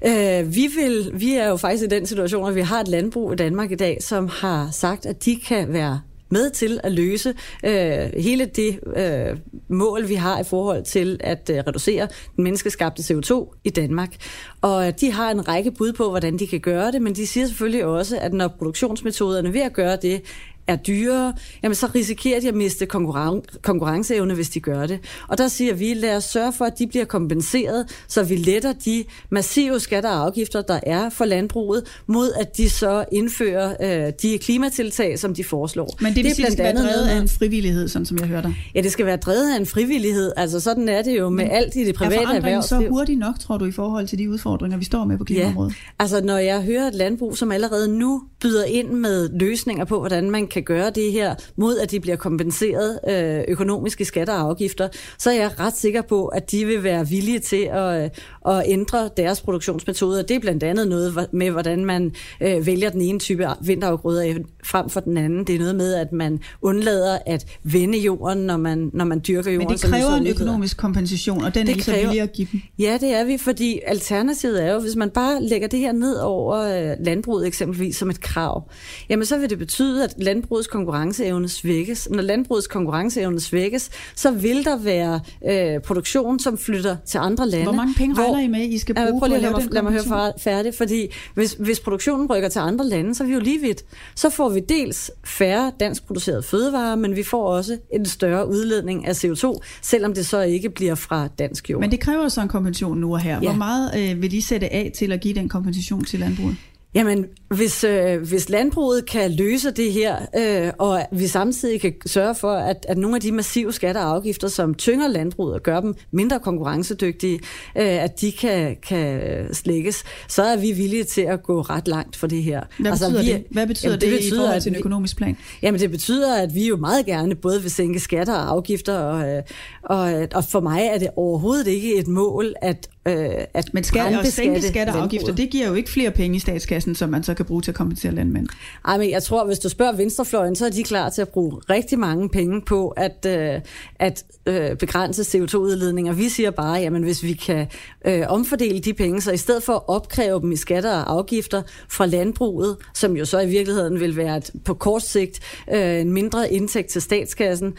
Øh, 0.05 0.55
vi, 0.55 0.69
vil, 0.77 1.11
vi 1.15 1.35
er 1.35 1.49
jo 1.49 1.57
faktisk 1.57 1.85
i 1.85 1.89
den 1.89 2.07
situation, 2.07 2.49
at 2.49 2.55
vi 2.55 2.61
har 2.61 2.81
et 2.81 2.89
landbrug 2.89 3.33
i 3.33 3.37
Danmark 3.37 3.71
i 3.71 3.75
dag, 3.75 4.03
som 4.03 4.29
har 4.29 4.69
sagt, 4.73 5.07
at 5.07 5.25
de 5.25 5.37
kan 5.37 5.73
være 5.73 6.01
med 6.29 6.51
til 6.51 6.81
at 6.83 6.93
løse 6.93 7.35
øh, 7.65 8.23
hele 8.23 8.45
det 8.45 8.81
øh, 8.97 9.37
mål, 9.69 10.09
vi 10.09 10.15
har 10.15 10.41
i 10.41 10.45
forhold 10.45 10.85
til 10.85 11.21
at 11.21 11.51
øh, 11.51 11.57
reducere 11.57 12.09
den 12.37 12.45
menneskeskabte 12.45 13.03
CO2 13.03 13.61
i 13.65 13.71
Danmark. 13.71 14.17
Og 14.61 15.01
de 15.01 15.13
har 15.13 15.31
en 15.31 15.49
række 15.49 15.71
bud 15.71 15.93
på, 15.93 16.11
hvordan 16.11 16.39
de 16.39 16.47
kan 16.47 16.61
gøre 16.61 16.93
det, 16.93 17.03
men 17.03 17.15
de 17.15 17.27
siger 17.27 17.47
selvfølgelig 17.47 17.85
også, 17.85 18.19
at 18.19 18.33
når 18.33 18.49
produktionsmetoderne 18.49 19.53
ved 19.53 19.61
at 19.61 19.73
gøre 19.73 19.97
det 20.03 20.23
er 20.66 20.76
dyrere, 20.76 21.33
jamen 21.62 21.74
så 21.74 21.87
risikerer 21.94 22.40
de 22.40 22.48
at 22.48 22.55
miste 22.55 22.85
konkurren- 22.87 23.59
konkurrenceevne, 23.62 24.35
hvis 24.35 24.48
de 24.50 24.61
gør 24.61 24.87
det. 24.87 24.98
Og 25.29 25.38
der 25.38 25.48
siger 25.48 25.74
vi, 25.74 25.94
lad 25.94 26.16
os 26.16 26.24
sørge 26.24 26.52
for, 26.52 26.64
at 26.64 26.79
de 26.79 26.87
bliver 26.87 27.05
kompenseret, 27.05 27.87
så 28.09 28.22
vi 28.22 28.37
letter 28.37 28.72
de 28.85 29.05
massive 29.31 29.81
skatter 29.81 30.11
og 30.11 30.24
afgifter, 30.26 30.62
der 30.62 30.81
er 30.83 31.11
for 31.11 31.24
landbruget, 31.24 31.83
mod 32.07 32.33
at 32.40 32.57
de 32.57 32.70
så 32.70 33.05
indfører 33.12 33.74
øh, 34.07 34.12
de 34.22 34.38
klimatiltag, 34.38 35.18
som 35.18 35.35
de 35.35 35.44
foreslår. 35.44 35.96
Men 36.00 36.14
det, 36.14 36.24
det, 36.24 36.37
det 36.37 36.52
skal 36.52 36.59
være 36.64 36.74
drevet 36.74 37.09
af 37.09 37.16
en 37.16 37.29
frivillighed, 37.29 37.88
sådan 37.88 38.07
som 38.07 38.18
jeg 38.18 38.26
hørte 38.26 38.55
Ja, 38.74 38.81
det 38.81 38.92
skal 38.92 39.07
være 39.07 39.16
drevet 39.16 39.52
af 39.55 39.57
en 39.61 39.66
frivillighed. 39.66 40.33
Altså 40.37 40.61
sådan 40.61 40.88
er 40.88 41.02
det 41.02 41.18
jo 41.18 41.29
med 41.29 41.44
Men 41.44 41.52
alt 41.52 41.76
i 41.76 41.85
det 41.85 41.94
private 41.94 42.37
erhverv. 42.37 42.62
så 42.62 42.87
hurtigt 42.88 43.18
nok, 43.18 43.38
tror 43.38 43.59
du, 43.59 43.64
i 43.64 43.72
forhold 43.72 44.07
til 44.09 44.18
de 44.18 44.31
udfordringer, 44.31 44.79
vi 44.79 44.85
står 44.85 45.05
med 45.05 45.18
på 45.18 45.24
klimaområdet? 45.24 45.70
Ja. 45.70 46.02
Altså 46.02 46.20
når 46.20 46.38
jeg 46.38 46.62
hører 46.62 46.87
et 46.88 46.94
landbrug, 46.94 47.37
som 47.37 47.52
allerede 47.52 47.88
nu 47.98 48.22
byder 48.40 48.64
ind 48.64 48.88
med 48.90 49.29
løsninger 49.40 49.85
på, 49.85 49.98
hvordan 49.98 50.31
man 50.31 50.46
kan 50.46 50.56
gøre 50.62 50.90
det 50.90 51.12
her, 51.12 51.35
mod 51.57 51.79
at 51.79 51.90
de 51.90 52.01
bliver 52.01 52.16
kompenseret 52.16 52.99
øh, 53.09 53.45
økonomiske 53.49 54.05
skatter 54.05 54.35
og 54.35 54.40
afgifter, 54.40 54.88
så 55.19 55.31
er 55.31 55.35
jeg 55.35 55.51
ret 55.61 55.77
sikker 55.77 56.03
på, 56.03 56.27
at 56.27 56.51
de 56.51 56.64
vil 56.66 56.83
være 56.83 57.09
villige 57.09 57.38
til 57.38 57.69
at, 57.73 58.05
øh, 58.05 58.11
at 58.57 58.62
ændre 58.66 59.11
deres 59.16 59.40
produktionsmetoder. 59.40 60.23
Det 60.23 60.35
er 60.35 60.40
blandt 60.40 60.62
andet 60.62 60.88
noget 60.88 61.29
med, 61.33 61.51
hvordan 61.51 61.85
man 61.85 62.12
øh, 62.40 62.66
vælger 62.66 62.90
den 62.90 63.01
ene 63.01 63.19
type 63.19 63.47
vinterafgrøder 63.61 64.38
frem 64.64 64.88
for 64.88 65.01
den 65.01 65.16
anden. 65.16 65.45
Det 65.45 65.55
er 65.55 65.59
noget 65.59 65.77
med, 65.77 65.95
at 65.95 66.12
man 66.12 66.40
undlader 66.62 67.19
at 67.27 67.59
vende 67.62 67.99
jorden, 67.99 68.38
når 68.38 68.57
man, 68.57 68.90
når 68.92 69.05
man 69.05 69.21
dyrker 69.29 69.51
jorden. 69.51 69.69
Men 69.69 69.79
det 69.79 69.90
kræver 69.90 70.16
en 70.16 70.27
økonomisk 70.27 70.77
kompensation, 70.77 71.45
og 71.45 71.55
den 71.55 71.66
det 71.66 71.77
er 71.77 71.83
så 71.83 71.92
villige 71.92 72.23
at 72.23 72.33
give 72.33 72.49
dem. 72.53 72.61
Ja, 72.79 72.99
det 73.01 73.14
er 73.14 73.25
vi, 73.25 73.38
fordi 73.38 73.81
alternativet 73.87 74.64
er 74.64 74.73
jo, 74.73 74.81
hvis 74.81 74.97
man 74.97 75.11
bare 75.11 75.42
lægger 75.42 75.69
det 75.69 75.79
her 75.79 75.92
ned 75.92 76.16
over 76.16 76.57
øh, 76.57 76.97
landbruget 77.01 77.47
eksempelvis 77.47 77.97
som 77.97 78.11
et 78.11 78.21
krav, 78.21 78.71
jamen 79.09 79.27
så 79.27 79.38
vil 79.38 79.51
det 79.51 79.59
betyde, 79.59 80.05
at 80.05 80.14
landbrugets 80.47 80.69
konkurrenceevne 80.69 81.49
svækkes. 81.49 82.09
Når 82.11 82.23
landbrugets 82.23 82.67
konkurrenceevne 82.67 83.41
svækkes, 83.41 83.91
så 84.15 84.31
vil 84.31 84.65
der 84.65 84.79
være 84.79 85.21
øh, 85.49 85.81
produktion, 85.81 86.39
som 86.39 86.59
flytter 86.59 86.97
til 87.07 87.19
andre 87.19 87.49
lande. 87.49 87.65
Hvor 87.65 87.73
mange 87.73 87.95
penge 87.95 88.15
hvor, 88.15 88.25
regner 88.25 88.41
I 88.41 88.49
med, 88.49 88.61
I 88.61 88.79
skal 88.79 88.95
bruge 88.95 89.07
ja, 89.07 89.19
prøv 89.19 89.29
lige 89.29 89.41
på 89.41 89.47
at 89.47 89.53
lave 89.53 89.61
den 89.61 89.73
lad 89.73 89.83
mig 89.83 89.93
høre 89.93 90.33
færdig, 90.39 90.75
fordi 90.75 91.07
hvis, 91.35 91.53
hvis 91.53 91.81
produktionen 91.81 92.27
rykker 92.31 92.49
til 92.49 92.59
andre 92.59 92.87
lande, 92.87 93.15
så 93.15 93.25
er 93.25 93.29
vi 93.29 93.35
jo 93.35 93.41
lige 93.41 93.61
vidt. 93.61 93.85
Så 94.15 94.31
får 94.31 94.49
vi 94.49 94.61
dels 94.61 95.11
færre 95.25 95.73
dansk 95.81 96.07
produceret 96.07 96.45
fødevarer, 96.45 96.97
men 96.97 97.17
vi 97.17 97.23
får 97.23 97.47
også 97.47 97.79
en 97.93 98.07
større 98.07 98.49
udledning 98.49 99.07
af 99.07 99.25
CO2, 99.25 99.59
selvom 99.83 100.15
det 100.15 100.27
så 100.27 100.41
ikke 100.41 100.71
bliver 100.71 100.95
fra 100.95 101.29
dansk 101.39 101.71
jord. 101.71 101.81
Men 101.81 101.91
det 101.91 102.01
kræver 102.01 102.29
så 102.29 102.41
en 102.41 102.49
kompensation 102.49 102.99
nu 102.99 103.13
og 103.13 103.21
her. 103.21 103.35
Ja. 103.43 103.49
Hvor 103.49 103.59
meget 103.59 103.91
øh, 103.99 104.23
vil 104.23 104.35
I 104.35 104.41
sætte 104.41 104.73
af 104.73 104.93
til 104.95 105.13
at 105.13 105.21
give 105.21 105.35
den 105.35 105.49
kompensation 105.49 106.05
til 106.05 106.21
landbruget? 106.21 106.57
Jamen, 106.97 107.27
hvis, 107.49 107.85
øh, 107.85 108.23
hvis 108.29 108.49
landbruget 108.49 109.07
kan 109.07 109.33
løse 109.33 109.71
det 109.71 109.93
her, 109.93 110.17
øh, 110.39 110.73
og 110.79 111.01
vi 111.13 111.27
samtidig 111.27 111.81
kan 111.81 111.95
sørge 112.07 112.35
for, 112.35 112.53
at, 112.53 112.87
at 112.89 112.99
nogle 112.99 113.17
af 113.17 113.21
de 113.21 113.33
massive 113.33 113.73
skatter 113.73 114.03
og 114.03 114.15
afgifter, 114.15 114.49
som 114.49 114.75
tynger 114.75 115.09
landbruget 115.09 115.55
og 115.55 115.63
gør 115.63 115.81
dem 115.81 115.95
mindre 116.11 116.41
konkurrencedygtige, 116.41 117.35
øh, 117.77 118.05
at 118.05 118.21
de 118.21 118.33
kan, 118.33 118.77
kan 118.89 119.21
slækkes, 119.55 120.05
så 120.29 120.43
er 120.43 120.57
vi 120.57 120.73
villige 120.73 121.05
til 121.05 121.21
at 121.21 121.43
gå 121.43 121.61
ret 121.61 121.89
langt 121.89 122.17
for 122.17 122.27
det 122.27 122.43
her. 122.43 122.63
Hvad 122.79 122.93
betyder 122.93 123.23
vi, 123.23 123.33
det? 123.33 123.45
Hvad 123.51 123.67
betyder 123.67 123.89
jamen, 123.91 124.01
det, 124.01 124.11
det 124.11 124.19
betyder, 124.19 124.37
i 124.37 124.47
forhold 124.47 124.61
til 124.61 124.71
en 124.71 124.77
økonomisk 124.77 125.17
plan? 125.17 125.37
Jamen 125.63 125.81
det 125.81 125.91
betyder, 125.91 126.37
at 126.43 126.55
vi 126.55 126.69
jo 126.69 126.77
meget 126.77 127.07
gerne 127.07 127.35
både 127.35 127.63
vil 127.63 127.71
sænke 127.71 128.01
skatter 128.01 128.35
og 128.35 128.51
afgifter, 128.51 128.99
og, 128.99 129.29
øh, 129.29 129.43
og, 129.87 130.29
og 130.35 130.44
for 130.44 130.61
mig 130.61 130.83
er 130.92 130.99
det 130.99 131.09
overhovedet 131.16 131.66
ikke 131.66 131.94
et 131.94 132.09
mål 132.09 132.55
at, 132.62 132.88
øh, 133.09 133.14
at 133.55 133.75
Men 133.75 133.85
skat, 133.85 134.14
at 134.14 134.27
sænke 134.27 134.62
skatter 134.62 134.94
og 134.94 135.03
afgifter, 135.03 135.35
det 135.35 135.51
giver 135.51 135.68
jo 135.68 135.75
ikke 135.75 135.90
flere 135.90 136.11
penge 136.11 136.37
i 136.37 136.38
statskassen, 136.38 136.94
som 136.94 137.09
man 137.09 137.22
så 137.22 137.35
kan 137.35 137.44
bruge 137.44 137.62
til 137.62 137.70
at 137.70 137.75
kompensere 137.75 138.12
landmænd. 138.12 138.49
Ej, 138.85 138.99
men 138.99 139.11
jeg 139.11 139.22
tror, 139.22 139.46
hvis 139.46 139.59
du 139.59 139.68
spørger 139.68 139.92
venstrefløjen, 139.92 140.57
så 140.57 140.66
er 140.66 140.70
de 140.70 140.83
klar 140.83 141.09
til 141.09 141.22
at 141.22 141.29
bruge 141.29 141.61
rigtig 141.70 141.99
mange 141.99 142.29
penge 142.29 142.62
på 142.62 142.88
at, 142.88 143.27
øh, 143.27 143.61
at 143.99 144.25
øh, 144.46 144.77
begrænse 144.77 145.38
CO2-udledninger. 145.38 146.12
Vi 146.12 146.29
siger 146.29 146.51
bare, 146.51 146.75
jamen 146.75 147.03
hvis 147.03 147.22
vi 147.22 147.33
kan 147.33 147.66
øh, 148.05 148.22
omfordele 148.29 148.79
de 148.81 148.94
penge, 148.94 149.20
så 149.20 149.33
i 149.33 149.37
stedet 149.37 149.62
for 149.62 149.72
at 149.72 149.83
opkræve 149.88 150.40
dem 150.40 150.53
i 150.53 150.57
skatter 150.57 150.92
og 150.92 151.12
afgifter 151.12 151.62
fra 151.88 152.07
landbruget, 152.07 152.77
som 152.94 153.16
jo 153.16 153.25
så 153.25 153.40
i 153.40 153.49
virkeligheden 153.49 154.01
vil 154.01 154.16
være 154.16 154.37
et, 154.37 154.51
på 154.64 154.75
kort 154.75 155.03
sigt 155.03 155.40
øh, 155.72 156.01
en 156.01 156.12
mindre 156.12 156.53
indtægt 156.53 156.88
til 156.88 157.03
statskassen, 157.03 157.75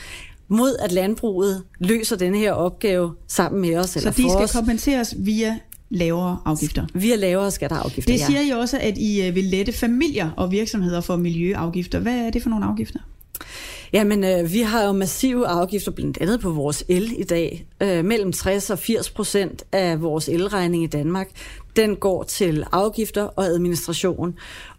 mod 0.48 0.76
at 0.80 0.92
landbruget 0.92 1.64
løser 1.80 2.16
denne 2.16 2.38
her 2.38 2.52
opgave 2.52 3.14
sammen 3.28 3.62
med 3.62 3.78
os. 3.78 3.90
Så 3.90 4.00
Eller 4.00 4.12
de 4.12 4.22
for 4.22 4.30
skal 4.30 4.44
os, 4.44 4.52
kompenseres 4.52 5.16
via 5.18 5.60
lavere 5.90 6.40
afgifter. 6.46 6.86
via 6.94 7.16
lavere 7.16 7.52
skatter 7.52 7.78
og 7.78 7.86
afgifter. 7.86 8.14
Det 8.14 8.20
ja. 8.20 8.26
siger 8.26 8.42
I 8.42 8.50
også, 8.50 8.78
at 8.82 8.98
I 8.98 9.28
øh, 9.28 9.36
vil 9.36 9.44
lette 9.44 9.72
familier 9.72 10.30
og 10.38 10.52
virksomheder 10.52 11.02
for 11.02 11.16
miljøafgifter. 11.16 12.00
Hvad 12.00 12.18
er 12.18 12.30
det 12.30 12.44
for 12.44 12.50
nogle 12.50 12.66
afgifter? 12.66 13.00
Jamen, 13.94 14.24
øh, 14.24 14.54
vi 14.54 14.60
har 14.60 14.84
jo 14.84 14.92
massive 14.92 15.48
afgifter, 15.48 15.92
blandt 15.92 16.18
andet 16.22 16.40
på 16.40 16.50
vores 16.52 16.84
el 16.88 17.14
i 17.18 17.24
dag. 17.24 17.68
Øh, 17.82 18.06
mellem 18.06 18.32
60 18.32 18.70
og 18.70 18.80
80 18.80 19.10
procent 19.10 19.64
af 19.72 20.02
vores 20.02 20.30
elregning 20.30 20.84
i 20.84 20.88
Danmark, 20.88 21.28
den 21.76 21.96
går 21.96 22.24
til 22.24 22.64
afgifter 22.72 23.24
og 23.24 23.46
administration. 23.46 24.36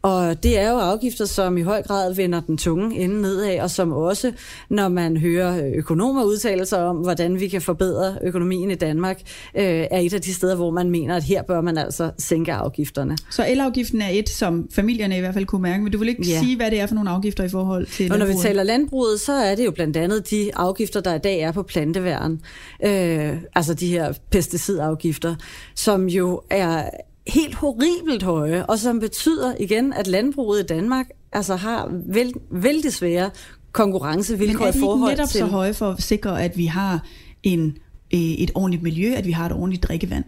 Og 0.08 0.42
det 0.42 0.58
er 0.58 0.70
jo 0.70 0.76
afgifter, 0.78 1.24
som 1.24 1.58
i 1.58 1.62
høj 1.62 1.82
grad 1.82 2.14
vender 2.14 2.40
den 2.40 2.56
tunge 2.58 2.96
ende 2.98 3.22
nedad, 3.22 3.60
og 3.60 3.70
som 3.70 3.92
også, 3.92 4.32
når 4.70 4.88
man 4.88 5.16
hører 5.16 5.70
økonomer 5.74 6.24
udtale 6.24 6.66
sig 6.66 6.84
om, 6.84 6.96
hvordan 6.96 7.40
vi 7.40 7.48
kan 7.48 7.62
forbedre 7.62 8.18
økonomien 8.22 8.70
i 8.70 8.74
Danmark, 8.74 9.20
øh, 9.54 9.62
er 9.64 9.98
et 9.98 10.12
af 10.14 10.20
de 10.20 10.34
steder, 10.34 10.56
hvor 10.56 10.70
man 10.70 10.90
mener, 10.90 11.16
at 11.16 11.22
her 11.24 11.42
bør 11.42 11.60
man 11.60 11.78
altså 11.78 12.10
sænke 12.18 12.52
afgifterne. 12.52 13.16
Så 13.30 13.46
elafgiften 13.48 14.02
er 14.02 14.08
et, 14.08 14.28
som 14.28 14.68
familierne 14.72 15.16
i 15.16 15.20
hvert 15.20 15.34
fald 15.34 15.46
kunne 15.46 15.62
mærke, 15.62 15.82
men 15.82 15.92
du 15.92 15.98
vil 15.98 16.08
ikke 16.08 16.22
Ja. 16.28 16.40
sige, 16.40 16.56
hvad 16.56 16.70
det 16.70 16.80
er 16.80 16.86
for 16.86 16.94
nogle 16.94 17.10
afgifter 17.10 17.44
i 17.44 17.48
forhold 17.48 17.86
til 17.86 18.12
Og 18.12 18.18
når 18.18 18.26
vi 18.26 18.34
taler 18.42 18.62
landbruget, 18.62 19.20
så 19.20 19.32
er 19.32 19.54
det 19.54 19.64
jo 19.64 19.70
blandt 19.70 19.96
andet 19.96 20.30
de 20.30 20.50
afgifter, 20.56 21.00
der 21.00 21.14
i 21.14 21.18
dag 21.18 21.40
er 21.40 21.52
på 21.52 21.62
planteværen. 21.62 22.40
Øh, 22.84 23.32
altså 23.54 23.74
de 23.74 23.86
her 23.86 24.12
pesticidafgifter, 24.30 25.34
som 25.74 26.06
jo 26.08 26.40
er 26.50 26.82
helt 27.28 27.54
horribelt 27.54 28.22
høje, 28.22 28.66
og 28.66 28.78
som 28.78 29.00
betyder 29.00 29.54
igen, 29.60 29.92
at 29.92 30.06
landbruget 30.06 30.62
i 30.62 30.66
Danmark 30.66 31.06
altså 31.32 31.56
har 31.56 31.88
vel, 32.06 32.32
vældig 32.50 32.92
svære 32.92 33.30
konkurrencevilkår 33.72 34.58
Men 34.58 34.66
er 34.66 34.68
i 34.68 34.72
de 34.72 34.76
ikke 34.76 34.84
forhold 34.86 35.10
netop 35.10 35.28
til... 35.28 35.38
så 35.38 35.46
høje 35.46 35.74
for 35.74 35.90
at 35.90 36.02
sikre, 36.02 36.42
at 36.42 36.56
vi 36.56 36.66
har 36.66 37.06
en, 37.42 37.78
øh, 38.14 38.20
et 38.20 38.50
ordentligt 38.54 38.82
miljø, 38.82 39.14
at 39.14 39.26
vi 39.26 39.32
har 39.32 39.46
et 39.46 39.52
ordentligt 39.52 39.82
drikkevand? 39.82 40.24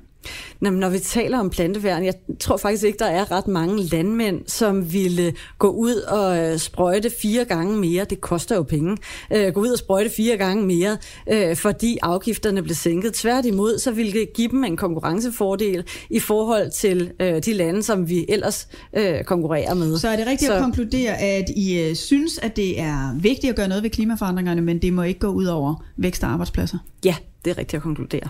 Nå, 0.61 0.71
men 0.71 0.81
når 0.81 0.89
vi 0.89 0.99
taler 0.99 1.39
om 1.39 1.51
planteværn, 1.51 2.05
jeg 2.05 2.15
tror 2.41 2.57
faktisk 2.57 2.85
ikke, 2.85 2.99
der 2.99 3.07
er 3.07 3.31
ret 3.33 3.49
mange 3.49 3.83
landmænd, 3.83 4.41
som 4.47 4.93
ville 4.93 5.35
gå 5.59 5.69
ud 5.69 5.95
og 5.95 6.39
øh, 6.39 6.59
sprøjte 6.59 7.11
fire 7.23 7.45
gange 7.45 7.77
mere. 7.77 8.05
Det 8.05 8.21
koster 8.21 8.57
jo 8.57 8.63
penge. 8.63 8.97
Øh, 9.35 9.53
gå 9.53 9.61
ud 9.61 9.69
og 9.69 9.79
sprøjte 9.79 10.11
fire 10.11 10.37
gange 10.37 10.67
mere, 10.67 10.97
øh, 11.33 11.57
fordi 11.57 11.99
afgifterne 12.03 12.63
blev 12.63 12.75
sænket. 12.75 13.13
Tværtimod, 13.15 13.79
så 13.79 13.91
ville 13.91 14.13
det 14.13 14.33
give 14.35 14.49
dem 14.49 14.65
en 14.65 14.77
konkurrencefordel 14.77 15.85
i 16.11 16.19
forhold 16.21 16.71
til 16.71 17.13
øh, 17.21 17.43
de 17.45 17.53
lande, 17.53 17.83
som 17.83 18.09
vi 18.09 18.27
ellers 18.29 18.69
øh, 18.97 19.25
konkurrerer 19.25 19.75
med. 19.75 19.99
Så 19.99 20.09
er 20.09 20.17
det 20.17 20.27
rigtigt 20.27 20.49
Så- 20.49 20.55
at 20.55 20.63
konkludere, 20.63 21.19
at 21.19 21.49
I 21.57 21.81
øh, 21.81 21.95
synes, 21.97 22.39
at 22.39 22.57
det 22.57 22.81
er 22.81 23.15
vigtigt 23.21 23.51
at 23.51 23.57
gøre 23.57 23.69
noget 23.69 23.83
ved 23.83 23.91
klimaforandringerne, 23.91 24.61
men 24.61 24.79
det 24.83 24.93
må 24.93 25.03
ikke 25.03 25.21
gå 25.21 25.29
ud 25.29 25.45
over 25.45 25.85
vækst 25.97 26.25
og 26.25 26.31
arbejdspladser? 26.31 26.79
Ja, 27.05 27.15
det 27.45 27.51
er 27.51 27.59
rigtigt 27.59 27.75
at 27.75 27.83
konkludere. 27.83 28.29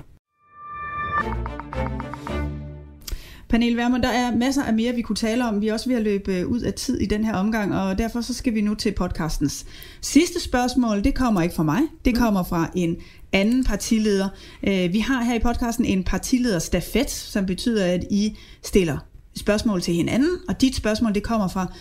Pernille 3.51 3.77
Vermund, 3.77 4.03
der 4.03 4.09
er 4.09 4.37
masser 4.37 4.65
af 4.65 4.75
mere, 4.75 4.95
vi 4.95 5.03
kunne 5.03 5.17
tale 5.17 5.49
om. 5.49 5.61
Vi 5.61 5.69
er 5.69 5.73
også 5.73 5.89
ved 5.89 5.97
at 5.97 6.03
løbe 6.03 6.35
øh, 6.35 6.47
ud 6.47 6.61
af 6.61 6.75
tid 6.75 7.01
i 7.01 7.07
den 7.07 7.25
her 7.25 7.35
omgang, 7.35 7.75
og 7.75 7.99
derfor 7.99 8.21
så 8.21 8.35
skal 8.35 8.55
vi 8.55 8.61
nu 8.61 8.75
til 8.75 8.93
podcastens 8.93 9.67
sidste 10.01 10.41
spørgsmål. 10.41 11.05
Det 11.05 11.15
kommer 11.15 11.43
ikke 11.43 11.55
fra 11.55 11.63
mig, 11.63 11.81
det 12.05 12.17
kommer 12.17 12.43
fra 12.43 12.71
en 12.75 12.97
anden 13.33 13.65
partileder. 13.65 14.29
Øh, 14.63 14.93
vi 14.93 14.99
har 14.99 15.23
her 15.23 15.35
i 15.35 15.39
podcasten 15.39 15.85
en 15.85 16.05
partilederstafet, 16.05 17.11
som 17.11 17.47
betyder, 17.47 17.87
at 17.87 18.05
I 18.11 18.37
stiller 18.63 18.99
spørgsmål 19.37 19.81
til 19.81 19.95
hinanden, 19.95 20.31
og 20.49 20.61
dit 20.61 20.77
spørgsmål 20.77 21.15
det 21.15 21.23
kommer 21.23 21.49
fra 21.49 21.73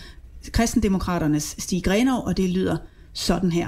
Kristendemokraternes 0.52 1.54
Stig 1.58 1.84
Grenov, 1.84 2.26
og 2.26 2.36
det 2.36 2.50
lyder 2.50 2.76
sådan 3.12 3.52
her. 3.52 3.66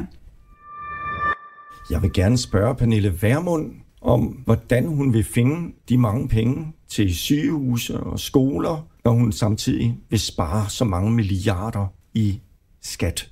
Jeg 1.90 2.02
vil 2.02 2.12
gerne 2.12 2.38
spørge 2.38 2.74
Pernille 2.74 3.22
Vermund 3.22 3.81
om, 4.02 4.22
hvordan 4.22 4.86
hun 4.86 5.12
vil 5.12 5.24
finde 5.24 5.72
de 5.88 5.98
mange 5.98 6.28
penge 6.28 6.72
til 6.88 7.14
sygehuse 7.14 8.00
og 8.00 8.20
skoler, 8.20 8.86
når 9.04 9.12
hun 9.12 9.32
samtidig 9.32 9.98
vil 10.10 10.20
spare 10.20 10.70
så 10.70 10.84
mange 10.84 11.10
milliarder 11.10 11.86
i 12.14 12.40
skat. 12.82 13.28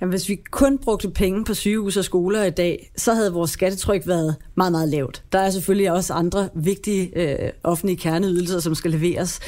Jamen, 0.00 0.10
hvis 0.10 0.28
vi 0.28 0.36
kun 0.50 0.78
brugte 0.78 1.10
penge 1.10 1.44
på 1.44 1.54
sygehus 1.54 1.96
og 1.96 2.04
skoler 2.04 2.44
i 2.44 2.50
dag, 2.50 2.92
så 2.96 3.14
havde 3.14 3.32
vores 3.32 3.50
skattetryk 3.50 4.06
været 4.06 4.36
meget, 4.54 4.72
meget 4.72 4.88
lavt. 4.88 5.24
Der 5.32 5.38
er 5.38 5.50
selvfølgelig 5.50 5.92
også 5.92 6.12
andre 6.12 6.48
vigtige 6.54 7.10
øh, 7.16 7.50
offentlige 7.64 7.96
kerneydelser, 7.96 8.60
som 8.60 8.74
skal 8.74 8.90
leveres. 8.90 9.40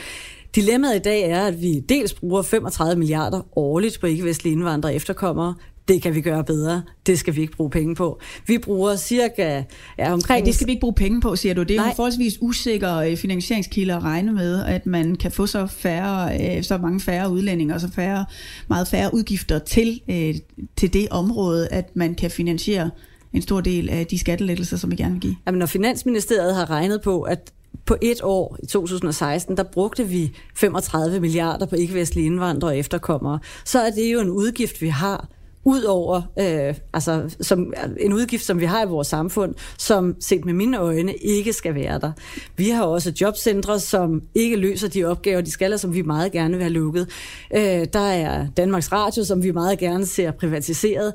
Dilemmaet 0.54 0.96
i 0.96 1.02
dag 1.02 1.30
er, 1.30 1.46
at 1.46 1.62
vi 1.62 1.80
dels 1.80 2.14
bruger 2.14 2.42
35 2.42 2.98
milliarder 2.98 3.40
årligt 3.56 4.00
på 4.00 4.06
ikke-vestlige 4.06 4.52
indvandrere 4.52 4.92
og 4.92 4.96
efterkommere. 4.96 5.54
Det 5.88 6.02
kan 6.02 6.14
vi 6.14 6.20
gøre 6.20 6.44
bedre. 6.44 6.82
Det 7.06 7.18
skal 7.18 7.36
vi 7.36 7.40
ikke 7.40 7.56
bruge 7.56 7.70
penge 7.70 7.94
på. 7.94 8.20
Vi 8.46 8.58
bruger 8.58 8.96
cirka 8.96 9.62
ja, 9.98 10.12
omkring... 10.12 10.40
Nej, 10.40 10.44
det 10.46 10.54
skal 10.54 10.66
vi 10.66 10.72
ikke 10.72 10.80
bruge 10.80 10.94
penge 10.94 11.20
på, 11.20 11.36
siger 11.36 11.54
du. 11.54 11.62
Det 11.62 11.70
er 11.70 11.74
jo 11.74 11.80
Nej. 11.80 11.90
en 11.90 11.96
forholdsvis 11.96 12.38
usikker 12.40 12.96
øh, 12.96 13.16
finansieringskilde 13.16 13.94
at 13.94 14.02
regne 14.02 14.32
med, 14.32 14.64
at 14.64 14.86
man 14.86 15.14
kan 15.14 15.30
få 15.30 15.46
så, 15.46 15.66
færre, 15.66 16.38
øh, 16.56 16.62
så 16.62 16.78
mange 16.78 17.00
færre 17.00 17.30
udlændinge 17.30 17.74
og 17.74 17.80
så 17.80 17.90
færre, 17.90 18.24
meget 18.68 18.88
færre 18.88 19.14
udgifter 19.14 19.58
til, 19.58 20.00
øh, 20.10 20.34
til 20.76 20.92
det 20.92 21.08
område, 21.10 21.68
at 21.68 21.96
man 21.96 22.14
kan 22.14 22.30
finansiere 22.30 22.90
en 23.32 23.42
stor 23.42 23.60
del 23.60 23.88
af 23.88 24.06
de 24.06 24.18
skattelettelser, 24.18 24.76
som 24.76 24.90
vi 24.90 24.96
gerne 24.96 25.12
vil 25.12 25.20
give. 25.20 25.36
Jamen, 25.46 25.58
når 25.58 25.66
Finansministeriet 25.66 26.54
har 26.54 26.70
regnet 26.70 27.02
på, 27.02 27.22
at 27.22 27.52
på 27.86 27.96
et 28.02 28.22
år 28.22 28.56
i 28.62 28.66
2016, 28.66 29.56
der 29.56 29.62
brugte 29.62 30.08
vi 30.08 30.36
35 30.56 31.20
milliarder 31.20 31.66
på 31.66 31.76
ikke-vestlige 31.76 32.26
indvandrere 32.26 32.72
og 32.72 32.78
efterkommere, 32.78 33.38
så 33.64 33.80
er 33.80 33.90
det 33.90 34.12
jo 34.12 34.20
en 34.20 34.30
udgift, 34.30 34.82
vi 34.82 34.88
har 34.88 35.28
ud 35.64 35.82
over, 35.82 36.22
øh, 36.38 36.74
altså 36.92 37.36
som, 37.40 37.74
en 38.00 38.12
udgift, 38.12 38.44
som 38.44 38.60
vi 38.60 38.64
har 38.64 38.84
i 38.84 38.88
vores 38.88 39.08
samfund, 39.08 39.54
som 39.78 40.16
set 40.20 40.44
med 40.44 40.52
mine 40.52 40.78
øjne 40.78 41.14
ikke 41.14 41.52
skal 41.52 41.74
være 41.74 41.98
der. 41.98 42.12
Vi 42.56 42.68
har 42.68 42.84
også 42.84 43.12
jobcentre, 43.20 43.80
som 43.80 44.22
ikke 44.34 44.56
løser 44.56 44.88
de 44.88 45.04
opgaver, 45.04 45.40
de 45.40 45.50
skal, 45.50 45.72
og 45.72 45.80
som 45.80 45.94
vi 45.94 46.02
meget 46.02 46.32
gerne 46.32 46.54
vil 46.54 46.62
have 46.62 46.72
lukket. 46.72 47.08
Øh, 47.56 47.86
der 47.92 48.08
er 48.10 48.46
Danmarks 48.56 48.92
Radio, 48.92 49.24
som 49.24 49.42
vi 49.42 49.50
meget 49.50 49.78
gerne 49.78 50.06
ser 50.06 50.30
privatiseret. 50.30 51.12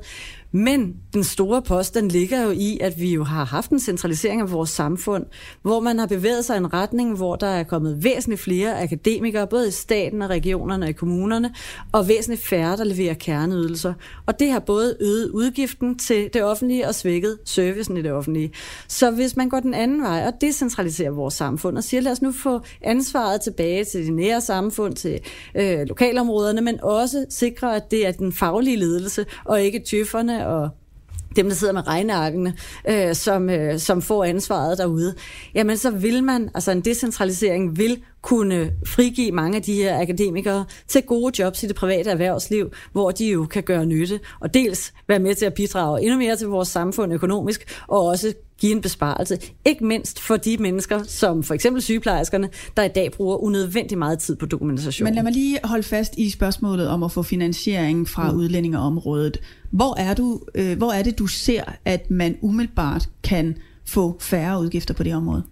Men 0.52 0.96
den 1.14 1.24
store 1.24 1.62
post, 1.62 1.94
den 1.94 2.08
ligger 2.08 2.42
jo 2.42 2.50
i, 2.50 2.78
at 2.80 3.00
vi 3.00 3.14
jo 3.14 3.24
har 3.24 3.44
haft 3.44 3.70
en 3.70 3.80
centralisering 3.80 4.40
af 4.40 4.52
vores 4.52 4.70
samfund, 4.70 5.26
hvor 5.62 5.80
man 5.80 5.98
har 5.98 6.06
bevæget 6.06 6.44
sig 6.44 6.54
i 6.54 6.58
en 6.58 6.72
retning, 6.72 7.16
hvor 7.16 7.36
der 7.36 7.46
er 7.46 7.62
kommet 7.62 8.04
væsentligt 8.04 8.40
flere 8.40 8.82
akademikere, 8.82 9.46
både 9.46 9.68
i 9.68 9.70
staten 9.70 10.22
og 10.22 10.30
regionerne 10.30 10.86
og 10.86 10.90
i 10.90 10.92
kommunerne, 10.92 11.54
og 11.92 12.08
væsentligt 12.08 12.44
færre, 12.44 12.76
der 12.76 12.84
leverer 12.84 13.14
kerneydelser. 13.14 13.94
Og 14.26 14.40
det 14.40 14.50
har 14.50 14.58
både 14.58 14.96
øget 15.00 15.30
udgiften 15.30 15.98
til 15.98 16.30
det 16.32 16.44
offentlige 16.44 16.88
og 16.88 16.94
svækket 16.94 17.38
servicen 17.44 17.96
i 17.96 18.02
det 18.02 18.12
offentlige. 18.12 18.52
Så 18.88 19.10
hvis 19.10 19.36
man 19.36 19.48
går 19.48 19.60
den 19.60 19.74
anden 19.74 20.02
vej 20.02 20.24
og 20.26 20.32
decentraliserer 20.40 21.10
vores 21.10 21.34
samfund 21.34 21.76
og 21.76 21.84
siger, 21.84 22.00
lad 22.00 22.12
os 22.12 22.22
nu 22.22 22.32
få 22.32 22.60
ansvaret 22.82 23.40
tilbage 23.40 23.84
til 23.84 24.06
de 24.06 24.10
nære 24.10 24.40
samfund, 24.40 24.94
til 24.94 25.20
øh, 25.54 25.80
lokalområderne, 25.80 26.60
men 26.60 26.80
også 26.82 27.26
sikre, 27.28 27.76
at 27.76 27.90
det 27.90 28.06
er 28.06 28.12
den 28.12 28.32
faglige 28.32 28.76
ledelse 28.76 29.26
og 29.44 29.62
ikke 29.62 29.78
tøfferne 29.90 30.39
og 30.46 30.68
dem, 31.36 31.48
der 31.48 31.54
sidder 31.54 31.72
med 31.72 31.86
regnearkene, 31.86 32.54
øh, 32.88 33.14
som, 33.14 33.50
øh, 33.50 33.78
som 33.78 34.02
får 34.02 34.24
ansvaret 34.24 34.78
derude, 34.78 35.14
jamen 35.54 35.76
så 35.76 35.90
vil 35.90 36.24
man, 36.24 36.50
altså 36.54 36.70
en 36.70 36.80
decentralisering 36.80 37.78
vil 37.78 38.02
kunne 38.22 38.72
frigive 38.86 39.32
mange 39.32 39.56
af 39.56 39.62
de 39.62 39.74
her 39.74 40.00
akademikere 40.00 40.64
til 40.88 41.02
gode 41.02 41.42
jobs 41.42 41.62
i 41.62 41.66
det 41.66 41.76
private 41.76 42.10
erhvervsliv, 42.10 42.70
hvor 42.92 43.10
de 43.10 43.30
jo 43.30 43.46
kan 43.46 43.62
gøre 43.62 43.86
nytte, 43.86 44.20
og 44.40 44.54
dels 44.54 44.92
være 45.08 45.18
med 45.18 45.34
til 45.34 45.46
at 45.46 45.54
bidrage 45.54 46.02
endnu 46.02 46.18
mere 46.18 46.36
til 46.36 46.46
vores 46.46 46.68
samfund 46.68 47.12
økonomisk, 47.12 47.80
og 47.88 48.06
også 48.06 48.34
give 48.58 48.72
en 48.72 48.80
besparelse. 48.80 49.38
Ikke 49.64 49.84
mindst 49.84 50.20
for 50.20 50.36
de 50.36 50.56
mennesker, 50.56 51.02
som 51.02 51.42
for 51.42 51.54
eksempel 51.54 51.82
sygeplejerskerne, 51.82 52.48
der 52.76 52.82
i 52.82 52.88
dag 52.88 53.12
bruger 53.12 53.36
unødvendig 53.36 53.98
meget 53.98 54.18
tid 54.18 54.36
på 54.36 54.46
dokumentation. 54.46 55.04
Men 55.04 55.14
lad 55.14 55.22
mig 55.22 55.32
lige 55.32 55.58
holde 55.64 55.82
fast 55.82 56.14
i 56.18 56.30
spørgsmålet 56.30 56.88
om 56.88 57.02
at 57.02 57.12
få 57.12 57.22
finansiering 57.22 58.08
fra 58.08 58.30
mm. 58.30 58.38
udlændingeområdet. 58.38 59.40
Hvor 59.70 59.98
er, 59.98 60.14
du, 60.14 60.40
øh, 60.54 60.78
hvor 60.78 60.92
er 60.92 61.02
det, 61.02 61.18
du 61.18 61.26
ser, 61.26 61.62
at 61.84 62.10
man 62.10 62.36
umiddelbart 62.40 63.08
kan 63.22 63.56
få 63.86 64.16
færre 64.20 64.60
udgifter 64.60 64.94
på 64.94 65.02
det 65.02 65.14
område? 65.14 65.42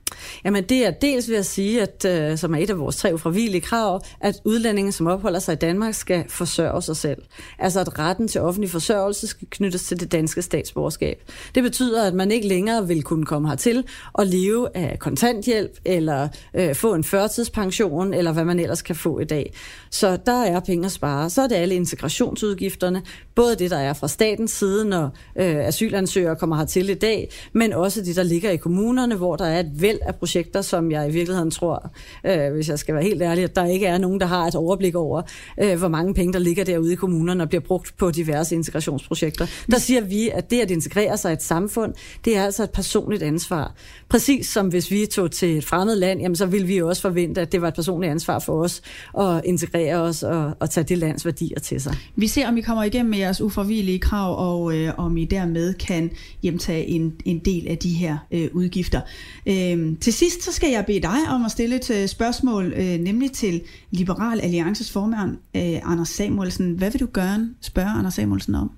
Jamen 0.45 0.65
det 0.65 0.87
er 0.87 0.91
dels 0.91 1.29
ved 1.29 1.37
at 1.37 1.47
sige, 1.47 1.83
at 1.83 2.05
øh, 2.05 2.39
som 2.39 2.55
er 2.55 2.59
et 2.59 2.71
af 2.71 2.79
vores 2.79 2.97
tre 2.97 3.15
ufravillige 3.15 3.61
krav, 3.61 4.01
at 4.21 4.41
udlændinge, 4.45 4.93
som 4.93 5.07
opholder 5.07 5.39
sig 5.39 5.53
i 5.53 5.57
Danmark, 5.57 5.95
skal 5.95 6.25
forsørge 6.29 6.83
sig 6.83 6.97
selv. 6.97 7.23
Altså 7.59 7.81
at 7.81 7.99
retten 7.99 8.29
til 8.29 8.41
offentlig 8.41 8.71
forsørgelse 8.71 9.27
skal 9.27 9.49
knyttes 9.51 9.83
til 9.83 10.01
det 10.01 10.13
danske 10.13 10.43
statsborgerskab. 10.43 11.23
Det 11.55 11.63
betyder, 11.63 12.07
at 12.07 12.15
man 12.15 12.31
ikke 12.31 12.49
længere 12.49 12.87
vil 12.87 13.03
kunne 13.03 13.27
komme 13.27 13.49
hertil 13.49 13.85
og 14.13 14.27
leve 14.27 14.77
af 14.77 14.99
kontanthjælp, 14.99 15.79
eller 15.85 16.29
øh, 16.55 16.75
få 16.75 16.95
en 16.95 17.05
førtidspension, 17.05 18.15
eller 18.15 18.33
hvad 18.33 18.45
man 18.45 18.61
ellers 18.61 18.83
kan 18.83 18.97
få 18.97 19.19
i 19.19 19.25
dag. 19.25 19.55
Så 19.91 20.19
der 20.27 20.43
er 20.43 20.61
penge 20.61 20.87
at 20.87 20.93
spare. 20.93 21.31
Så 21.31 21.43
er 21.43 21.47
det 21.47 21.55
alle 21.55 21.75
integrationsudgifterne, 21.75 23.03
både 23.35 23.57
det, 23.57 23.71
der 23.71 23.79
er 23.79 23.93
fra 23.93 24.09
statens 24.09 24.51
side, 24.51 24.85
når 24.85 25.05
øh, 25.37 25.57
asylansøgere 25.57 26.37
kommer 26.37 26.57
hertil 26.57 26.91
i 26.91 26.95
dag, 26.95 27.31
men 27.53 27.73
også 27.73 28.03
det, 28.03 28.17
der 28.19 28.25
ligger 28.25 28.51
i 28.51 28.57
kommunerne, 28.57 29.15
hvor 29.15 29.37
der 29.37 29.45
er 29.45 29.61
et 29.61 29.71
væld 29.75 29.99
af 30.03 30.15
projekter, 30.15 30.63
som 30.63 30.91
jeg 30.91 31.09
i 31.09 31.13
virkeligheden 31.13 31.51
tror, 31.51 31.91
øh, 32.27 32.53
hvis 32.55 32.69
jeg 32.69 32.79
skal 32.79 32.95
være 32.95 33.05
helt 33.05 33.23
ærlig, 33.23 33.45
at 33.45 33.57
der 33.57 33.65
ikke 33.65 33.87
er 33.87 33.99
nogen, 33.99 34.21
der 34.21 34.27
har 34.27 34.47
et 34.47 34.55
overblik 34.55 34.95
over, 34.95 35.23
øh, 35.63 35.79
hvor 35.79 35.89
mange 35.89 36.15
penge, 36.15 36.33
der 36.33 36.39
ligger 36.39 36.65
derude 36.65 36.93
i 36.93 36.97
kommunerne 36.97 37.43
og 37.43 37.49
bliver 37.49 37.63
brugt 37.63 37.95
på 37.97 38.11
diverse 38.11 38.55
integrationsprojekter. 38.55 39.47
Der 39.71 39.79
siger 39.79 40.01
vi, 40.01 40.31
at 40.35 40.51
det 40.51 40.61
at 40.61 40.71
integrere 40.71 41.17
sig 41.17 41.31
i 41.31 41.33
et 41.33 41.43
samfund, 41.43 41.95
det 42.25 42.37
er 42.37 42.45
altså 42.45 42.63
et 42.63 42.71
personligt 42.71 43.23
ansvar. 43.23 43.75
Præcis 44.09 44.47
som 44.47 44.69
hvis 44.69 44.91
vi 44.91 45.07
tog 45.07 45.31
til 45.31 45.59
et 45.59 45.65
fremmed 45.65 45.97
land, 45.97 46.21
jamen, 46.21 46.37
så 46.37 46.47
vil 46.47 46.69
vi 46.69 46.83
også 46.83 47.03
forvente, 47.03 47.41
at 47.41 47.53
det 47.53 47.63
var 47.63 47.69
et 47.69 47.75
personligt 47.75 48.11
ansvar 48.11 48.39
for 48.39 48.63
os 48.63 48.83
at 49.19 49.45
integrere 49.45 49.97
os 49.97 50.23
og, 50.23 50.53
og 50.61 50.71
tage 50.71 50.85
det 50.85 50.99
lands 50.99 51.25
værdier 51.25 51.59
til 51.59 51.81
sig. 51.81 51.95
Vi 52.17 52.27
ser, 52.27 52.49
om 52.49 52.57
vi 52.57 52.61
kommer 52.61 52.85
igennem 52.85 53.11
med 53.11 53.19
jeres 53.19 53.41
uforvillige 53.41 53.99
krav, 53.99 54.39
og 54.39 54.77
øh, 54.77 54.93
om 54.99 55.17
I 55.17 55.25
dermed 55.25 55.75
kan 55.75 56.11
hjemtage 56.43 56.87
en, 56.87 57.15
en 57.25 57.39
del 57.39 57.69
af 57.69 57.79
de 57.79 57.89
her 57.89 58.08
øh, 58.31 58.49
udgifter. 58.53 59.01
Øh, 59.47 59.99
til 60.01 60.13
sidst 60.13 60.43
så 60.43 60.53
skal 60.53 60.71
jeg 60.71 60.87
bede 60.87 61.01
dig 61.01 61.19
om 61.31 61.45
at 61.45 61.51
stille 61.51 61.77
et 61.77 61.91
øh, 61.91 62.09
spørgsmål, 62.09 62.73
øh, 62.77 62.99
nemlig 62.99 63.33
til 63.33 63.63
Liberal 63.91 64.41
Alliances 64.41 64.93
formand, 64.93 65.37
øh, 65.57 65.93
Anders 65.93 66.09
Samuelsen. 66.09 66.73
Hvad 66.73 66.91
vil 66.91 67.01
du 67.01 67.09
gerne 67.15 67.51
spørge 67.61 67.91
Anders 67.91 68.15
Samuelsen 68.15 68.55
om? 68.55 68.71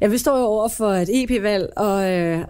Ja, 0.00 0.06
vi 0.06 0.18
står 0.18 0.38
jo 0.38 0.44
over 0.44 0.68
for 0.68 0.90
et 0.90 1.08
EP-valg, 1.12 1.68
og 1.76 2.12
øh, 2.12 2.44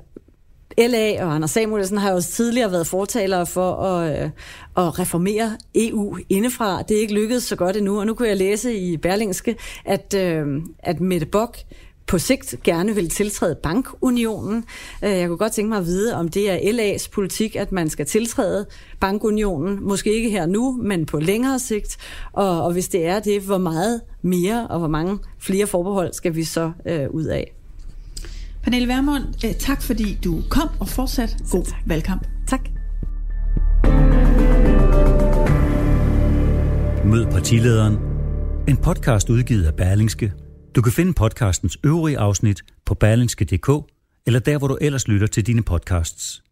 LA 0.79 1.25
og 1.25 1.35
Anders 1.35 1.51
Samuelsen 1.51 1.99
har 1.99 2.13
jo 2.13 2.21
tidligere 2.21 2.73
været 2.73 2.87
fortalere 2.87 3.47
for 3.47 3.75
at, 3.75 4.23
øh, 4.23 4.31
at 4.77 4.99
reformere 4.99 5.57
EU 5.75 6.17
indefra. 6.29 6.83
Det 6.83 6.97
er 6.97 7.01
ikke 7.01 7.15
lykkedes 7.15 7.45
så 7.45 7.57
godt 7.57 7.77
endnu, 7.77 8.01
og 8.01 8.07
nu 8.07 8.15
kunne 8.15 8.29
jeg 8.29 8.37
læse 8.37 8.75
i 8.75 8.97
Berlingske, 8.97 9.57
at, 9.85 10.15
øh, 10.15 10.47
at 10.79 11.01
Mette 11.01 11.27
Bock 11.27 11.59
på 12.09 12.19
sigt 12.19 12.55
gerne 12.65 12.95
vil 12.95 13.09
tiltræde 13.09 13.57
bankunionen. 13.63 14.65
Øh, 15.05 15.11
jeg 15.11 15.29
kunne 15.29 15.39
godt 15.39 15.53
tænke 15.53 15.69
mig 15.69 15.79
at 15.79 15.87
vide, 15.87 16.15
om 16.15 16.29
det 16.29 16.51
er 16.51 16.57
LA's 16.57 17.09
politik, 17.13 17.57
at 17.57 17.73
man 17.73 17.91
skal 17.91 18.07
tiltræde 18.07 18.67
bankunionen. 19.01 19.79
Måske 19.83 20.15
ikke 20.15 20.31
her 20.31 20.47
nu, 20.47 20.81
men 20.83 21.07
på 21.07 21.19
længere 21.19 21.59
sigt. 21.59 21.97
Og, 22.33 22.63
og 22.63 22.73
hvis 22.73 22.89
det 22.89 23.07
er 23.07 23.21
det, 23.21 23.43
hvor 23.43 23.59
meget 23.59 24.01
mere 24.23 24.67
og 24.67 24.79
hvor 24.79 24.89
mange 24.89 25.19
flere 25.39 25.67
forbehold 25.67 26.13
skal 26.13 26.35
vi 26.35 26.45
så 26.45 26.73
øh, 26.87 27.11
ud 27.11 27.25
af? 27.25 27.53
Pernille 28.63 28.89
Vermund, 28.89 29.25
øh, 29.45 29.55
tak 29.55 29.83
fordi 29.83 30.19
du 30.25 30.41
kom 30.51 30.69
og 30.81 30.89
fortsat 30.89 31.37
god 31.51 31.65
tak. 31.65 31.79
valgkamp. 31.87 32.27
Tak. 32.47 32.61
Mød 37.05 37.27
partilederen. 37.27 37.97
En 38.69 38.77
podcast 38.77 39.31
udgivet 39.31 39.65
af 39.65 39.75
Berlingske 39.75 40.33
du 40.79 40.83
kan 40.83 40.93
finde 40.93 41.13
podcastens 41.13 41.79
øvrige 41.85 42.19
afsnit 42.19 42.63
på 42.85 42.95
berlingske.dk 42.95 43.69
eller 44.27 44.41
der, 44.41 44.59
hvor 44.59 44.69
du 44.69 44.79
ellers 44.81 45.09
lytter 45.09 45.27
til 45.27 45.47
dine 45.47 45.63
podcasts. 45.63 46.43